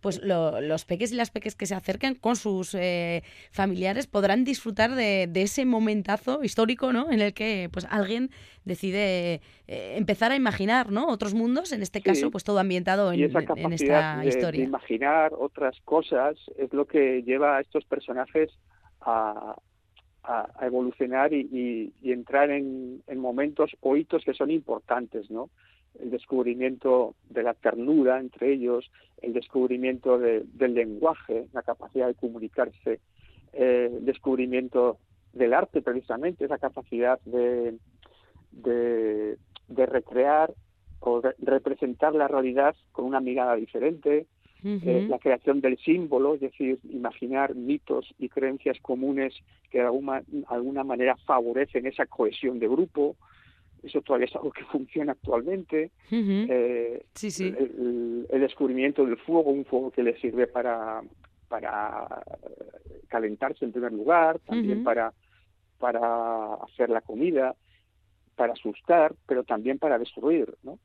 Pues 0.00 0.22
lo- 0.22 0.60
los 0.60 0.84
peques 0.84 1.12
y 1.12 1.16
las 1.16 1.30
peques 1.30 1.54
que 1.54 1.66
se 1.66 1.74
acerquen 1.74 2.14
con 2.14 2.36
sus 2.36 2.74
eh, 2.74 3.22
familiares 3.50 4.06
podrán 4.06 4.44
disfrutar 4.44 4.94
de, 4.94 5.26
de 5.28 5.42
ese 5.42 5.64
momentazo 5.66 6.42
histórico, 6.42 6.92
¿no? 6.92 7.10
En 7.10 7.20
el 7.20 7.34
que 7.34 7.68
pues 7.72 7.86
alguien 7.90 8.30
decide 8.64 9.40
eh, 9.66 9.94
empezar 9.96 10.32
a 10.32 10.36
imaginar, 10.36 10.90
¿no? 10.90 11.08
Otros 11.08 11.34
mundos, 11.34 11.72
en 11.72 11.82
este 11.82 11.98
Sí. 12.00 12.04
caso, 12.04 12.30
pues 12.30 12.44
todo 12.44 12.58
ambientado 12.58 13.12
y 13.12 13.18
en, 13.24 13.72
esta 13.72 14.16
de, 14.18 14.22
de 14.24 14.28
historia. 14.30 14.64
imaginar 14.64 15.32
otras 15.38 15.76
cosas 15.84 16.36
es 16.58 16.72
lo 16.72 16.86
que 16.86 17.22
lleva 17.22 17.58
a 17.58 17.60
estos 17.60 17.84
personajes 17.84 18.50
a, 19.02 19.54
a- 20.22 20.48
a 20.58 20.66
evolucionar 20.66 21.32
y, 21.32 21.40
y- 21.52 21.92
y 22.02 22.12
entrar 22.12 22.50
en, 22.50 23.02
en 23.06 23.18
momentos 23.18 23.70
o 23.80 23.96
hitos 23.96 24.24
que 24.24 24.34
son 24.34 24.50
importantes, 24.50 25.30
¿no? 25.30 25.50
El 25.98 26.10
descubrimiento 26.10 27.14
de 27.28 27.42
la 27.42 27.54
ternura 27.54 28.20
entre 28.20 28.52
ellos, 28.52 28.90
el 29.22 29.32
descubrimiento 29.32 30.18
de- 30.18 30.44
del 30.54 30.74
lenguaje, 30.74 31.46
la 31.52 31.62
capacidad 31.62 32.06
de 32.06 32.14
comunicarse, 32.14 33.00
eh, 33.52 33.90
el 33.92 34.04
descubrimiento 34.04 34.98
del 35.32 35.52
arte 35.54 35.82
precisamente, 35.82 36.44
esa 36.44 36.58
capacidad 36.58 37.20
de, 37.24 37.76
de, 38.52 39.36
de 39.68 39.86
recrear 39.86 40.52
o 41.00 41.22
representar 41.38 42.14
la 42.14 42.28
realidad 42.28 42.74
con 42.92 43.04
una 43.06 43.20
mirada 43.20 43.56
diferente, 43.56 44.26
eh, 44.62 45.06
la 45.08 45.18
creación 45.18 45.60
del 45.62 45.78
símbolo, 45.78 46.34
es 46.34 46.40
decir, 46.40 46.78
imaginar 46.90 47.54
mitos 47.54 48.14
y 48.18 48.28
creencias 48.28 48.78
comunes 48.82 49.34
que 49.70 49.78
de 49.78 49.84
alguna, 49.84 50.22
alguna 50.48 50.84
manera 50.84 51.16
favorecen 51.24 51.86
esa 51.86 52.04
cohesión 52.06 52.58
de 52.58 52.68
grupo. 52.68 53.16
Eso 53.82 54.00
todavía 54.02 54.26
es 54.26 54.36
algo 54.36 54.50
que 54.50 54.64
funciona 54.64 55.12
actualmente. 55.12 55.90
Eh, 56.10 57.04
Sí, 57.14 57.30
sí. 57.30 57.46
el, 57.46 58.26
el 58.28 58.40
descubrimiento 58.40 59.04
del 59.04 59.16
fuego, 59.18 59.50
un 59.50 59.64
fuego 59.64 59.90
que 59.90 60.02
le 60.02 60.18
sirve 60.20 60.46
para, 60.46 61.02
para 61.48 62.22
calentarse 63.08 63.64
en 63.64 63.72
primer 63.72 63.92
lugar, 63.92 64.38
también 64.40 64.84
para, 64.84 65.12
para 65.78 66.54
hacer 66.54 66.90
la 66.90 67.00
comida, 67.00 67.56
para 68.36 68.52
asustar, 68.52 69.14
pero 69.26 69.44
también 69.44 69.78
para 69.78 69.98
destruir, 69.98 70.54
¿no? 70.62 70.78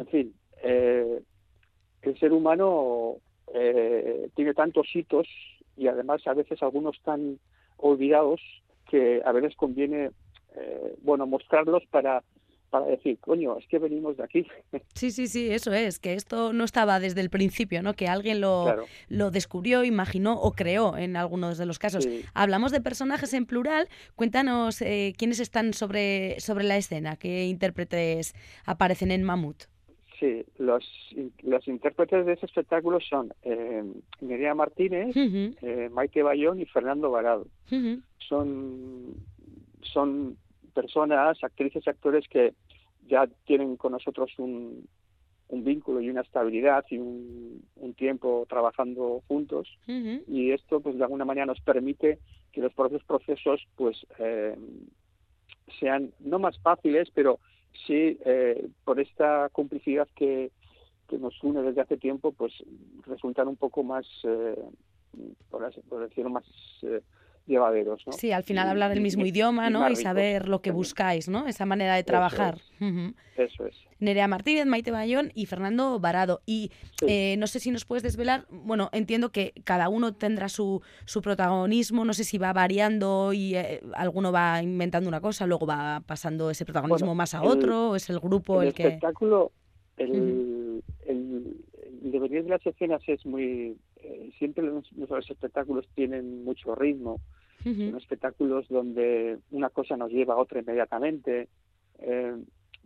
En 0.00 0.06
fin, 0.06 0.34
eh, 0.62 1.20
el 2.02 2.18
ser 2.18 2.32
humano 2.32 3.16
eh, 3.52 4.28
tiene 4.34 4.54
tantos 4.54 4.86
hitos 4.94 5.26
y 5.76 5.88
además 5.88 6.26
a 6.26 6.34
veces 6.34 6.62
algunos 6.62 7.00
tan 7.02 7.38
olvidados 7.76 8.40
que 8.88 9.20
a 9.24 9.32
veces 9.32 9.56
conviene, 9.56 10.10
eh, 10.56 10.94
bueno, 11.02 11.26
mostrarlos 11.26 11.82
para, 11.90 12.22
para 12.70 12.86
decir, 12.86 13.18
coño, 13.20 13.56
es 13.58 13.66
que 13.68 13.78
venimos 13.78 14.16
de 14.16 14.24
aquí. 14.24 14.46
Sí, 14.94 15.10
sí, 15.10 15.26
sí, 15.26 15.50
eso 15.50 15.72
es, 15.74 15.98
que 15.98 16.14
esto 16.14 16.52
no 16.54 16.64
estaba 16.64 16.98
desde 17.00 17.20
el 17.20 17.28
principio, 17.28 17.82
¿no? 17.82 17.92
Que 17.94 18.08
alguien 18.08 18.40
lo, 18.40 18.64
Claro. 18.64 18.84
lo 19.08 19.30
descubrió, 19.30 19.84
imaginó 19.84 20.40
o 20.40 20.52
creó 20.52 20.96
en 20.96 21.16
algunos 21.16 21.58
de 21.58 21.66
los 21.66 21.78
casos. 21.78 22.04
Sí. 22.04 22.22
Hablamos 22.32 22.72
de 22.72 22.80
personajes 22.80 23.34
en 23.34 23.44
plural. 23.44 23.88
Cuéntanos 24.14 24.80
eh, 24.80 25.12
quiénes 25.18 25.38
están 25.40 25.74
sobre, 25.74 26.40
sobre 26.40 26.64
la 26.64 26.76
escena, 26.78 27.16
qué 27.16 27.44
intérpretes 27.46 28.34
aparecen 28.64 29.10
en 29.10 29.22
Mamut. 29.22 29.64
Sí, 30.18 30.46
los, 30.56 30.82
los 31.42 31.68
intérpretes 31.68 32.24
de 32.24 32.32
ese 32.32 32.46
espectáculo 32.46 33.00
son 33.00 33.34
eh, 33.42 33.84
Nerea 34.22 34.54
Martínez, 34.54 35.14
eh, 35.14 35.90
Maite 35.92 36.22
Bayón 36.22 36.58
y 36.58 36.64
Fernando 36.64 37.10
Varado. 37.10 37.46
Son, 38.26 39.14
son 39.82 40.38
personas, 40.80 41.42
actrices 41.42 41.82
y 41.86 41.90
actores 41.90 42.24
que 42.28 42.54
ya 43.08 43.26
tienen 43.48 43.76
con 43.76 43.92
nosotros 43.92 44.30
un, 44.38 44.86
un 45.48 45.60
vínculo 45.64 46.00
y 46.00 46.10
una 46.10 46.20
estabilidad 46.22 46.84
y 46.90 46.98
un, 46.98 47.62
un 47.76 47.94
tiempo 47.94 48.46
trabajando 48.48 49.22
juntos. 49.28 49.64
Y 50.28 50.52
esto 50.52 50.80
pues 50.80 50.96
de 50.98 51.04
alguna 51.04 51.24
manera 51.24 51.46
nos 51.46 51.60
permite 51.60 52.18
que 52.52 52.60
los 52.60 52.74
propios 52.74 53.02
procesos 53.04 53.58
pues 53.76 53.96
eh, 54.18 54.56
sean 55.80 56.12
no 56.20 56.38
más 56.38 56.58
fáciles 56.60 57.10
pero 57.12 57.38
sí 57.86 58.18
eh, 58.24 58.68
por 58.84 58.98
esta 59.00 59.48
complicidad 59.50 60.08
que, 60.14 60.50
que 61.08 61.18
nos 61.18 61.34
une 61.42 61.62
desde 61.62 61.80
hace 61.82 61.96
tiempo 61.96 62.32
pues 62.32 62.52
resultan 63.06 63.48
un 63.48 63.56
poco 63.56 63.82
más 63.82 64.06
eh, 64.24 64.56
por, 65.50 65.64
así- 65.64 65.82
por 65.88 66.00
decirlo 66.08 66.30
más 66.30 66.44
eh, 66.82 67.02
llevaderos 67.46 68.02
¿no? 68.06 68.12
Sí, 68.12 68.32
al 68.32 68.42
final 68.42 68.66
Y- 68.66 68.70
hablar 68.70 68.92
el 68.92 69.00
mismo 69.00 69.24
y- 69.24 69.28
idioma, 69.28 69.68
y 69.68 69.72
¿no? 69.72 69.88
Y 69.90 69.96
saber 69.96 70.48
lo 70.48 70.60
que 70.60 70.70
también. 70.70 70.78
buscáis, 70.80 71.28
¿no? 71.28 71.46
Esa 71.46 71.66
manera 71.66 71.94
de 71.94 72.02
trabajar. 72.04 72.58
Eso 73.36 73.66
es 73.66 73.76
Nerea 73.98 74.28
Martínez, 74.28 74.66
Maite 74.66 74.90
Bayón 74.90 75.30
y 75.34 75.46
Fernando 75.46 75.98
Varado. 76.00 76.42
Y 76.44 76.70
eh, 77.06 77.36
no 77.38 77.46
sé 77.46 77.60
si 77.60 77.70
nos 77.70 77.84
puedes 77.86 78.02
desvelar, 78.02 78.46
bueno, 78.50 78.90
entiendo 78.92 79.30
que 79.30 79.52
cada 79.64 79.88
uno 79.88 80.14
tendrá 80.14 80.48
su, 80.50 80.82
su 81.06 81.22
protagonismo, 81.22 82.04
no 82.04 82.12
sé 82.12 82.24
si 82.24 82.36
va 82.36 82.52
variando 82.52 83.32
y 83.32 83.54
eh, 83.54 83.80
alguno 83.94 84.32
va 84.32 84.62
inventando 84.62 85.08
una 85.08 85.20
cosa, 85.22 85.46
luego 85.46 85.66
va 85.66 86.02
pasando 86.06 86.50
ese 86.50 86.64
protagonismo 86.66 87.06
Bueno, 87.06 87.14
más 87.14 87.34
a 87.34 87.40
el- 87.42 87.48
otro, 87.48 87.90
o 87.90 87.96
es 87.96 88.10
el 88.10 88.18
grupo 88.20 88.60
el, 88.60 88.68
el 88.68 88.74
que... 88.74 88.82
espectáculo 88.82 89.52
el, 89.96 90.82
el, 91.06 91.56
el 92.04 92.10
devenir 92.12 92.44
de 92.44 92.50
las 92.50 92.66
escenas 92.66 93.00
es 93.06 93.24
muy 93.24 93.76
eh, 93.96 94.30
siempre 94.38 94.62
los- 94.64 94.92
nuestros 94.92 95.30
espectáculos 95.30 95.88
tienen 95.94 96.44
mucho 96.44 96.74
ritmo 96.74 97.18
Ujú. 97.66 97.90
son 97.90 97.96
espectáculos 97.96 98.66
donde 98.68 99.38
una 99.50 99.70
cosa 99.70 99.96
nos 99.96 100.10
lleva 100.10 100.34
a 100.34 100.38
otra 100.38 100.60
inmediatamente 100.60 101.48
Eh, 101.98 102.36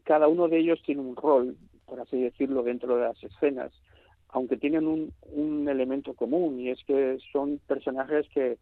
cada 0.05 0.29
uno 0.29 0.47
de 0.49 0.59
ellos 0.59 0.81
tiene 0.87 1.01
un 1.01 1.17
rol 1.17 1.57
por 1.85 1.99
así 2.01 2.17
decirlo 2.23 2.63
dentro 2.63 2.97
de 2.97 3.03
las 3.03 3.23
escenas 3.25 3.73
aunque 4.29 4.57
tienen 4.57 4.87
un, 4.87 5.13
un 5.33 5.69
elemento 5.69 6.15
común 6.15 6.61
y 6.61 6.71
es 6.71 6.79
que 6.85 7.19
son 7.33 7.59
personajes 7.67 8.29
que 8.33 8.59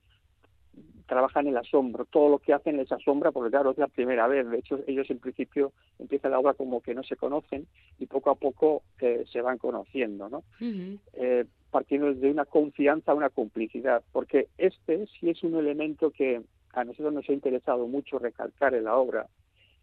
trabajan 1.06 1.46
el 1.46 1.56
asombro, 1.56 2.04
todo 2.06 2.28
lo 2.28 2.38
que 2.38 2.52
hacen 2.52 2.76
les 2.76 2.90
asombra 2.92 3.32
porque 3.32 3.50
claro 3.50 3.70
es 3.70 3.78
la 3.78 3.88
primera 3.88 4.26
vez, 4.28 4.48
de 4.48 4.58
hecho 4.58 4.80
ellos 4.86 5.08
en 5.10 5.18
principio 5.18 5.72
empieza 5.98 6.28
la 6.28 6.38
obra 6.38 6.54
como 6.54 6.80
que 6.80 6.94
no 6.94 7.02
se 7.02 7.16
conocen 7.16 7.66
y 7.98 8.06
poco 8.06 8.30
a 8.30 8.34
poco 8.34 8.82
eh, 9.00 9.24
se 9.30 9.40
van 9.40 9.58
conociendo, 9.58 10.28
¿no? 10.28 10.44
Ujú. 10.60 10.98
Eh, 11.14 11.44
partiendo 11.70 12.12
de 12.14 12.30
una 12.30 12.44
confianza 12.44 13.14
una 13.14 13.30
complicidad, 13.30 14.02
porque 14.12 14.48
este 14.58 15.06
sí 15.18 15.30
es 15.30 15.42
un 15.42 15.54
elemento 15.56 16.10
que 16.10 16.42
a 16.72 16.84
nosotros 16.84 17.12
nos 17.12 17.28
ha 17.28 17.32
interesado 17.32 17.86
mucho 17.86 18.18
recalcar 18.18 18.74
en 18.74 18.84
la 18.84 18.96
obra 18.96 19.26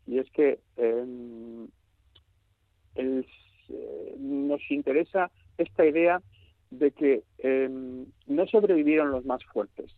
y 0.07 0.19
es 0.19 0.29
que 0.31 0.59
eh, 0.77 1.05
el- 2.95 3.25
eh, 3.69 4.15
nos 4.19 4.61
interesa 4.69 5.31
esta 5.57 5.85
idea 5.85 6.21
de 6.69 6.91
que 6.91 7.23
eh, 7.39 7.69
no 8.27 8.47
sobrevivieron 8.47 9.11
los 9.11 9.25
más 9.25 9.43
fuertes, 9.45 9.91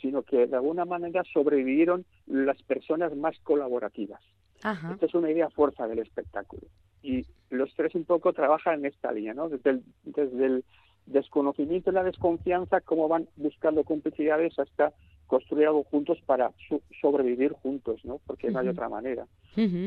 sino 0.00 0.22
que 0.22 0.46
de 0.46 0.56
alguna 0.56 0.84
manera 0.84 1.22
sobrevivieron 1.32 2.04
las 2.26 2.62
personas 2.62 3.16
más 3.16 3.38
colaborativas. 3.40 4.20
Ajá. 4.62 4.92
Esta 4.92 5.06
es 5.06 5.14
una 5.14 5.30
idea 5.30 5.50
fuerza 5.50 5.86
del 5.88 6.00
espectáculo. 6.00 6.62
Y 7.02 7.24
los 7.50 7.72
tres 7.74 7.94
un 7.94 8.04
poco 8.04 8.32
trabajan 8.32 8.80
en 8.80 8.86
esta 8.86 9.12
línea, 9.12 9.34
¿no? 9.34 9.48
Desde 9.48 9.70
el, 9.70 9.82
desde 10.04 10.46
el 10.46 10.64
desconocimiento 11.12 11.90
y 11.90 11.94
la 11.94 12.04
desconfianza, 12.04 12.80
cómo 12.80 13.08
van 13.08 13.28
buscando 13.36 13.82
complicidades 13.84 14.58
hasta 14.58 14.92
construir 15.26 15.66
algo 15.66 15.84
juntos 15.84 16.18
para 16.24 16.52
su- 16.68 16.80
sobrevivir 17.00 17.52
juntos, 17.52 18.02
¿no? 18.04 18.18
Porque 18.26 18.50
no 18.50 18.58
hay 18.60 18.68
otra 18.68 18.88
manera. 18.88 19.26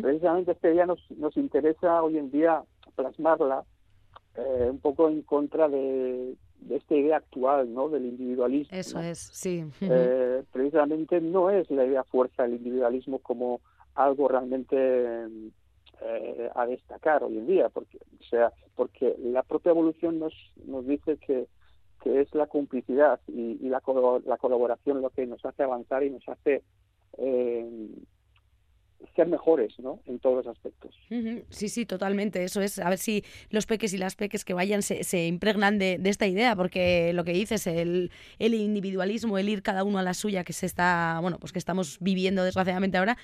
Precisamente 0.02 0.52
esta 0.52 0.70
idea 0.70 0.86
nos, 0.86 1.00
nos 1.12 1.36
interesa 1.38 2.04
hoy 2.04 2.18
en 2.18 2.30
día 2.32 2.64
plasmarla 2.96 3.64
eh, 4.36 4.68
un 4.70 4.80
poco 4.80 5.10
en 5.10 5.22
contra 5.24 5.68
de, 5.68 6.36
de 6.60 6.76
esta 6.76 6.96
idea 6.96 7.18
actual, 7.18 7.74
¿no? 7.74 7.90
Del 7.90 8.06
individualismo. 8.06 8.78
Eso 8.78 9.00
¿no? 9.00 9.04
es, 9.04 9.20
sí. 9.34 9.66
Eh, 9.82 10.44
precisamente 10.52 11.20
no 11.22 11.50
es 11.50 11.70
la 11.72 11.86
idea 11.86 12.04
fuerza 12.04 12.44
del 12.44 12.54
individualismo 12.56 13.20
como 13.20 13.62
algo 13.96 14.28
realmente 14.28 15.28
eh, 16.02 16.50
a 16.56 16.66
destacar 16.66 17.24
hoy 17.24 17.38
en 17.38 17.48
día, 17.48 17.70
porque, 17.70 17.98
o 17.98 18.24
sea, 18.24 18.52
porque 18.76 19.16
la 19.20 19.44
propia 19.44 19.72
evolución 19.72 20.20
nos, 20.20 20.34
nos 20.66 20.86
dice 20.88 21.18
que, 21.18 21.48
que 22.04 22.22
es 22.22 22.34
la 22.34 22.48
complicidad 22.48 23.20
y, 23.28 23.58
y 23.62 23.70
la, 23.70 23.82
la 24.26 24.38
colaboración 24.38 25.02
lo 25.02 25.10
que 25.12 25.26
nos 25.26 25.44
hace 25.46 25.64
avanzar 25.64 26.04
y 26.04 26.10
nos 26.10 26.28
hace 26.28 26.64
eh, 27.18 27.90
ser 29.16 29.28
mejores 29.28 29.78
¿no? 29.80 30.00
en 30.06 30.20
todos 30.20 30.46
los 30.46 30.48
aspectos. 30.48 30.96
Sí, 31.50 31.70
sí, 31.70 31.86
totalmente. 31.86 32.44
Eso 32.44 32.62
es. 32.62 32.80
A 32.80 32.90
ver 32.90 32.98
si 32.98 33.24
los 33.50 33.66
peques 33.66 33.94
y 33.94 33.98
las 33.98 34.16
peques 34.16 34.46
que 34.46 34.54
vayan 34.54 34.82
se, 34.82 35.04
se 35.04 35.28
impregnan 35.28 35.80
de, 35.80 35.98
de 35.98 36.10
esta 36.10 36.28
idea, 36.28 36.56
porque 36.56 37.14
lo 37.14 37.24
que 37.24 37.34
dices, 37.34 37.68
el, 37.68 38.12
el 38.40 38.54
individualismo, 38.54 39.38
el 39.38 39.50
ir 39.50 39.64
cada 39.64 39.84
uno 39.84 40.00
a 40.00 40.04
la 40.04 40.14
suya, 40.14 40.44
que 40.44 40.54
se 40.54 40.66
está, 40.66 41.20
bueno, 41.22 41.38
pues 41.40 41.52
que 41.52 41.60
estamos 41.60 41.98
viviendo 42.00 42.44
desgraciadamente 42.44 42.98
ahora, 42.98 43.18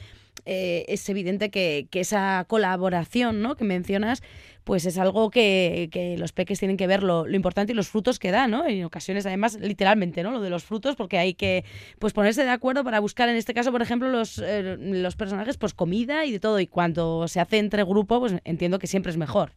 eh, 0.46 0.86
es 0.88 1.08
evidente 1.10 1.50
que, 1.50 1.88
que 1.90 2.00
esa 2.00 2.46
colaboración, 2.48 3.42
¿no? 3.42 3.56
Que 3.56 3.64
mencionas, 3.64 4.24
pues 4.64 4.86
es 4.86 4.98
algo 4.98 5.30
que, 5.30 5.90
que 5.92 6.18
los 6.18 6.34
peques 6.34 6.60
tienen 6.60 6.78
que 6.78 6.88
ver 6.88 7.04
lo, 7.04 7.26
lo 7.26 7.36
importante 7.36 7.72
y 7.72 7.76
los 7.76 7.90
frutos 7.90 8.20
que 8.20 8.32
da, 8.32 8.48
¿no? 8.48 8.66
En 8.68 8.84
ocasiones, 8.84 9.26
además, 9.26 9.60
literalmente, 9.62 10.24
¿no? 10.24 10.32
Lo 10.32 10.42
de 10.42 10.50
los 10.50 10.64
frutos, 10.64 10.96
porque 10.96 11.18
hay 11.18 11.34
que 11.34 11.64
pues 12.00 12.14
ponerse 12.14 12.44
de 12.44 12.50
acuerdo 12.50 12.84
para 12.84 13.00
buscar, 13.00 13.30
en 13.30 13.36
este 13.36 13.54
caso, 13.54 13.72
por 13.72 13.82
ejemplo, 13.82 14.10
los, 14.10 14.40
eh, 14.40 14.78
los 14.80 15.16
personajes, 15.16 15.58
pues 15.58 15.74
comida 15.74 16.26
y 16.26 16.32
de 16.34 16.40
todo. 16.40 16.60
Y 16.60 16.68
cuando 16.68 17.28
se 17.28 17.40
hace 17.40 17.58
entre 17.60 17.84
grupo, 17.84 18.20
pues 18.20 18.36
entiendo 18.44 18.80
que 18.80 18.88
siempre 18.88 19.12
es 19.12 19.18
mejor. 19.18 19.52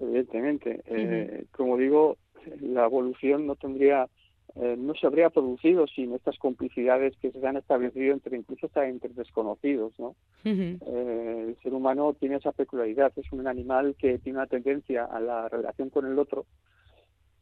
Evidentemente, 0.00 0.80
eh, 0.86 1.44
como 1.50 1.76
digo, 1.76 2.16
la 2.60 2.84
evolución 2.84 3.46
no 3.46 3.56
tendría, 3.56 4.08
eh, 4.56 4.76
no 4.78 4.94
se 4.94 5.06
habría 5.06 5.30
producido 5.30 5.86
sin 5.86 6.12
estas 6.14 6.38
complicidades 6.38 7.16
que 7.18 7.30
se 7.30 7.46
han 7.46 7.56
establecido 7.56 8.12
entre 8.12 8.36
incluso 8.36 8.66
hasta 8.66 8.88
entre 8.88 9.10
desconocidos, 9.10 9.92
¿no? 9.98 10.16
Eh, 10.44 11.44
el 11.48 11.56
ser 11.62 11.74
humano 11.74 12.14
tiene 12.18 12.36
esa 12.36 12.52
peculiaridad, 12.52 13.12
es 13.16 13.30
un 13.32 13.46
animal 13.46 13.94
que 13.98 14.18
tiene 14.18 14.38
una 14.38 14.46
tendencia 14.46 15.04
a 15.04 15.20
la 15.20 15.48
relación 15.48 15.90
con 15.90 16.06
el 16.06 16.18
otro, 16.18 16.46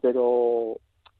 pero 0.01 0.79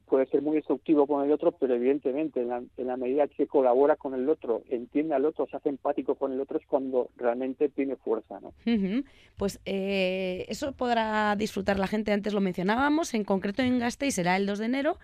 puede 0.09 0.27
ser 0.27 0.43
muy 0.43 0.57
destructivo 0.57 1.07
con 1.07 1.25
el 1.25 1.33
otro, 1.33 1.53
pero 1.53 1.75
evidentemente 1.75 2.41
en 2.41 2.49
la, 2.49 2.63
en 2.77 2.87
la 2.87 2.97
medida 2.97 3.29
que 3.29 3.47
colabora 3.47 3.97
con 3.97 4.15
el 4.15 4.29
otro, 4.29 4.63
entiende 4.69 5.15
al 5.15 5.25
otro, 5.25 5.47
se 5.47 5.57
hace 5.57 5.69
empático 5.69 6.17
con 6.17 6.33
el 6.33 6.41
otro, 6.41 6.59
es 6.59 6.67
cuando 6.67 7.11
realmente 7.17 7.69
tiene 7.69 7.97
fuerza, 7.97 8.41
¿no? 8.41 8.53
Pues 9.37 9.61
eh, 9.65 10.47
eso 10.49 10.73
podrá 10.73 11.37
disfrutar 11.37 11.79
la 11.79 11.87
gente, 11.87 12.13
antes 12.13 12.33
lo 12.33 12.41
mencionábamos, 12.41 13.15
en 13.15 13.25
concreto 13.25 13.63
en 13.63 13.79
Gasteiz 13.79 14.15
será 14.15 14.37
el 14.37 14.47
2 14.47 14.59
de 14.59 14.65
enero, 14.65 14.99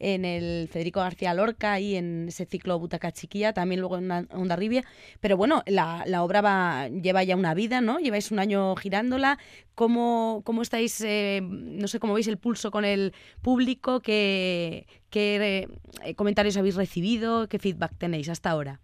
en 0.00 0.24
el 0.24 0.66
Federico 0.68 1.00
García 1.00 1.34
Lorca 1.34 1.78
y 1.78 1.94
en 1.94 2.28
ese 2.28 2.46
ciclo 2.46 2.78
Butaca 2.78 3.12
Chiquilla, 3.12 3.52
también 3.52 3.80
luego 3.80 3.98
en 3.98 4.10
Ondarribia. 4.10 4.82
Pero 5.20 5.36
bueno, 5.36 5.62
la, 5.66 6.02
la 6.06 6.24
obra 6.24 6.40
va, 6.40 6.88
lleva 6.88 7.22
ya 7.22 7.36
una 7.36 7.54
vida, 7.54 7.80
¿no? 7.80 8.00
Lleváis 8.00 8.32
un 8.32 8.38
año 8.38 8.74
girándola. 8.76 9.38
¿Cómo, 9.74 10.42
cómo 10.44 10.62
estáis, 10.62 11.00
eh, 11.02 11.40
no 11.42 11.86
sé, 11.86 12.00
cómo 12.00 12.14
veis 12.14 12.28
el 12.28 12.38
pulso 12.38 12.70
con 12.70 12.84
el 12.84 13.12
público? 13.42 14.00
¿Qué, 14.00 14.86
qué 15.10 15.68
eh, 16.02 16.14
comentarios 16.14 16.56
habéis 16.56 16.76
recibido? 16.76 17.46
¿Qué 17.48 17.58
feedback 17.58 17.96
tenéis 17.98 18.28
hasta 18.30 18.50
ahora? 18.50 18.80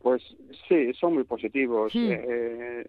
Pues 0.00 0.22
sí, 0.68 0.92
son 0.98 1.14
muy 1.14 1.24
positivos. 1.24 1.94
Hmm. 1.94 2.10
Eh, 2.10 2.86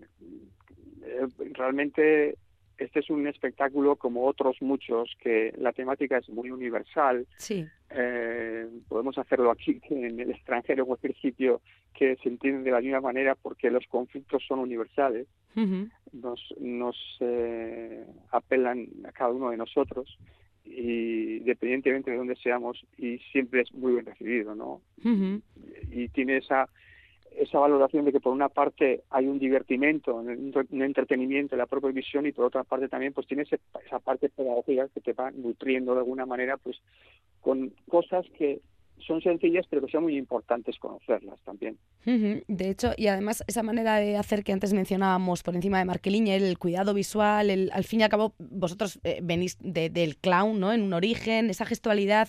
realmente 1.54 2.38
este 2.80 3.00
es 3.00 3.10
un 3.10 3.28
espectáculo 3.28 3.96
como 3.96 4.26
otros 4.26 4.58
muchos 4.62 5.16
que 5.22 5.54
la 5.58 5.74
temática 5.74 6.18
es 6.18 6.30
muy 6.30 6.50
universal. 6.50 7.28
Sí. 7.38 7.68
Eh, 7.90 8.68
podemos 8.88 9.18
hacerlo 9.18 9.52
aquí 9.52 9.80
en 9.90 10.20
el 10.20 10.32
extranjero, 10.32 10.84
en 10.84 10.88
cualquier 10.88 11.16
sitio 11.20 11.62
que 11.94 12.16
se 12.18 12.30
entiende 12.30 12.64
de 12.64 12.72
la 12.72 12.82
misma 12.82 13.02
manera 13.02 13.36
porque 13.36 13.70
los 13.70 13.86
conflictos 13.88 14.44
son 14.48 14.60
universales. 14.60 15.28
Nos, 16.14 16.56
nos 16.60 16.96
eh, 17.20 18.06
apelan 18.32 18.88
a 19.04 19.12
cada 19.12 19.32
uno 19.32 19.50
de 19.50 19.58
nosotros 19.58 20.18
y 20.64 21.38
independientemente 21.38 22.12
de 22.12 22.18
dónde 22.18 22.38
seamos 22.38 22.82
y 22.98 23.18
siempre 23.32 23.62
es 23.62 23.74
muy 23.74 23.94
bien 23.94 24.06
recibido, 24.06 24.56
¿no? 24.56 24.82
Y 25.92 26.08
tiene 26.10 26.38
esa 26.38 26.70
esa 27.38 27.60
valoración 27.60 28.06
de 28.06 28.12
que 28.12 28.20
por 28.20 28.34
una 28.34 28.50
parte 28.50 29.04
hay 29.10 29.28
un 29.28 29.40
divertimento, 29.40 30.16
un 30.16 30.82
entretenimiento 30.82 31.56
en 31.56 31.60
la 31.60 31.66
propia 31.68 31.92
visión 31.92 32.26
y 32.26 32.32
por 32.32 32.46
otra 32.46 32.64
parte 32.64 32.90
también 32.90 33.14
pues 33.14 33.28
tiene 33.28 33.44
ese- 33.44 33.60
esa 33.86 34.00
parte 34.00 34.30
pedagógica 34.30 34.88
que 34.94 35.02
te 35.02 35.14
va 35.14 35.32
nutriendo 35.32 35.94
de 35.94 36.00
alguna 36.00 36.26
manera 36.26 36.58
pues 36.58 36.78
con 37.42 37.74
cosas 37.88 38.26
que 38.38 38.60
son 39.08 39.22
sencillas 39.22 39.66
pero 39.70 39.86
que 39.86 39.92
son 39.92 40.04
muy 40.04 40.18
importantes 40.18 40.78
conocerlas 40.78 41.40
también. 41.46 41.78
De 42.48 42.70
hecho, 42.70 42.92
y 42.98 43.08
además 43.08 43.44
esa 43.48 43.64
manera 43.64 43.96
de 43.98 44.18
hacer 44.18 44.44
que 44.44 44.52
antes 44.52 44.74
mencionábamos 44.74 45.42
por 45.42 45.56
encima 45.56 45.80
de 45.80 45.86
Marqueliñe, 45.86 46.36
el 46.36 46.58
cuidado 46.58 46.94
visual, 46.94 47.50
el, 47.50 47.70
al 47.74 47.86
fin 47.86 48.02
y 48.02 48.04
al 48.04 48.10
cabo 48.10 48.34
vosotros 48.40 49.00
eh, 49.06 49.20
venís 49.24 49.58
de- 49.62 49.90
del 49.90 50.18
clown, 50.18 50.60
¿no? 50.60 50.74
En 50.74 50.82
un 50.82 50.92
origen, 50.94 51.50
esa 51.50 51.66
gestualidad, 51.66 52.28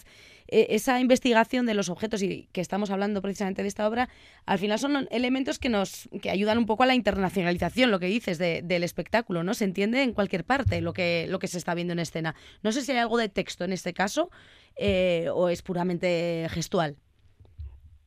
eh, 0.51 0.67
esa 0.71 1.01
investigación 1.01 1.67
de 1.67 1.75
los 1.75 1.89
objetos 1.89 2.23
y 2.23 2.49
que 2.53 2.61
estamos 2.61 2.91
hablando 2.91 3.23
precisamente 3.23 3.63
de 3.63 3.69
esta 3.69 3.89
obra, 3.89 4.09
al 4.47 4.59
final 4.59 4.79
son 4.79 5.09
elementos 5.11 5.59
que 5.59 5.69
nos 5.69 6.09
que 6.23 6.31
ayudan 6.31 6.59
un 6.59 6.67
poco 6.67 6.83
a 6.83 6.87
la 6.87 6.95
internacionalización, 6.95 7.91
lo 7.91 7.99
que 8.01 8.07
dices 8.07 8.39
de- 8.39 8.63
del 8.63 8.83
espectáculo, 8.85 9.43
¿no? 9.43 9.55
Se 9.55 9.65
entiende 9.65 10.03
en 10.03 10.13
cualquier 10.13 10.45
parte 10.45 10.81
lo 10.81 10.93
que 10.93 11.27
lo 11.29 11.39
que 11.39 11.47
se 11.49 11.59
está 11.59 11.75
viendo 11.75 11.93
en 11.93 11.99
escena. 12.01 12.35
No 12.63 12.73
sé 12.73 12.83
si 12.83 12.93
hay 12.93 12.99
algo 12.99 13.17
de 13.19 13.29
texto 13.29 13.65
en 13.65 13.73
este 13.73 13.93
caso 13.93 14.31
eh, 14.77 15.29
o 15.33 15.49
es 15.49 15.63
puramente 15.63 16.47
gestual. 16.51 16.97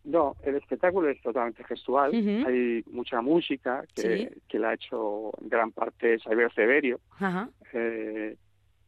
No, 0.05 0.35
el 0.43 0.55
espectáculo 0.57 1.09
es 1.09 1.21
totalmente 1.21 1.63
gestual, 1.63 2.11
hay 2.13 2.83
mucha 2.91 3.21
música 3.21 3.85
que, 3.95 4.01
Sí. 4.01 4.41
que 4.49 4.59
la 4.59 4.71
ha 4.71 4.73
hecho 4.73 5.31
en 5.41 5.47
gran 5.47 5.71
parte 5.71 6.19
Xavier 6.19 6.51
Severio, 6.53 6.99
Ajá. 7.19 7.49
eh, 7.71 8.35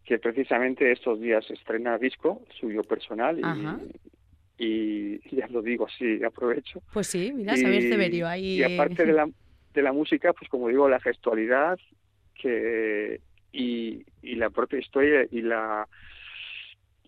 que 0.05 0.19
precisamente 0.19 0.91
estos 0.91 1.19
días 1.19 1.49
estrena 1.49 1.97
disco 1.97 2.41
suyo 2.59 2.83
personal 2.83 3.39
y, 4.57 5.15
y 5.15 5.35
ya 5.35 5.47
lo 5.47 5.61
digo 5.61 5.87
así, 5.87 6.23
aprovecho. 6.23 6.81
Pues 6.93 7.07
sí, 7.07 7.33
mira, 7.33 7.55
Xavier 7.55 7.89
Severio 7.89 8.27
ahí. 8.27 8.59
Y 8.59 8.63
aparte 8.63 9.05
de 9.05 9.13
la, 9.13 9.29
de 9.73 9.81
la 9.81 9.91
música, 9.91 10.31
pues 10.33 10.49
como 10.49 10.69
digo, 10.69 10.87
la 10.87 10.99
gestualidad 10.99 11.77
que 12.35 13.19
y, 13.51 14.05
y 14.21 14.35
la 14.35 14.49
propia 14.49 14.79
historia 14.79 15.25
y 15.31 15.41
la 15.41 15.87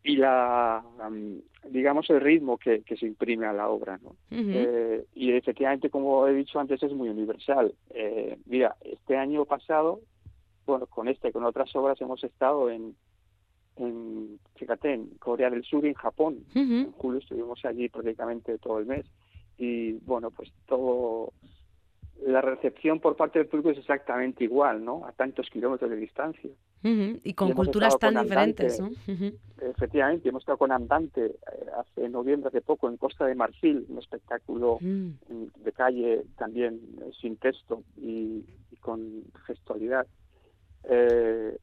y 0.03 0.15
la 0.15 0.77
am, 0.99 1.41
digamos 1.69 2.09
el 2.09 2.21
ritmo 2.21 2.57
que, 2.57 2.81
que 2.83 2.95
se 2.95 3.05
imprime 3.05 3.45
a 3.45 3.51
la 3.51 3.67
obra, 3.67 3.99
¿no? 4.01 4.15
Eh, 4.31 5.03
y 5.13 5.33
efectivamente, 5.33 5.89
como 5.89 6.25
he 6.27 6.33
dicho 6.33 6.59
antes, 6.59 6.81
es 6.81 6.93
muy 6.93 7.09
universal. 7.09 7.73
Eh, 7.93 8.37
mira, 8.45 8.75
este 8.85 9.17
año 9.17 9.43
pasado, 9.43 9.99
bueno, 10.67 10.85
con 10.85 11.07
este, 11.07 11.31
con 11.31 11.43
otras 11.43 11.75
obras 11.75 11.99
hemos 12.01 12.23
estado 12.23 12.69
en, 12.69 12.95
en, 13.77 14.39
fíjate, 14.55 14.93
en 14.93 15.07
Corea 15.19 15.49
del 15.49 15.63
Sur 15.63 15.85
y 15.85 15.89
en 15.89 15.93
Japón. 15.95 16.45
En 16.53 16.91
julio 16.91 17.19
estuvimos 17.19 17.63
allí 17.65 17.89
prácticamente 17.89 18.57
todo 18.59 18.79
el 18.79 18.85
mes. 18.85 19.05
Y 19.57 19.93
bueno, 20.05 20.29
pues 20.29 20.51
todo, 20.67 21.33
la 22.25 22.41
recepción 22.41 22.99
por 22.99 23.15
parte 23.15 23.39
del 23.39 23.47
público 23.47 23.71
es 23.71 23.79
exactamente 23.79 24.43
igual, 24.43 24.83
¿no? 24.85 25.05
A 25.05 25.11
tantos 25.13 25.49
kilómetros 25.49 25.89
de 25.89 25.95
distancia. 25.95 26.51
Y 26.83 27.33
con 27.33 27.49
Y 27.49 27.53
culturas 27.53 27.97
tan 27.97 28.13
con 28.13 28.23
diferentes, 28.23 28.79
¿no? 28.79 28.89
Efectivamente, 29.61 30.29
hemos 30.29 30.43
estado 30.43 30.59
con 30.59 30.71
Andante 30.71 31.25
eh, 31.25 31.35
hace 31.75 32.07
noviembre, 32.07 32.49
hace 32.49 32.61
poco, 32.61 32.87
en 32.87 32.97
Costa 32.97 33.25
de 33.25 33.33
Marfil, 33.35 33.85
un 33.89 33.97
espectáculo 33.97 34.77
Mm. 34.79 35.09
de 35.63 35.71
calle 35.73 36.23
también 36.37 36.79
eh, 37.01 37.11
sin 37.19 37.37
texto 37.37 37.83
y, 37.97 38.45
y 38.71 38.75
con 38.79 39.23
gestualidad. 39.45 40.05
Eh, 40.89 41.57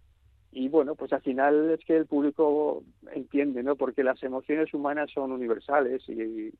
y 0.52 0.68
bueno, 0.68 0.94
pues 0.94 1.12
al 1.12 1.20
final 1.20 1.70
es 1.70 1.84
que 1.84 1.96
el 1.96 2.06
público 2.06 2.84
entiende, 3.12 3.62
¿no? 3.62 3.74
Porque 3.74 4.04
las 4.04 4.22
emociones 4.22 4.72
humanas 4.72 5.10
son 5.12 5.32
universales 5.32 6.02
y, 6.08 6.52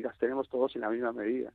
las 0.00 0.18
tenemos 0.18 0.48
todos 0.48 0.74
en 0.74 0.82
la 0.82 0.90
misma 0.90 1.12
medida. 1.12 1.52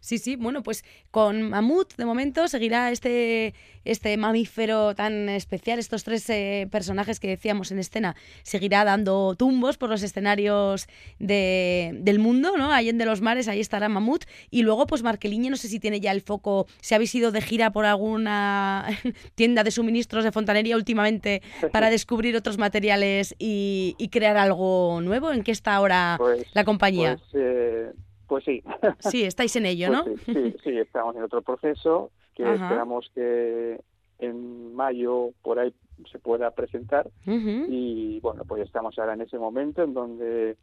Sí, 0.00 0.16
sí, 0.18 0.36
bueno, 0.36 0.62
pues 0.62 0.82
con 1.10 1.42
Mamut 1.50 1.94
de 1.96 2.06
momento 2.06 2.48
seguirá 2.48 2.90
este, 2.90 3.54
este 3.84 4.16
mamífero 4.16 4.94
tan 4.94 5.28
especial, 5.28 5.78
estos 5.78 6.04
tres 6.04 6.28
eh, 6.30 6.66
personajes 6.70 7.20
que 7.20 7.28
decíamos 7.28 7.70
en 7.70 7.78
escena, 7.78 8.16
seguirá 8.42 8.84
dando 8.84 9.34
tumbos 9.36 9.76
por 9.76 9.90
los 9.90 10.02
escenarios 10.02 10.86
de, 11.18 11.90
del 12.00 12.18
mundo, 12.18 12.56
¿no? 12.56 12.72
Ahí 12.72 12.88
en 12.88 12.96
de 12.98 13.04
los 13.04 13.20
mares, 13.20 13.46
ahí 13.48 13.60
estará 13.60 13.88
Mamut. 13.90 14.24
Y 14.50 14.62
luego, 14.62 14.86
pues 14.86 15.02
Marqueliñe, 15.02 15.50
no 15.50 15.56
sé 15.56 15.68
si 15.68 15.78
tiene 15.80 16.00
ya 16.00 16.12
el 16.12 16.22
foco, 16.22 16.66
si 16.80 16.94
habéis 16.94 17.14
ido 17.14 17.30
de 17.30 17.42
gira 17.42 17.70
por 17.70 17.84
alguna 17.84 18.86
tienda 19.34 19.64
de 19.64 19.70
suministros 19.70 20.24
de 20.24 20.32
fontanería 20.32 20.76
últimamente 20.76 21.42
para 21.72 21.90
descubrir 21.90 22.36
otros 22.36 22.56
materiales 22.58 23.34
y, 23.38 23.94
y 23.98 24.08
crear 24.08 24.36
algo 24.38 25.00
nuevo. 25.02 25.30
¿En 25.32 25.42
qué 25.42 25.52
está 25.52 25.74
ahora 25.74 26.14
Pues- 26.18 26.46
la 26.54 26.64
compañía? 26.64 27.18
Pues, 27.30 27.42
eh, 27.44 27.90
pues 28.30 28.44
sí. 28.44 28.62
Sí, 29.00 29.24
estáis 29.24 29.56
en 29.56 29.66
ello, 29.66 29.90
¿no? 29.90 30.04
Pues 30.04 30.20
sí, 30.20 30.32
sí, 30.32 30.54
sí, 30.62 30.78
estamos 30.78 31.16
en 31.16 31.24
otro 31.24 31.42
proceso 31.42 32.12
que 32.36 32.44
Ajá. 32.44 32.54
esperamos 32.54 33.10
que 33.12 33.80
en 34.20 34.72
mayo 34.72 35.30
por 35.42 35.58
ahí 35.58 35.74
se 36.12 36.20
pueda 36.20 36.52
presentar 36.52 37.10
y 37.26 38.20
bueno, 38.20 38.44
pues 38.46 38.62
estamos 38.62 38.96
ahora 38.98 39.14
en 39.14 39.22
ese 39.22 39.36
momento 39.36 39.82
en 39.82 39.94
donde 39.94 40.56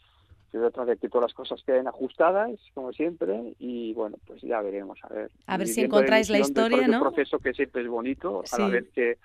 se 0.49 0.57
trata 0.59 0.86
de 0.86 0.95
que 0.95 1.09
todas 1.09 1.24
las 1.30 1.34
cosas 1.34 1.61
queden 1.65 1.89
ajustadas, 1.89 2.51
como 2.74 2.93
siempre, 2.93 3.53
y 3.59 3.93
bueno, 3.93 4.15
pues 4.26 4.41
ya 4.41 4.61
veremos, 4.61 4.97
a 5.03 5.13
ver. 5.13 5.30
A 5.45 5.57
ver 5.57 5.68
si 5.68 5.82
encontráis 5.82 6.30
la 6.30 6.39
historia, 6.39 6.88
¿no? 6.88 7.01
proceso 7.01 7.39
que 7.39 7.53
siempre 7.53 7.82
es 7.82 7.89
bonito, 7.89 8.43
a 8.49 8.57
la 8.59 8.70
vez 8.70 8.86
que, 8.95 9.18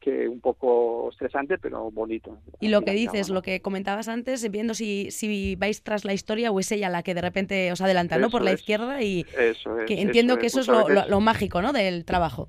que 0.00 0.28
un 0.28 0.40
poco 0.40 1.08
estresante, 1.10 1.58
pero 1.58 1.90
bonito. 1.90 2.38
Y 2.60 2.68
lo 2.68 2.82
que 2.82 2.92
dices, 2.92 3.28
lo 3.28 3.42
que 3.42 3.60
comentabas 3.60 4.08
antes, 4.08 4.48
viendo 4.50 4.74
si, 4.74 5.10
si 5.10 5.56
vais 5.56 5.82
tras 5.82 6.04
la 6.04 6.12
historia 6.12 6.50
o 6.52 6.60
es 6.60 6.70
ella 6.70 6.88
la 6.90 7.02
que 7.02 7.14
de 7.14 7.22
repente 7.22 7.72
os 7.72 7.80
adelanta, 7.80 8.18
¿no? 8.18 8.30
Por 8.30 8.42
la 8.42 8.52
es. 8.52 8.60
izquierda 8.60 9.02
y 9.02 9.26
Eso 9.38 9.80
es, 9.80 9.86
que 9.86 9.94
eso 9.94 10.02
entiendo 10.02 10.38
que 10.38 10.46
eso 10.46 10.60
es 10.60 10.68
lo, 10.68 10.88
lo- 10.88 11.20
mágico, 11.20 11.60
¿no? 11.62 11.72
Del 11.72 12.04
trabajo. 12.04 12.48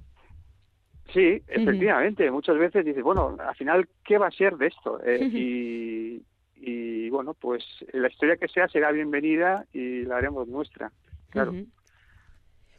Sí, 1.13 1.41
efectivamente. 1.47 2.29
Muchas 2.29 2.57
veces 2.57 2.85
dices, 2.85 3.01
bueno, 3.01 3.37
al 3.39 3.55
final, 3.55 3.87
¿qué 4.03 4.17
va 4.17 4.27
a 4.27 4.31
ser 4.31 4.57
de 4.57 4.67
esto? 4.67 4.99
Eh, 5.05 5.23
y, 5.31 6.21
y 6.57 7.09
bueno, 7.09 7.33
pues 7.33 7.63
la 7.93 8.09
historia 8.09 8.35
que 8.35 8.49
sea 8.49 8.67
será 8.67 8.91
bienvenida 8.91 9.65
y 9.73 10.01
la 10.03 10.17
haremos 10.17 10.47
nuestra. 10.47 10.91
Claro. 11.29 11.53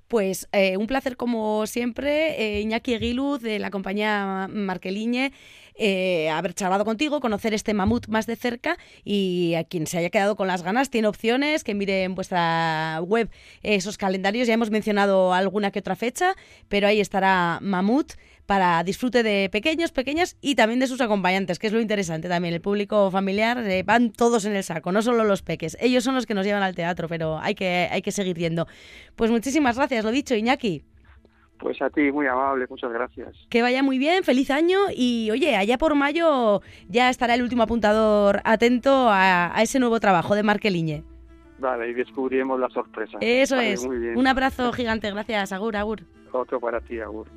Pues 0.09 0.49
eh, 0.53 0.79
un 0.79 0.87
placer 0.87 1.19
como 1.19 1.67
siempre, 1.67 2.57
eh, 2.57 2.63
Iñaki 2.63 2.95
Eguiluz 2.95 3.43
de 3.43 3.59
la 3.59 3.71
compañía 3.71 4.49
Marqueliñe, 4.51 5.33
eh, 5.75 6.31
haber 6.31 6.55
charlado 6.55 6.87
contigo, 6.87 7.21
conocer 7.21 7.53
este 7.53 7.75
mamut 7.75 8.09
más 8.09 8.27
de 8.27 8.35
cerca 8.35 8.79
y 9.05 9.53
a 9.55 9.65
quien 9.65 9.87
se 9.87 9.99
haya 9.99 10.09
quedado 10.09 10.35
con 10.35 10.49
las 10.49 10.63
ganas 10.63 10.89
tiene 10.89 11.09
opciones, 11.09 11.63
que 11.63 11.75
mire 11.75 12.05
en 12.05 12.15
vuestra 12.15 13.03
web 13.03 13.29
esos 13.63 13.99
calendarios, 13.99 14.49
ya 14.49 14.55
hemos 14.55 14.71
mencionado 14.71 15.35
alguna 15.35 15.71
que 15.71 15.81
otra 15.81 15.95
fecha, 15.95 16.35
pero 16.69 16.87
ahí 16.87 17.01
estará 17.01 17.59
Mamut 17.61 18.15
para 18.49 18.83
disfrute 18.83 19.23
de 19.23 19.51
pequeños, 19.53 19.93
pequeñas 19.93 20.39
y 20.41 20.55
también 20.55 20.81
de 20.81 20.87
sus 20.87 21.03
acompañantes, 21.03 21.59
que 21.59 21.67
es 21.67 21.73
lo 21.75 21.83
interesante 21.83 22.31
también. 22.31 22.55
El 22.55 22.63
público 22.63 23.11
familiar 23.11 23.59
eh, 23.59 23.83
van 23.83 24.11
todos 24.11 24.47
en 24.47 24.57
el 24.57 24.65
saco, 24.65 24.91
no 24.91 25.03
solo 25.03 25.23
los 25.25 25.43
peques. 25.43 25.77
Ellos 25.81 26.03
son 26.03 26.15
los 26.15 26.25
que 26.25 26.33
nos 26.33 26.47
llevan 26.47 26.63
al 26.63 26.75
teatro, 26.75 27.09
pero 27.09 27.39
hay 27.41 27.55
que, 27.55 27.89
hay 27.93 28.01
que 28.01 28.11
seguir 28.11 28.39
yendo. 28.39 28.67
Pues 29.17 29.31
muchísimas 29.31 29.77
gracias, 29.77 30.03
lo 30.03 30.11
dicho, 30.11 30.35
Iñaki. 30.35 30.83
Pues 31.59 31.83
a 31.83 31.91
ti, 31.91 32.11
muy 32.11 32.27
amable, 32.27 32.65
muchas 32.71 32.91
gracias. 32.91 33.37
Que 33.51 33.61
vaya 33.61 33.83
muy 33.83 33.99
bien, 33.99 34.25
feliz 34.25 34.51
año 34.51 34.79
y 34.97 35.31
oye, 35.31 35.55
allá 35.55 35.77
por 35.77 35.95
mayo 35.95 36.63
ya 36.89 37.11
estará 37.11 37.35
el 37.35 37.43
último 37.43 37.65
apuntador 37.65 38.41
atento 38.45 39.11
a, 39.11 39.55
a 39.55 39.63
ese 39.63 39.79
nuevo 39.79 40.01
trabajo 40.01 40.35
de 40.35 40.43
Marqueliñe. 40.43 41.05
Vale, 41.59 41.91
y 41.91 41.93
descubriremos 41.93 42.59
la 42.59 42.71
sorpresa. 42.71 43.19
Eso 43.21 43.57
Vale, 43.57 43.73
es. 43.75 43.85
Un 43.85 44.27
abrazo 44.27 44.73
gigante, 44.73 45.11
gracias, 45.11 45.53
Agur, 45.53 45.77
Agur. 45.77 46.01
Otro 46.33 46.59
para 46.59 46.81
ti, 46.81 46.99
Agur. 46.99 47.29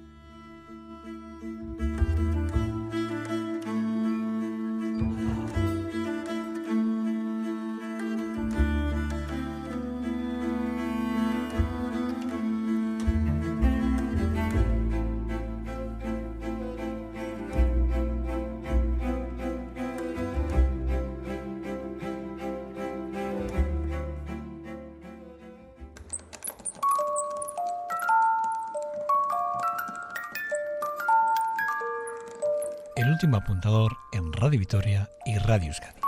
En 34.12 34.34
Radio 34.34 34.59
Vitoria 34.59 35.07
y 35.24 35.38
Radio 35.38 35.68
Euskadi. 35.68 36.01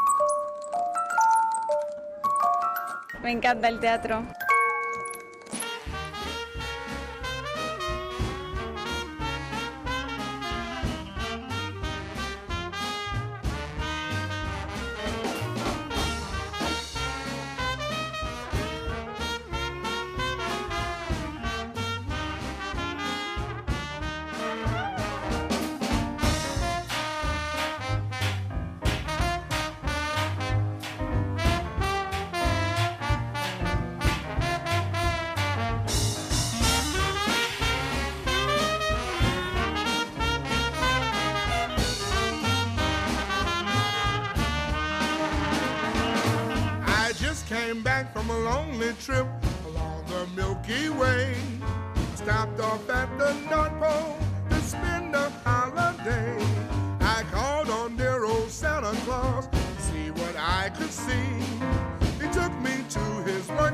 Me 3.22 3.32
encanta 3.32 3.68
el 3.68 3.80
teatro. 3.80 4.24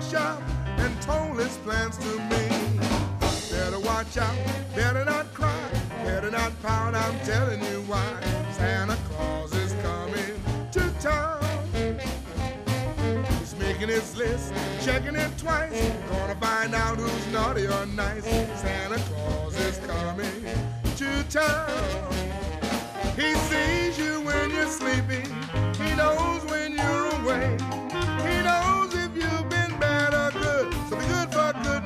Workshop 0.10 0.42
and 0.78 1.02
told 1.02 1.38
his 1.38 1.56
plans 1.58 1.98
to 1.98 2.20
me. 2.30 2.80
Better 3.52 3.80
watch 3.80 4.18
out, 4.18 4.36
better 4.76 5.06
not 5.06 5.32
cry, 5.34 5.70
better 6.04 6.32
not 6.32 6.52
pout, 6.62 6.96
I'm 6.96 7.20
telling 7.20 7.62
you 7.64 7.82
why. 7.82 8.20
Santa 8.54 8.98
Claus 9.10 9.54
is 9.54 9.74
coming 9.84 10.42
to 10.72 10.94
town. 11.00 11.44
He's 13.40 13.56
making 13.60 13.90
his 13.90 14.16
list, 14.18 14.54
checking 14.82 15.16
it 15.16 15.38
twice. 15.38 15.92
Gonna 16.10 16.36
find 16.36 16.74
out 16.74 16.98
who's 16.98 17.34
naughty 17.34 17.68
or 17.68 17.86
nice. 17.88 18.24
Santa 18.62 18.98
Claus 19.10 19.56
is 19.60 19.78
coming 19.80 20.44
to 20.96 21.24
town. 21.30 22.14
He 23.16 23.34
sees 23.50 23.98
you 24.00 24.22
when 24.22 24.50
you're 24.52 24.68
sleeping. 24.68 25.28
He 25.76 25.96
knows 25.96 26.44
when 26.46 26.76
you're 26.76 27.22
awake. 27.22 27.69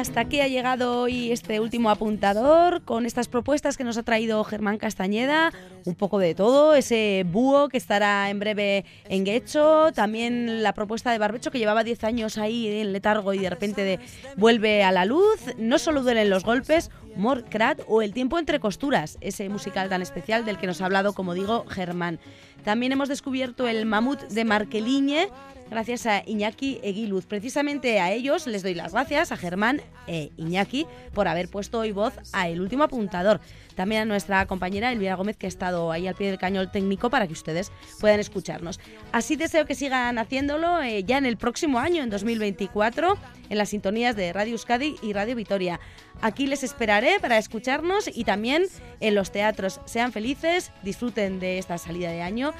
Hasta 0.00 0.20
aquí 0.20 0.40
ha 0.40 0.48
llegado 0.48 1.02
hoy 1.02 1.30
este 1.30 1.60
último 1.60 1.90
apuntador 1.90 2.80
con 2.84 3.04
estas 3.04 3.28
propuestas 3.28 3.76
que 3.76 3.84
nos 3.84 3.98
ha 3.98 4.02
traído 4.02 4.42
Germán 4.44 4.78
Castañeda, 4.78 5.52
un 5.84 5.94
poco 5.94 6.18
de 6.18 6.34
todo, 6.34 6.74
ese 6.74 7.26
búho 7.30 7.68
que 7.68 7.76
estará 7.76 8.30
en 8.30 8.38
breve 8.38 8.86
en 9.10 9.26
Guecho, 9.26 9.92
también 9.92 10.62
la 10.62 10.72
propuesta 10.72 11.12
de 11.12 11.18
Barbecho 11.18 11.50
que 11.50 11.58
llevaba 11.58 11.84
10 11.84 12.04
años 12.04 12.38
ahí 12.38 12.66
en 12.66 12.94
letargo 12.94 13.34
y 13.34 13.40
de 13.40 13.50
repente 13.50 14.00
vuelve 14.38 14.82
a 14.84 14.90
la 14.90 15.04
luz, 15.04 15.38
no 15.58 15.78
solo 15.78 16.02
duelen 16.02 16.30
los 16.30 16.44
golpes, 16.44 16.90
Morcrat 17.16 17.80
o 17.86 18.02
El 18.02 18.12
tiempo 18.12 18.38
entre 18.38 18.60
costuras, 18.60 19.18
ese 19.20 19.48
musical 19.48 19.88
tan 19.88 20.02
especial 20.02 20.44
del 20.44 20.58
que 20.58 20.66
nos 20.66 20.80
ha 20.80 20.86
hablado, 20.86 21.12
como 21.12 21.34
digo, 21.34 21.64
Germán. 21.68 22.18
También 22.64 22.92
hemos 22.92 23.08
descubierto 23.08 23.68
el 23.68 23.86
mamut 23.86 24.20
de 24.20 24.44
Marqueliñe, 24.44 25.28
gracias 25.70 26.06
a 26.06 26.22
Iñaki 26.26 26.80
Eguiluz. 26.82 27.26
Precisamente 27.26 28.00
a 28.00 28.12
ellos 28.12 28.46
les 28.46 28.62
doy 28.62 28.74
las 28.74 28.92
gracias, 28.92 29.32
a 29.32 29.36
Germán 29.36 29.80
e 30.06 30.30
Iñaki, 30.36 30.86
por 31.14 31.28
haber 31.28 31.48
puesto 31.48 31.78
hoy 31.78 31.92
voz 31.92 32.12
a 32.32 32.48
El 32.48 32.60
Último 32.60 32.84
Apuntador. 32.84 33.40
También 33.76 34.02
a 34.02 34.04
nuestra 34.04 34.44
compañera 34.46 34.92
Elvira 34.92 35.14
Gómez, 35.14 35.36
que 35.38 35.46
ha 35.46 35.48
estado 35.48 35.90
ahí 35.90 36.06
al 36.06 36.14
pie 36.14 36.28
del 36.28 36.38
cañón 36.38 36.70
técnico 36.70 37.08
para 37.08 37.26
que 37.26 37.32
ustedes 37.32 37.72
puedan 37.98 38.20
escucharnos. 38.20 38.78
Así 39.12 39.36
deseo 39.36 39.64
que 39.64 39.74
sigan 39.74 40.18
haciéndolo 40.18 40.82
eh, 40.82 41.02
ya 41.04 41.16
en 41.16 41.24
el 41.24 41.38
próximo 41.38 41.78
año, 41.78 42.02
en 42.02 42.10
2024, 42.10 43.16
en 43.48 43.58
las 43.58 43.70
sintonías 43.70 44.16
de 44.16 44.32
Radio 44.34 44.52
Euskadi 44.52 44.96
y 45.02 45.12
Radio 45.14 45.34
Vitoria. 45.34 45.80
Aquí 46.22 46.46
les 46.46 46.62
esperaré 46.62 47.18
para 47.20 47.38
escucharnos 47.38 48.08
y 48.12 48.24
también 48.24 48.64
en 49.00 49.14
los 49.14 49.30
teatros. 49.32 49.80
Sean 49.86 50.12
felices, 50.12 50.70
disfruten 50.82 51.40
de 51.40 51.58
esta 51.58 51.78
salida 51.78 52.10
de 52.10 52.22
año 52.22 52.52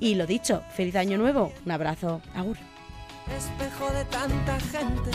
y 0.00 0.16
lo 0.16 0.26
dicho, 0.26 0.62
feliz 0.74 0.96
año 0.96 1.16
nuevo. 1.18 1.52
Un 1.64 1.72
abrazo. 1.72 2.20
Agur. 2.34 2.56
espejo 3.36 3.90
de 3.92 4.04
tanta 4.06 4.58
gente 4.60 5.10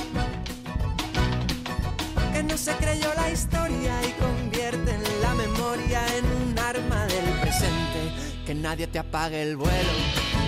que 2.34 2.43
no 2.43 2.58
se 2.58 2.72
creyó 2.74 3.14
la 3.16 3.30
historia 3.32 3.93
y 4.08 4.12
convierte 4.14 4.91
en 4.91 5.22
la 5.22 5.34
memoria 5.36 6.02
en 6.18 6.26
un 6.26 6.58
arma 6.58 7.06
del 7.08 7.26
presente. 7.41 8.00
Que 8.45 8.56
nadie 8.56 8.88
te 8.88 9.00
apague 9.00 9.41
el 9.41 9.58
vuelo, 9.58 9.89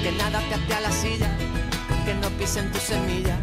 que 0.01 0.11
nada 0.13 0.39
te 0.47 0.55
ate 0.55 0.73
a 0.73 0.79
la 0.79 0.91
silla, 0.91 1.29
que 2.05 2.13
no 2.15 2.29
pisen 2.37 2.71
tu 2.71 2.79
semilla, 2.79 3.37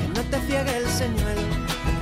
que 0.00 0.08
no 0.14 0.22
te 0.28 0.40
ciegue 0.46 0.76
el 0.76 0.86
señuelo, 0.88 1.59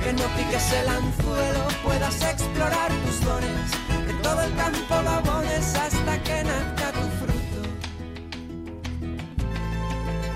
que 0.09 0.23
no 0.23 0.27
piques 0.35 0.73
el 0.73 0.87
anzuelo, 0.87 1.67
puedas 1.83 2.21
explorar 2.21 2.91
tus 3.05 3.21
dones, 3.21 3.69
que 4.07 4.13
todo 4.23 4.41
el 4.41 4.55
campo 4.55 5.01
lo 5.03 5.09
abones 5.09 5.75
hasta 5.75 6.23
que 6.23 6.43
nazca 6.43 6.91
tu 6.93 7.05
fruto, 7.19 7.61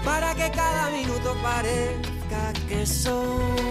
para 0.06 0.36
que 0.36 0.52
cada 0.52 0.92
minuto 0.92 1.36
parezca 1.42 2.54
que 2.68 2.86
soy. 2.86 3.64